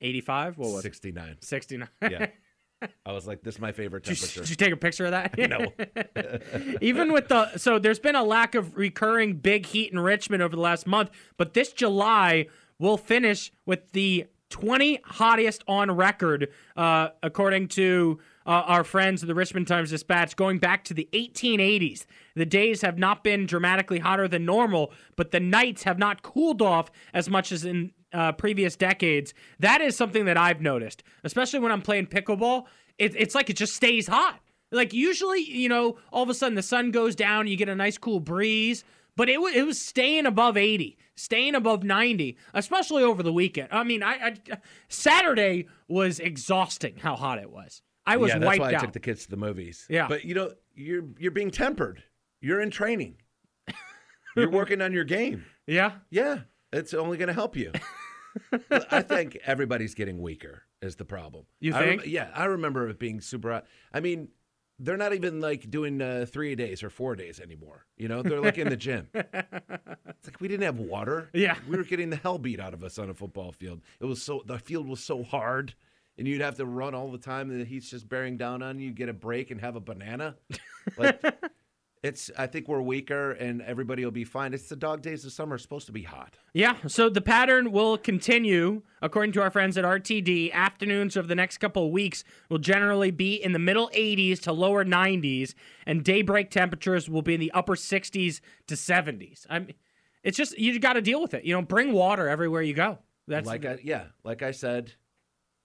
85? 0.00 0.58
What 0.58 0.70
was 0.70 0.78
it? 0.80 0.82
Sixty 0.82 1.12
nine. 1.12 1.36
69. 1.40 1.88
Yeah. 2.10 2.26
I 3.06 3.12
was 3.12 3.26
like, 3.28 3.42
this 3.42 3.54
is 3.54 3.60
my 3.60 3.70
favorite 3.70 4.02
Did 4.02 4.10
you, 4.10 4.16
temperature. 4.26 4.40
did 4.40 4.50
you 4.50 4.56
take 4.56 4.72
a 4.72 4.76
picture 4.76 5.04
of 5.04 5.12
that? 5.12 5.36
No. 5.48 6.76
Even 6.80 7.12
with 7.12 7.28
the 7.28 7.56
so 7.56 7.78
there's 7.78 8.00
been 8.00 8.16
a 8.16 8.24
lack 8.24 8.54
of 8.56 8.76
recurring 8.76 9.34
big 9.36 9.66
heat 9.66 9.92
in 9.92 10.00
Richmond 10.00 10.42
over 10.42 10.56
the 10.56 10.62
last 10.62 10.86
month, 10.86 11.10
but 11.36 11.54
this 11.54 11.72
July 11.72 12.46
will 12.80 12.96
finish 12.96 13.52
with 13.66 13.92
the 13.92 14.26
20 14.50 14.98
hottest 15.04 15.62
on 15.68 15.90
record, 15.92 16.48
uh, 16.76 17.08
according 17.22 17.68
to 17.68 18.18
uh, 18.46 18.64
our 18.66 18.84
friends 18.84 19.22
of 19.22 19.28
the 19.28 19.34
Richmond 19.34 19.68
Times 19.68 19.90
Dispatch, 19.90 20.36
going 20.36 20.58
back 20.58 20.84
to 20.84 20.94
the 20.94 21.08
1880s. 21.12 22.06
The 22.34 22.46
days 22.46 22.82
have 22.82 22.98
not 22.98 23.22
been 23.22 23.46
dramatically 23.46 23.98
hotter 23.98 24.28
than 24.28 24.44
normal, 24.44 24.92
but 25.16 25.30
the 25.30 25.40
nights 25.40 25.82
have 25.84 25.98
not 25.98 26.22
cooled 26.22 26.62
off 26.62 26.90
as 27.12 27.28
much 27.28 27.52
as 27.52 27.64
in 27.64 27.92
uh, 28.12 28.32
previous 28.32 28.76
decades. 28.76 29.34
That 29.58 29.80
is 29.80 29.96
something 29.96 30.24
that 30.26 30.36
I've 30.36 30.60
noticed, 30.60 31.02
especially 31.24 31.60
when 31.60 31.72
I'm 31.72 31.82
playing 31.82 32.06
pickleball. 32.06 32.66
It, 32.98 33.14
it's 33.16 33.34
like 33.34 33.50
it 33.50 33.56
just 33.56 33.74
stays 33.74 34.06
hot. 34.06 34.40
Like 34.70 34.92
usually, 34.92 35.40
you 35.40 35.68
know, 35.68 35.98
all 36.12 36.22
of 36.22 36.30
a 36.30 36.34
sudden 36.34 36.54
the 36.54 36.62
sun 36.62 36.90
goes 36.90 37.14
down, 37.14 37.46
you 37.46 37.56
get 37.56 37.68
a 37.68 37.74
nice 37.74 37.98
cool 37.98 38.20
breeze, 38.20 38.84
but 39.16 39.28
it 39.28 39.40
was 39.40 39.54
it 39.54 39.66
was 39.66 39.80
staying 39.80 40.24
above 40.24 40.56
80, 40.56 40.96
staying 41.14 41.54
above 41.54 41.84
90, 41.84 42.36
especially 42.54 43.02
over 43.02 43.22
the 43.22 43.32
weekend. 43.32 43.68
I 43.70 43.84
mean, 43.84 44.02
I, 44.02 44.14
I 44.14 44.58
Saturday 44.88 45.66
was 45.88 46.18
exhausting 46.18 46.96
how 46.96 47.16
hot 47.16 47.38
it 47.38 47.50
was. 47.50 47.82
I 48.06 48.16
was 48.16 48.30
yeah, 48.30 48.38
that's 48.38 48.58
why 48.58 48.74
I 48.74 48.74
took 48.74 48.92
the 48.92 49.00
kids 49.00 49.24
to 49.24 49.30
the 49.30 49.36
movies. 49.36 49.86
Yeah. 49.88 50.08
But 50.08 50.24
you 50.24 50.34
know, 50.34 50.52
you're 50.74 51.04
you're 51.18 51.30
being 51.30 51.50
tempered. 51.50 52.02
You're 52.40 52.60
in 52.60 52.70
training. 52.70 53.16
You're 54.36 54.50
working 54.50 54.80
on 54.80 54.92
your 54.92 55.04
game. 55.04 55.44
yeah. 55.66 55.92
Yeah, 56.10 56.40
it's 56.72 56.94
only 56.94 57.18
going 57.18 57.28
to 57.28 57.34
help 57.34 57.54
you. 57.54 57.70
I 58.90 59.02
think 59.02 59.38
everybody's 59.44 59.94
getting 59.94 60.20
weaker 60.22 60.62
is 60.80 60.96
the 60.96 61.04
problem. 61.04 61.44
You 61.60 61.74
I 61.74 61.84
think? 61.84 62.06
yeah, 62.06 62.30
I 62.34 62.46
remember 62.46 62.88
it 62.88 62.98
being 62.98 63.20
super. 63.20 63.62
I 63.92 64.00
mean, 64.00 64.28
they're 64.78 64.96
not 64.96 65.12
even 65.12 65.40
like 65.40 65.70
doing 65.70 66.00
uh, 66.00 66.26
three 66.28 66.54
days 66.54 66.82
or 66.82 66.90
four 66.90 67.14
days 67.14 67.40
anymore. 67.40 67.86
You 67.96 68.08
know, 68.08 68.22
they're 68.22 68.40
like 68.40 68.58
in 68.58 68.68
the 68.68 68.76
gym. 68.76 69.08
It's 70.22 70.28
like 70.28 70.40
we 70.40 70.46
didn't 70.46 70.62
have 70.62 70.78
water. 70.78 71.30
Yeah. 71.32 71.56
we 71.68 71.76
were 71.76 71.82
getting 71.82 72.08
the 72.10 72.16
hell 72.16 72.38
beat 72.38 72.60
out 72.60 72.74
of 72.74 72.84
us 72.84 72.96
on 72.96 73.10
a 73.10 73.14
football 73.14 73.50
field. 73.50 73.80
It 74.00 74.04
was 74.04 74.22
so 74.22 74.42
the 74.46 74.56
field 74.56 74.86
was 74.88 75.00
so 75.00 75.24
hard. 75.24 75.74
And 76.18 76.28
you'd 76.28 76.42
have 76.42 76.56
to 76.56 76.66
run 76.66 76.94
all 76.94 77.10
the 77.10 77.18
time, 77.18 77.50
and 77.50 77.60
the 77.60 77.64
heat's 77.64 77.88
just 77.90 78.08
bearing 78.08 78.36
down 78.36 78.62
on 78.62 78.78
you. 78.78 78.92
Get 78.92 79.08
a 79.08 79.14
break 79.14 79.50
and 79.50 79.60
have 79.60 79.76
a 79.76 79.80
banana. 79.80 80.36
Like, 80.98 81.24
it's. 82.02 82.30
I 82.36 82.46
think 82.46 82.68
we're 82.68 82.82
weaker, 82.82 83.32
and 83.32 83.62
everybody 83.62 84.04
will 84.04 84.12
be 84.12 84.24
fine. 84.24 84.52
It's 84.52 84.68
the 84.68 84.76
dog 84.76 85.00
days 85.00 85.24
of 85.24 85.32
summer. 85.32 85.54
It's 85.54 85.62
supposed 85.62 85.86
to 85.86 85.92
be 85.92 86.02
hot. 86.02 86.36
Yeah, 86.52 86.76
so 86.86 87.08
the 87.08 87.22
pattern 87.22 87.72
will 87.72 87.96
continue 87.96 88.82
according 89.00 89.32
to 89.32 89.42
our 89.42 89.50
friends 89.50 89.78
at 89.78 89.84
RTD. 89.84 90.52
Afternoons 90.52 91.16
of 91.16 91.28
the 91.28 91.34
next 91.34 91.58
couple 91.58 91.86
of 91.86 91.92
weeks 91.92 92.24
will 92.50 92.58
generally 92.58 93.10
be 93.10 93.34
in 93.34 93.52
the 93.52 93.58
middle 93.58 93.88
80s 93.94 94.38
to 94.42 94.52
lower 94.52 94.84
90s, 94.84 95.54
and 95.86 96.04
daybreak 96.04 96.50
temperatures 96.50 97.08
will 97.08 97.22
be 97.22 97.34
in 97.34 97.40
the 97.40 97.52
upper 97.52 97.74
60s 97.74 98.40
to 98.66 98.74
70s. 98.74 99.46
I'm, 99.48 99.68
it's 100.22 100.36
just 100.36 100.58
you 100.58 100.78
got 100.78 100.92
to 100.94 101.02
deal 101.02 101.20
with 101.20 101.34
it. 101.34 101.44
You 101.44 101.54
know, 101.54 101.62
bring 101.62 101.92
water 101.92 102.28
everywhere 102.28 102.62
you 102.62 102.74
go. 102.74 102.98
That's 103.28 103.46
like 103.46 103.64
I, 103.64 103.78
yeah, 103.82 104.04
like 104.24 104.42
I 104.42 104.50
said, 104.50 104.92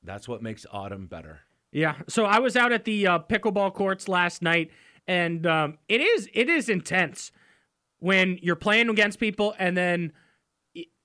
that's 0.03 0.27
what 0.27 0.41
makes 0.41 0.65
autumn 0.71 1.07
better. 1.07 1.41
Yeah. 1.71 1.95
So 2.07 2.25
I 2.25 2.39
was 2.39 2.55
out 2.55 2.71
at 2.71 2.86
the 2.86 3.07
uh, 3.07 3.19
pickleball 3.19 3.73
courts 3.73 4.07
last 4.07 4.41
night, 4.41 4.71
and 5.07 5.45
um, 5.45 5.77
it 5.89 6.01
is 6.01 6.29
it 6.33 6.49
is 6.49 6.69
intense 6.69 7.31
when 7.99 8.39
you're 8.41 8.55
playing 8.55 8.89
against 8.89 9.19
people, 9.19 9.53
and 9.60 9.75
then 9.75 10.13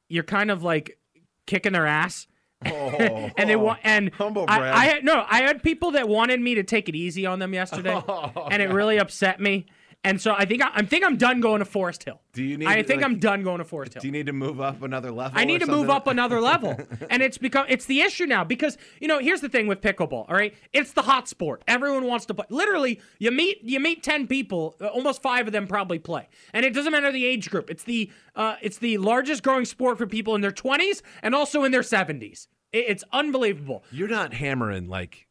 you're 0.09 0.25
kind 0.25 0.51
of 0.51 0.63
like 0.63 0.99
kicking 1.47 1.73
their 1.73 1.87
ass. 1.87 2.27
Oh, 2.65 2.71
and 3.37 3.51
they 3.51 3.57
want 3.57 3.81
and 3.83 4.13
Humble 4.15 4.45
I, 4.47 4.59
brag. 4.59 4.75
I 4.75 4.85
had 4.85 5.05
no 5.05 5.25
I 5.29 5.43
had 5.43 5.63
people 5.63 5.93
that 5.93 6.09
wanted 6.09 6.41
me 6.41 6.55
to 6.55 6.63
take 6.63 6.89
it 6.89 6.95
easy 6.95 7.27
on 7.27 7.39
them 7.39 7.55
yesterday, 7.55 8.01
Oh, 8.09 8.49
and 8.51 8.63
it 8.63 8.71
really 8.71 8.99
upset 8.99 9.41
me. 9.41 9.67
And 10.05 10.21
so 10.21 10.35
I 10.37 10.45
think 10.47 10.63
I, 10.63 10.71
I 10.75 10.83
think 10.83 11.05
I'm 11.05 11.17
done 11.17 11.41
going 11.41 11.61
to 11.61 11.65
Forest 11.65 12.03
Hill. 12.03 12.21
Do 12.33 12.43
you 12.43 12.59
need, 12.59 12.67
I 12.67 12.83
think 12.83 13.03
like- 13.03 13.05
I'm 13.05 13.19
done 13.21 13.45
going 13.45 13.59
to 13.59 13.65
Forest 13.65 13.95
Hill. 13.95 14.01
Do 14.01 14.09
you 14.09 14.13
need 14.13 14.27
to 14.27 14.33
move 14.33 14.61
up 14.61 14.83
another 14.83 15.13
level? 15.13 15.39
I 15.39 15.45
need 15.45 15.61
to 15.61 15.67
move 15.67 15.91
up 15.91 16.09
another 16.09 16.41
level. 16.41 16.77
and 17.11 17.23
it's 17.23 17.39
become 17.39 17.67
it's 17.69 17.87
the 17.87 18.01
issue 18.01 18.27
now 18.27 18.43
because 18.43 18.79
you 19.01 19.07
know, 19.07 19.21
here's 19.21 19.41
the 19.41 19.49
thing 19.49 19.69
with 19.69 19.81
pickleball, 19.81 20.29
all 20.29 20.35
right? 20.35 20.55
It's 20.73 20.93
the 20.93 21.03
hot 21.03 21.29
sport. 21.29 21.63
Everyone 21.69 22.05
wants 22.05 22.27
to 22.27 22.35
play. 22.35 22.47
Literally, 22.49 23.01
you 23.19 23.31
meet 23.31 23.63
you 23.63 23.79
meet 23.79 24.03
10 24.03 24.27
people, 24.27 24.77
uh, 24.81 24.87
almost 24.89 25.23
5 25.23 25.47
of 25.47 25.53
them 25.53 25.69
probably 25.69 26.01
play. 26.01 26.29
And 26.53 26.67
it 26.67 26.75
doesn't 26.75 26.91
matter 26.91 27.13
the 27.13 27.25
age 27.25 27.49
group. 27.51 27.71
It's 27.71 27.85
the 27.85 28.11
uh 28.35 28.57
it's 28.61 28.79
the 28.79 28.99
largest 28.99 29.45
growing 29.45 29.65
sport 29.65 29.99
for 29.99 30.07
people 30.07 30.35
in 30.35 30.41
their 30.41 30.51
20s 30.51 31.03
and 31.23 31.35
also 31.35 31.63
in 31.63 31.71
their 31.71 31.83
70s. 31.83 32.49
It, 32.73 32.87
it's 32.89 33.05
unbelievable. 33.13 33.85
You're 33.93 34.09
not 34.09 34.35
hammering 34.35 34.89
like 34.89 35.29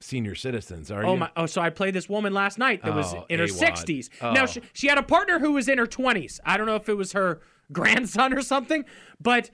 senior 0.00 0.34
citizens, 0.34 0.90
are 0.90 1.04
Oh 1.04 1.12
you? 1.14 1.18
my! 1.20 1.30
Oh, 1.36 1.46
so 1.46 1.60
I 1.60 1.70
played 1.70 1.94
this 1.94 2.08
woman 2.08 2.32
last 2.34 2.58
night 2.58 2.82
that 2.84 2.94
was 2.94 3.12
Oh, 3.14 3.26
in 3.28 3.38
her 3.38 3.46
AWOD. 3.46 3.50
sixties. 3.50 4.10
Oh. 4.20 4.32
Now 4.32 4.46
she, 4.46 4.60
she 4.72 4.86
had 4.88 4.98
a 4.98 5.02
partner 5.02 5.38
who 5.38 5.52
was 5.52 5.68
in 5.68 5.78
her 5.78 5.86
twenties. 5.86 6.40
I 6.44 6.56
don't 6.56 6.66
know 6.66 6.76
if 6.76 6.88
it 6.88 6.96
was 6.96 7.12
her 7.12 7.40
grandson 7.72 8.32
or 8.32 8.42
something, 8.42 8.84
but 9.20 9.50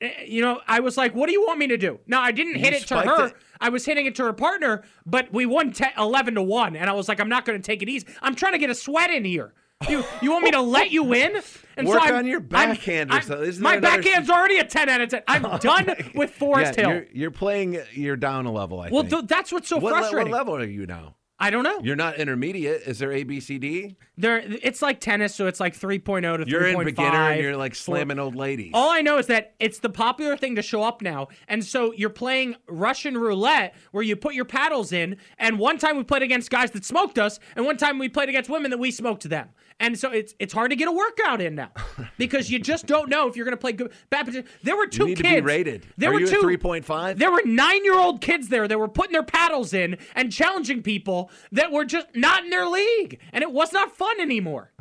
eh, 0.00 0.10
you 0.26 0.40
know, 0.42 0.60
I 0.66 0.80
was 0.80 0.96
like, 0.96 1.14
"What 1.14 1.26
do 1.26 1.32
you 1.32 1.42
want 1.42 1.58
me 1.58 1.66
to 1.68 1.76
do?" 1.76 2.00
Now 2.06 2.20
I 2.20 2.32
didn't 2.32 2.56
hit 2.56 2.74
it 2.74 2.86
to 2.88 3.00
her. 3.00 3.26
it. 3.28 3.34
I 3.60 3.68
was 3.70 3.84
hitting 3.86 4.06
it 4.06 4.14
to 4.16 4.24
her 4.24 4.32
partner, 4.32 4.82
but 5.06 5.32
we 5.32 5.46
won 5.46 5.72
10, 5.72 5.92
11 5.96 6.34
to 6.34 6.42
one, 6.42 6.76
and 6.76 6.90
I 6.90 6.92
was 6.92 7.08
like, 7.08 7.20
"I'm 7.20 7.28
not 7.28 7.44
going 7.44 7.60
to 7.60 7.64
take 7.64 7.82
it 7.82 7.88
easy. 7.88 8.06
I'm 8.20 8.34
trying 8.34 8.52
to 8.52 8.58
get 8.58 8.70
a 8.70 8.74
sweat 8.74 9.10
in 9.10 9.24
here." 9.24 9.54
You, 9.88 10.04
you 10.22 10.30
want 10.30 10.44
me 10.44 10.50
to 10.52 10.60
let 10.60 10.90
you 10.90 11.02
win? 11.02 11.40
And 11.76 11.88
Work 11.88 12.02
I'm- 12.02 12.14
on 12.14 12.26
your 12.26 12.38
I'm- 12.38 12.48
backhand 12.48 13.12
or 13.12 13.20
something. 13.20 13.46
Isn't 13.48 13.62
my 13.62 13.78
backhand's 13.80 14.30
already 14.30 14.58
a 14.58 14.64
10 14.64 14.88
out 14.88 15.00
of 15.00 15.08
10. 15.10 15.22
I'm 15.26 15.44
oh 15.50 15.58
done 15.58 15.90
with 16.14 16.30
Forest 16.30 16.74
yeah, 16.78 16.82
Hill. 16.82 16.90
You're, 16.94 17.06
you're 17.12 17.30
playing. 17.30 17.78
You're 17.92 18.16
down 18.16 18.46
a 18.46 18.52
level. 18.52 18.80
I 18.80 18.90
Well, 18.90 19.02
think. 19.02 19.10
th- 19.12 19.24
that's 19.26 19.52
what's 19.52 19.68
so 19.68 19.78
what, 19.78 19.92
le- 19.92 19.98
frustrating. 19.98 20.30
what 20.30 20.38
level 20.38 20.56
are 20.56 20.64
you 20.64 20.86
now? 20.86 21.16
I 21.44 21.50
don't 21.50 21.62
know. 21.62 21.78
You're 21.82 21.94
not 21.94 22.16
intermediate. 22.16 22.84
Is 22.86 22.98
there 22.98 23.10
ABCD? 23.10 23.96
There, 24.16 24.38
it's 24.38 24.80
like 24.80 24.98
tennis, 24.98 25.34
so 25.34 25.46
it's 25.46 25.60
like 25.60 25.78
3.0 25.78 26.42
to 26.42 26.50
You're 26.50 26.66
in 26.68 26.76
3.5. 26.76 26.84
beginner 26.86 27.30
and 27.32 27.42
you're 27.42 27.54
like 27.54 27.74
slamming 27.74 28.18
old 28.18 28.34
ladies. 28.34 28.70
All 28.72 28.88
I 28.88 29.02
know 29.02 29.18
is 29.18 29.26
that 29.26 29.54
it's 29.60 29.80
the 29.80 29.90
popular 29.90 30.38
thing 30.38 30.54
to 30.54 30.62
show 30.62 30.82
up 30.82 31.02
now. 31.02 31.28
And 31.46 31.62
so 31.62 31.92
you're 31.92 32.08
playing 32.08 32.56
Russian 32.66 33.18
roulette 33.18 33.74
where 33.92 34.02
you 34.02 34.16
put 34.16 34.32
your 34.32 34.46
paddles 34.46 34.90
in. 34.90 35.18
And 35.36 35.58
one 35.58 35.76
time 35.76 35.98
we 35.98 36.04
played 36.04 36.22
against 36.22 36.48
guys 36.48 36.70
that 36.70 36.82
smoked 36.86 37.18
us, 37.18 37.38
and 37.56 37.66
one 37.66 37.76
time 37.76 37.98
we 37.98 38.08
played 38.08 38.30
against 38.30 38.48
women 38.48 38.70
that 38.70 38.78
we 38.78 38.90
smoked 38.90 39.28
them. 39.28 39.50
And 39.80 39.98
so 39.98 40.10
it's 40.10 40.34
it's 40.38 40.52
hard 40.52 40.70
to 40.70 40.76
get 40.76 40.88
a 40.88 40.92
workout 40.92 41.40
in 41.40 41.56
now 41.56 41.72
because 42.18 42.50
you 42.50 42.58
just 42.60 42.86
don't 42.86 43.08
know 43.08 43.28
if 43.28 43.36
you're 43.36 43.44
going 43.44 43.56
to 43.56 43.60
play 43.60 43.72
good. 43.72 43.92
Bad, 44.08 44.46
there 44.62 44.76
were 44.76 44.86
two 44.86 45.14
kids. 45.16 45.44
rated. 45.44 45.84
There 45.96 46.10
Are 46.10 46.14
were 46.14 46.20
two 46.20 46.42
3.5? 46.42 47.18
There 47.18 47.30
were 47.32 47.42
nine 47.44 47.84
year 47.84 47.98
old 47.98 48.20
kids 48.20 48.48
there 48.48 48.68
that 48.68 48.78
were 48.78 48.88
putting 48.88 49.12
their 49.12 49.24
paddles 49.24 49.74
in 49.74 49.98
and 50.14 50.30
challenging 50.30 50.82
people 50.82 51.30
that 51.52 51.72
were 51.72 51.84
just 51.84 52.08
not 52.14 52.44
in 52.44 52.50
their 52.50 52.66
league, 52.66 53.18
and 53.32 53.42
it 53.42 53.52
was 53.52 53.72
not 53.72 53.96
fun 53.96 54.20
anymore. 54.20 54.72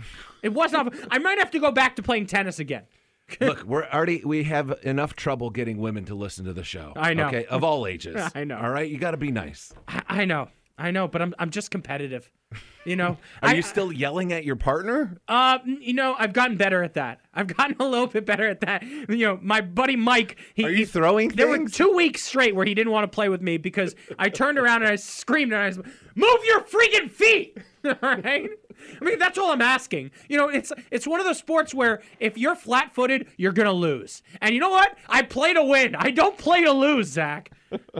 It 0.41 0.53
was 0.53 0.71
not. 0.71 0.93
I 1.09 1.17
might 1.19 1.39
have 1.39 1.51
to 1.51 1.59
go 1.59 1.71
back 1.71 1.95
to 1.95 2.03
playing 2.03 2.27
tennis 2.27 2.59
again. 2.59 2.83
Look, 3.41 3.63
we're 3.63 3.85
already 3.85 4.21
we 4.23 4.43
have 4.43 4.77
enough 4.83 5.15
trouble 5.15 5.49
getting 5.49 5.77
women 5.77 6.05
to 6.05 6.15
listen 6.15 6.45
to 6.45 6.53
the 6.53 6.63
show. 6.63 6.93
I 6.95 7.13
know. 7.13 7.27
Okay, 7.27 7.45
of 7.45 7.63
all 7.63 7.87
ages. 7.87 8.21
I 8.35 8.43
know. 8.43 8.57
All 8.57 8.69
right, 8.69 8.89
you 8.89 8.97
got 8.97 9.11
to 9.11 9.17
be 9.17 9.31
nice. 9.31 9.73
I, 9.87 10.03
I 10.07 10.25
know, 10.25 10.49
I 10.77 10.91
know, 10.91 11.07
but 11.07 11.21
I'm 11.21 11.33
I'm 11.37 11.49
just 11.51 11.69
competitive. 11.71 12.31
You 12.85 12.95
know, 12.95 13.17
Are 13.43 13.49
I, 13.49 13.53
you 13.53 13.61
still 13.61 13.91
yelling 13.91 14.33
at 14.33 14.43
your 14.43 14.55
partner? 14.55 15.17
Uh, 15.27 15.59
you 15.65 15.93
know, 15.93 16.15
I've 16.17 16.33
gotten 16.33 16.57
better 16.57 16.83
at 16.83 16.95
that. 16.95 17.19
I've 17.33 17.47
gotten 17.47 17.75
a 17.79 17.87
little 17.87 18.07
bit 18.07 18.25
better 18.25 18.47
at 18.47 18.61
that. 18.61 18.83
You 18.83 19.17
know, 19.17 19.39
my 19.41 19.61
buddy 19.61 19.95
Mike. 19.95 20.37
He, 20.55 20.63
Are 20.65 20.69
you 20.69 20.77
he- 20.77 20.85
throwing 20.85 21.29
There 21.29 21.47
were 21.47 21.67
two 21.67 21.93
weeks 21.93 22.23
straight 22.23 22.55
where 22.55 22.65
he 22.65 22.73
didn't 22.73 22.91
want 22.91 23.03
to 23.11 23.13
play 23.13 23.29
with 23.29 23.41
me 23.41 23.57
because 23.57 23.95
I 24.17 24.29
turned 24.29 24.57
around 24.57 24.81
and 24.83 24.91
I 24.91 24.95
screamed 24.95 25.53
and 25.53 25.61
I 25.61 25.69
said, 25.69 25.85
"Move 26.15 26.39
your 26.45 26.61
freaking 26.61 27.09
feet!" 27.11 27.57
all 27.85 27.93
right. 28.01 28.49
I 29.01 29.05
mean, 29.05 29.19
that's 29.19 29.37
all 29.37 29.51
I'm 29.51 29.61
asking. 29.61 30.11
You 30.29 30.37
know, 30.37 30.49
it's 30.49 30.71
it's 30.91 31.07
one 31.07 31.19
of 31.19 31.25
those 31.25 31.37
sports 31.37 31.73
where 31.73 32.01
if 32.19 32.37
you're 32.37 32.55
flat-footed, 32.55 33.27
you're 33.37 33.51
gonna 33.51 33.73
lose. 33.73 34.21
And 34.41 34.53
you 34.53 34.59
know 34.59 34.69
what? 34.69 34.97
I 35.07 35.21
play 35.23 35.53
to 35.53 35.63
win. 35.63 35.95
I 35.95 36.11
don't 36.11 36.37
play 36.37 36.63
to 36.63 36.71
lose, 36.71 37.07
Zach. 37.07 37.51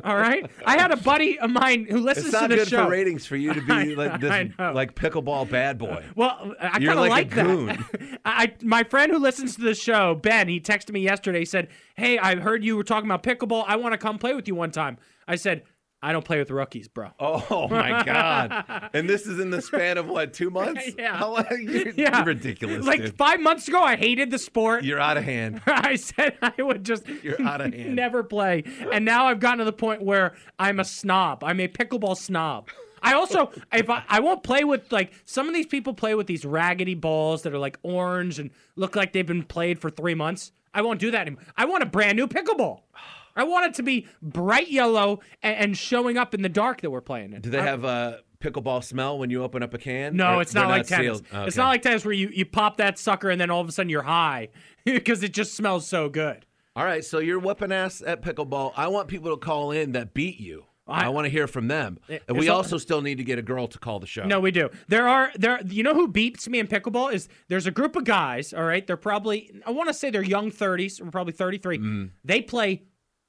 All 0.04 0.16
right. 0.16 0.50
I 0.66 0.80
had 0.80 0.92
a 0.92 0.98
buddy 0.98 1.40
of 1.40 1.50
mine 1.50 1.88
who 1.90 2.00
listens 2.00 2.28
to 2.28 2.32
the 2.32 2.38
show. 2.38 2.44
It's 2.46 2.50
not 2.50 2.58
good 2.58 2.68
show. 2.68 2.86
for 2.86 2.92
ratings 2.92 3.26
for 3.26 3.36
you 3.36 3.54
to 3.54 3.62
be 3.66 3.96
like 3.96 4.20
this, 4.20 4.52
like 4.60 4.96
pickleball 4.96 5.50
bad 5.50 5.78
boy. 5.78 6.04
Well, 6.16 6.54
I 6.60 6.80
kind 6.80 6.90
of 6.90 6.98
like 6.98 7.10
like, 7.10 7.32
a 7.32 7.36
that. 7.36 7.46
goon. 7.46 8.20
I, 8.26 8.54
my 8.62 8.84
friend 8.84 9.12
who 9.12 9.18
listens 9.18 9.56
to 9.56 9.62
the 9.62 9.74
show, 9.74 10.16
Ben, 10.16 10.48
he 10.48 10.60
texted 10.60 10.92
me 10.92 11.02
yesterday. 11.02 11.40
He 11.40 11.46
said, 11.46 11.70
"Hey, 11.96 12.20
I 12.20 12.36
heard 12.36 12.64
you 12.64 12.78
were 12.78 12.84
talking 12.84 13.10
about 13.10 13.24
pickleball. 13.24 13.64
I 13.68 13.78
want 13.78 13.94
to 13.94 13.98
come 13.98 14.20
play 14.20 14.34
with 14.34 14.48
you 14.48 14.56
one 14.56 14.72
time." 14.72 14.98
I 15.28 15.36
said, 15.36 15.64
"I 16.04 16.12
don't 16.12 16.26
play 16.26 16.38
with 16.38 16.51
rookies, 16.51 16.88
bro." 16.88 17.10
Oh 17.20 17.68
my 17.70 18.04
god! 18.04 18.89
and 18.93 19.10
this 19.10 19.26
is 19.26 19.39
in 19.39 19.49
the 19.49 19.62
span 19.62 19.97
of 19.97 20.08
what 20.08 20.34
two 20.34 20.49
months? 20.49 20.84
Yeah. 20.97 21.18
How? 21.18 21.43
You're, 21.51 21.89
Yeah, 21.89 22.18
you're 22.18 22.26
ridiculous. 22.26 22.86
Like 22.86 23.01
dude. 23.01 23.18
five 23.18 23.39
months 23.39 23.68
ago, 23.68 23.82
I 23.82 23.95
hated 23.95 24.30
the 24.30 24.38
sport. 24.38 24.84
You're 24.84 24.99
out 24.99 25.18
of 25.18 25.24
hand. 25.24 25.62
I 25.68 25.95
said 25.95 26.38
I 26.41 26.62
would 26.62 26.84
just 26.84 27.08
You're 27.08 27.41
out 27.41 27.62
of 27.62 27.74
hand. 27.74 27.95
never 27.95 28.24
play, 28.24 28.64
and 28.91 29.06
now 29.06 29.28
I've 29.28 29.39
gotten 29.39 29.60
to 29.60 29.66
the 29.66 29.74
point 29.74 30.01
where 30.04 30.36
I'm 30.60 30.80
a 30.80 30.86
snob. 30.86 31.43
I'm 31.43 31.60
a 31.60 31.68
pickleball 31.68 32.18
snob. 32.18 32.70
I 33.01 33.14
also, 33.16 33.51
if 33.74 33.89
I, 33.89 34.04
I 34.08 34.20
won't 34.22 34.43
play 34.43 34.64
with 34.64 34.91
like 34.91 35.12
some 35.26 35.47
of 35.47 35.54
these 35.54 35.66
people 35.66 35.93
play 35.93 36.16
with 36.16 36.28
these 36.28 36.45
raggedy 36.45 36.95
balls 36.95 37.41
that 37.43 37.54
are 37.54 37.60
like 37.60 37.78
orange 37.84 38.39
and 38.39 38.51
look 38.76 38.95
like 38.95 39.12
they've 39.14 39.26
been 39.26 39.43
played 39.43 39.80
for 39.80 39.89
three 39.89 40.16
months. 40.16 40.51
I 40.74 40.82
won't 40.82 40.99
do 40.99 41.12
that 41.12 41.22
anymore. 41.22 41.43
I 41.58 41.66
want 41.66 41.84
a 41.84 41.86
brand 41.86 42.18
new 42.18 42.28
pickleball. 42.28 42.82
I 43.36 43.44
want 43.44 43.66
it 43.68 43.74
to 43.76 43.84
be 43.84 44.08
bright 44.22 44.70
yellow 44.70 45.20
and, 45.42 45.56
and 45.58 45.78
showing 45.78 46.18
up 46.18 46.34
in 46.34 46.42
the 46.42 46.50
dark 46.50 46.82
that 46.82 46.90
we're 46.92 47.02
playing 47.02 47.34
in. 47.34 47.42
Do 47.42 47.50
they 47.50 47.62
have 47.62 47.84
a 47.84 48.20
pickleball 48.40 48.84
smell 48.84 49.18
when 49.18 49.30
you 49.30 49.44
open 49.44 49.64
up 49.64 49.74
a 49.74 49.78
can? 49.78 50.16
No, 50.16 50.36
Or 50.36 50.42
it's 50.42 50.54
not 50.54 50.70
like 50.70 50.86
tennis. 50.88 51.20
sealed? 51.20 51.48
It's 51.48 51.58
not 51.58 51.68
like 51.70 51.82
tennis 51.82 52.04
where 52.06 52.14
you, 52.14 52.30
you 52.34 52.46
pop 52.46 52.78
that 52.78 53.00
sucker 53.00 53.30
and 53.30 53.40
then 53.40 53.50
all 53.50 53.62
of 53.62 53.70
a 53.70 53.72
sudden 53.72 53.90
you're 53.90 54.02
high 54.04 54.50
because 54.86 55.24
it 55.24 55.34
just 55.34 55.56
smells 55.56 55.88
so 55.88 56.10
good. 56.10 56.46
All 56.76 56.84
right, 56.84 57.06
so 57.06 57.20
you're 57.20 57.40
whooping 57.40 57.72
ass 57.72 58.02
at 58.06 58.22
pickleball. 58.24 58.74
I 58.76 58.88
want 58.88 59.08
people 59.08 59.30
to 59.32 59.38
call 59.38 59.72
in 59.72 59.92
that 59.92 60.14
beat 60.14 60.40
you. 60.40 60.66
I, 60.88 61.06
I- 61.06 61.10
want 61.10 61.26
to 61.26 61.30
hear 61.30 61.48
from 61.48 61.68
them. 61.70 62.00
And 62.28 62.38
we 62.38 62.50
also 62.50 62.78
still 62.78 63.02
need 63.02 63.18
to 63.20 63.24
get 63.24 63.40
a 63.40 63.44
girl 63.44 63.68
to 63.68 63.80
call 63.80 64.00
the 64.00 64.08
show. 64.08 64.26
No, 64.26 64.40
we 64.42 64.52
do. 64.52 64.70
There 64.90 65.08
are 65.08 65.32
there. 65.36 65.62
You 65.66 65.82
know 65.84 65.94
who 65.94 66.10
beats 66.10 66.50
me 66.50 66.60
in 66.60 66.68
pickleball 66.68 67.14
is 67.14 67.30
there's 67.48 67.68
a 67.68 67.72
group 67.72 67.96
of 67.96 68.04
guys. 68.04 68.54
All 68.54 68.64
right, 68.66 68.86
they're 68.86 68.98
probably 68.98 69.50
I 69.66 69.72
want 69.72 69.88
to 69.88 69.94
say 69.94 70.10
they're 70.10 70.24
young 70.24 70.52
30s 70.52 71.00
or 71.00 71.10
probably 71.10 71.32
33. 71.32 71.78
Mm. 71.78 72.10
They 72.26 72.42
play 72.42 72.84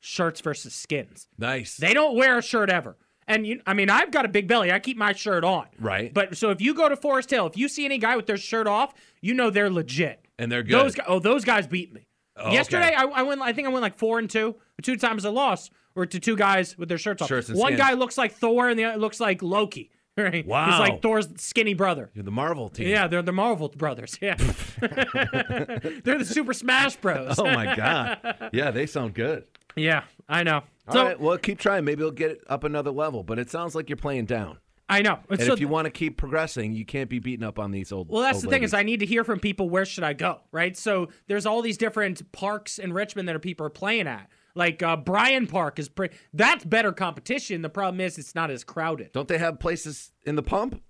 shirts 0.04 0.40
versus 0.40 0.74
skins. 0.74 1.28
nice. 1.38 1.76
They 1.76 1.94
don't 1.94 2.16
wear 2.16 2.38
a 2.38 2.42
shirt 2.42 2.70
ever. 2.70 2.96
And 3.26 3.46
you, 3.46 3.62
I 3.66 3.72
mean, 3.72 3.88
I've 3.88 4.10
got 4.10 4.26
a 4.26 4.28
big 4.28 4.46
belly. 4.46 4.70
I 4.70 4.78
keep 4.78 4.98
my 4.98 5.14
shirt 5.14 5.44
on. 5.44 5.66
Right. 5.80 6.12
But 6.12 6.36
so 6.36 6.50
if 6.50 6.60
you 6.60 6.74
go 6.74 6.90
to 6.90 6.96
Forest 6.96 7.30
Hill, 7.30 7.46
if 7.46 7.56
you 7.56 7.68
see 7.68 7.86
any 7.86 7.96
guy 7.96 8.16
with 8.16 8.26
their 8.26 8.36
shirt 8.36 8.66
off, 8.66 8.92
you 9.22 9.32
know 9.32 9.48
they're 9.48 9.70
legit. 9.70 10.26
And 10.38 10.52
they're 10.52 10.62
good. 10.62 10.74
Those 10.74 10.94
guys, 10.94 11.06
oh, 11.08 11.18
those 11.20 11.42
guys 11.44 11.66
beat 11.66 11.92
me. 11.94 12.06
Oh, 12.36 12.52
Yesterday, 12.52 12.88
okay. 12.88 12.96
I, 12.96 13.04
I 13.04 13.22
went. 13.22 13.40
I 13.40 13.52
think 13.54 13.66
I 13.66 13.70
went 13.70 13.82
like 13.82 13.96
four 13.96 14.18
and 14.18 14.28
two. 14.28 14.56
Two 14.82 14.96
times 14.96 15.24
I 15.24 15.30
lost 15.30 15.70
were 15.94 16.04
to 16.04 16.20
two 16.20 16.36
guys 16.36 16.76
with 16.76 16.88
their 16.90 16.98
shirts 16.98 17.22
off. 17.22 17.28
Shirts 17.28 17.48
and 17.48 17.56
One 17.58 17.68
skins. 17.74 17.80
guy 17.80 17.92
looks 17.94 18.18
like 18.18 18.32
Thor, 18.32 18.68
and 18.68 18.78
the 18.78 18.84
other 18.84 18.98
looks 18.98 19.20
like 19.20 19.42
Loki. 19.42 19.90
Right? 20.16 20.44
He's 20.44 20.46
like 20.46 21.02
Thor's 21.02 21.26
skinny 21.38 21.74
brother. 21.74 22.08
You're 22.14 22.22
the 22.22 22.30
Marvel 22.30 22.68
team. 22.68 22.86
Yeah, 22.86 23.08
they're 23.08 23.20
the 23.20 23.32
Marvel 23.32 23.68
brothers. 23.68 24.16
Yeah, 24.22 24.36
they're 24.80 26.18
the 26.18 26.24
Super 26.24 26.52
Smash 26.52 26.94
Bros. 26.96 27.36
Oh 27.38 27.44
my 27.44 27.74
god. 27.74 28.50
Yeah, 28.52 28.70
they 28.70 28.86
sound 28.86 29.14
good. 29.14 29.44
Yeah, 29.76 30.04
I 30.28 30.42
know. 30.42 30.62
All 30.88 30.94
so 30.94 31.04
right, 31.04 31.20
well, 31.20 31.38
keep 31.38 31.58
trying. 31.58 31.84
Maybe 31.84 32.00
it'll 32.00 32.12
get 32.12 32.30
it 32.30 32.40
up 32.46 32.64
another 32.64 32.90
level. 32.90 33.22
But 33.22 33.38
it 33.38 33.50
sounds 33.50 33.74
like 33.74 33.88
you're 33.88 33.96
playing 33.96 34.26
down. 34.26 34.58
I 34.88 35.00
know. 35.00 35.20
And 35.30 35.40
so, 35.40 35.54
if 35.54 35.60
you 35.60 35.68
want 35.68 35.86
to 35.86 35.90
keep 35.90 36.18
progressing, 36.18 36.74
you 36.74 36.84
can't 36.84 37.08
be 37.08 37.18
beating 37.18 37.44
up 37.44 37.58
on 37.58 37.70
these 37.70 37.90
old. 37.90 38.10
Well, 38.10 38.22
that's 38.22 38.36
old 38.36 38.44
the 38.44 38.48
thing 38.48 38.60
ladies. 38.60 38.70
is 38.70 38.74
I 38.74 38.82
need 38.82 39.00
to 39.00 39.06
hear 39.06 39.24
from 39.24 39.40
people 39.40 39.70
where 39.70 39.86
should 39.86 40.04
I 40.04 40.12
go, 40.12 40.40
right? 40.52 40.76
So 40.76 41.08
there's 41.26 41.46
all 41.46 41.62
these 41.62 41.78
different 41.78 42.30
parks 42.32 42.78
in 42.78 42.92
Richmond 42.92 43.28
that 43.28 43.34
are 43.34 43.40
people 43.40 43.66
are 43.66 43.70
playing 43.70 44.06
at. 44.06 44.28
Like 44.54 44.82
uh, 44.82 44.96
Bryan 44.96 45.46
Park 45.46 45.78
is 45.78 45.88
pretty. 45.88 46.16
That's 46.32 46.64
better 46.64 46.92
competition. 46.92 47.62
The 47.62 47.70
problem 47.70 48.00
is 48.00 48.18
it's 48.18 48.34
not 48.34 48.50
as 48.50 48.62
crowded. 48.62 49.12
don't 49.12 49.26
they 49.26 49.38
have 49.38 49.58
places 49.58 50.12
in 50.24 50.36
the 50.36 50.42
pump? 50.42 50.80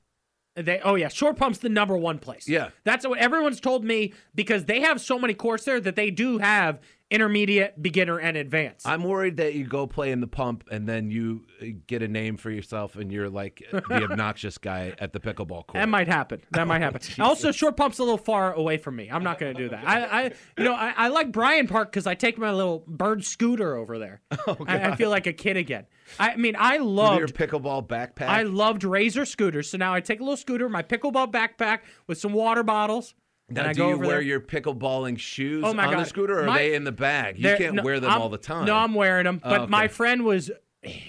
They 0.57 0.80
oh 0.85 0.95
yeah, 0.95 1.09
Short 1.09 1.37
Pump's 1.37 1.59
the 1.59 1.68
number 1.68 1.97
one 1.97 2.18
place. 2.20 2.49
Yeah. 2.49 2.70
that's 2.85 3.07
what 3.07 3.18
everyone's 3.18 3.61
told 3.61 3.85
me 3.85 4.12
because 4.35 4.66
they 4.66 4.80
have 4.82 5.01
so 5.01 5.18
many 5.18 5.35
courts 5.35 5.64
there 5.64 5.80
that 5.80 5.97
they 5.97 6.12
do 6.12 6.39
have 6.39 6.80
intermediate, 7.11 7.81
beginner, 7.81 8.19
and 8.19 8.37
advanced. 8.37 8.87
I'm 8.89 9.05
worried 9.05 9.37
that 9.37 9.55
you 9.55 9.67
go 9.67 9.87
play 9.87 10.11
in 10.11 10.21
the 10.21 10.27
pump 10.27 10.65
and 10.71 10.89
then 10.89 11.11
you 11.11 11.45
uh, 11.61 11.67
get 11.87 12.03
a 12.03 12.09
name 12.09 12.37
for 12.37 12.51
yourself 12.51 12.97
and 12.97 13.13
you're 13.13 13.29
like 13.29 13.63
the 13.71 14.05
obnoxious 14.11 14.59
guy 14.59 14.95
at 14.99 15.13
the 15.13 15.21
pickleball 15.21 15.67
court. 15.67 15.75
That 15.75 15.89
might 15.89 16.09
happen. 16.09 16.41
That 16.53 16.67
might 16.67 16.81
happen. 16.81 17.01
also, 17.21 17.53
short 17.53 17.77
pump's 17.77 17.99
a 17.99 18.03
little 18.03 18.19
far 18.19 18.53
away 18.53 18.79
from 18.79 18.97
me. 18.97 19.11
I'm 19.11 19.23
not 19.23 19.39
going 19.39 19.55
to 19.55 19.63
do 19.63 19.69
that. 19.69 19.87
I, 19.87 20.05
I, 20.05 20.25
you 20.59 20.65
know, 20.65 20.75
I, 20.75 20.95
I 20.97 21.09
like 21.09 21.31
Bryan 21.31 21.69
Park 21.69 21.93
because 21.93 22.07
I 22.07 22.15
take 22.15 22.39
my 22.39 22.53
little 22.53 22.85
bird 22.87 23.25
scooter 23.25 23.77
over 23.77 23.99
there. 23.99 24.21
Oh, 24.47 24.59
I, 24.67 24.91
I 24.91 24.97
feel 24.97 25.09
like 25.09 25.27
a 25.27 25.33
kid 25.33 25.57
again. 25.57 25.87
I 26.19 26.37
mean, 26.37 26.55
I 26.59 26.79
With 26.79 27.19
your 27.19 27.29
pickleball 27.29 27.87
backpack. 27.87 28.27
I 28.27 28.43
loved 28.43 28.85
Razor 28.85 29.25
scooters. 29.25 29.71
So 29.71 29.79
now 29.79 29.95
I 29.95 30.01
take 30.01 30.21
a 30.21 30.23
little 30.23 30.37
scooter, 30.37 30.69
my 30.69 30.83
pickleball 30.83 31.33
backpack 31.33 31.81
with 32.07 32.19
some 32.19 32.35
water 32.35 32.63
bottles, 32.63 33.15
now, 33.49 33.72
do 33.72 33.88
you 33.88 33.99
wear 33.99 34.09
there. 34.09 34.20
your 34.22 34.40
pickleballing 34.40 35.18
shoes 35.18 35.64
Oh 35.66 35.74
my 35.74 35.86
on 35.86 35.99
the 35.99 36.05
scooter, 36.05 36.40
or 36.40 36.49
are 36.49 36.55
they 36.57 36.74
in 36.74 36.84
the 36.84 36.92
bag? 36.92 37.38
You 37.38 37.57
can't 37.57 37.74
no, 37.74 37.82
wear 37.82 38.01
them 38.01 38.11
I'm- 38.11 38.22
all 38.22 38.28
the 38.28 38.38
time. 38.38 38.64
No, 38.66 38.74
I'm 38.76 38.95
wearing 38.95 39.24
them. 39.24 39.40
But 39.42 39.61
Oh, 39.62 39.66
my 39.66 39.88
friend 39.88 40.24
was 40.24 40.51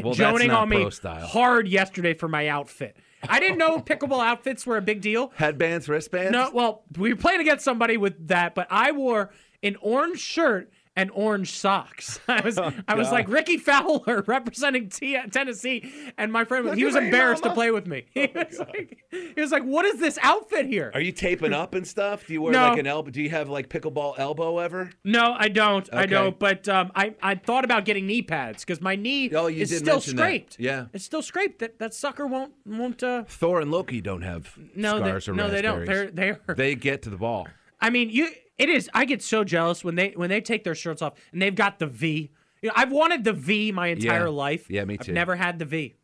Well, 0.01 0.13
joning 0.13 0.51
on 0.51 0.69
me 0.69 0.87
hard 1.05 1.67
yesterday 1.67 2.13
for 2.13 2.27
my 2.27 2.47
outfit. 2.47 2.97
I 3.27 3.39
didn't 3.39 3.57
know 3.57 3.79
pickleball 3.85 4.23
outfits 4.23 4.65
were 4.65 4.77
a 4.77 4.81
big 4.81 5.01
deal. 5.01 5.31
Headbands, 5.35 5.89
wristbands. 5.89 6.31
No, 6.31 6.51
well, 6.53 6.83
we 6.97 7.11
were 7.13 7.19
playing 7.19 7.41
against 7.41 7.63
somebody 7.65 7.97
with 7.97 8.27
that, 8.27 8.53
but 8.55 8.67
I 8.69 8.91
wore 8.91 9.31
an 9.63 9.77
orange 9.81 10.19
shirt 10.19 10.71
and 10.97 11.11
orange 11.13 11.51
socks. 11.51 12.19
I 12.27 12.41
was 12.41 12.57
Oh, 12.57 12.71
I 12.87 12.95
was 12.95 13.11
like 13.11 13.27
Rickie 13.27 13.57
Fowler 13.57 14.23
representing 14.27 14.89
T- 14.89 15.17
Tennessee, 15.31 15.91
and 16.17 16.31
my 16.31 16.45
friend 16.45 16.65
Look 16.65 16.75
he 16.77 16.85
was 16.85 16.95
embarrassed 16.95 17.43
to 17.43 17.53
play 17.53 17.71
with 17.71 17.85
me. 17.87 18.05
He 18.13 18.31
was 18.33 18.59
like, 18.59 18.97
he 19.11 19.41
was 19.41 19.51
like, 19.51 19.63
"What 19.63 19.85
is 19.85 19.99
this 19.99 20.17
outfit 20.21 20.65
here?" 20.67 20.91
Are 20.93 21.01
you 21.01 21.11
taping 21.11 21.53
up 21.53 21.73
and 21.75 21.85
stuff? 21.87 22.25
Do 22.27 22.33
you 22.33 22.41
wear 22.41 22.53
No. 22.53 22.69
like 22.69 22.79
an 22.79 22.87
elbow? 22.87 23.11
Do 23.11 23.21
you 23.21 23.29
have 23.29 23.49
like 23.49 23.69
pickleball 23.69 24.17
elbow 24.17 24.59
ever? 24.59 24.91
No, 25.03 25.35
I 25.37 25.47
don't. 25.49 25.87
I 25.93 26.05
don't. 26.05 26.37
But 26.39 26.67
um, 26.69 26.91
I 26.95 27.15
I 27.21 27.35
thought 27.35 27.65
about 27.65 27.85
getting 27.85 28.07
knee 28.07 28.21
pads 28.21 28.63
because 28.63 28.81
my 28.81 28.95
knee 28.95 29.31
Oh, 29.33 29.47
is 29.47 29.75
still 29.75 29.95
mention 29.95 30.15
that. 30.15 30.21
scraped. 30.23 30.57
Yeah. 30.59 30.85
it's 30.93 31.03
still 31.05 31.21
scraped. 31.21 31.59
That 31.59 31.79
that 31.79 31.93
sucker 31.93 32.25
won't 32.25 32.53
won't. 32.65 33.03
Uh, 33.03 33.23
Thor 33.27 33.59
and 33.61 33.71
Loki 33.71 34.01
don't 34.01 34.21
have 34.21 34.57
no, 34.75 34.97
scars 34.97 35.25
they, 35.25 35.31
or 35.31 35.35
no, 35.35 35.49
they 35.49 35.61
don't. 35.61 35.85
They're 35.85 36.09
they're. 36.11 36.39
They 36.55 36.75
get 36.75 37.01
to 37.03 37.09
the 37.09 37.17
ball. 37.17 37.47
I 37.81 37.89
mean, 37.89 38.09
you. 38.09 38.29
It 38.57 38.69
is. 38.69 38.89
I 38.93 39.05
get 39.05 39.21
so 39.21 39.43
jealous 39.43 39.83
when 39.83 39.95
they 39.95 40.13
when 40.15 40.29
they 40.29 40.41
take 40.41 40.63
their 40.63 40.75
shirts 40.75 41.01
off 41.01 41.13
and 41.33 41.41
they've 41.41 41.53
got 41.55 41.79
the 41.79 41.87
V. 41.87 42.31
You 42.61 42.69
know, 42.69 42.73
I've 42.75 42.91
wanted 42.91 43.23
the 43.23 43.33
V 43.33 43.71
my 43.71 43.87
entire 43.87 44.23
Yeah. 44.23 44.29
life. 44.29 44.69
Yeah, 44.69 44.85
me 44.85 44.97
too. 44.97 45.11
I've 45.11 45.15
never 45.15 45.35
had 45.35 45.59
the 45.59 45.65
V. 45.65 45.95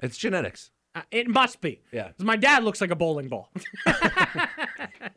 It's 0.00 0.16
genetics. 0.18 0.70
Uh, 0.94 1.02
It 1.12 1.28
must 1.28 1.60
be. 1.60 1.82
Yeah. 1.92 2.10
My 2.18 2.34
dad 2.36 2.64
looks 2.64 2.80
like 2.80 2.90
a 2.90 2.96
bowling 2.96 3.28
ball. 3.28 3.48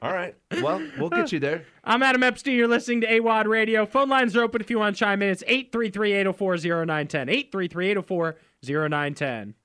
All 0.01 0.13
right. 0.13 0.35
Well, 0.61 0.85
we'll 0.99 1.09
get 1.09 1.31
you 1.31 1.39
there. 1.39 1.65
I'm 1.83 2.03
Adam 2.03 2.21
Epstein. 2.23 2.55
You're 2.55 2.67
listening 2.67 3.01
to 3.01 3.07
AWOD 3.07 3.47
Radio. 3.47 3.85
Phone 3.85 4.09
lines 4.09 4.35
are 4.35 4.43
open 4.43 4.61
if 4.61 4.69
you 4.69 4.77
want 4.77 4.95
to 4.95 4.99
chime 4.99 5.21
in. 5.21 5.29
It's 5.29 5.43
833 5.47 6.13
804 6.13 6.57
0910. 6.57 7.29
833 7.29 7.89
804 7.91 8.35
0910. 8.63 9.55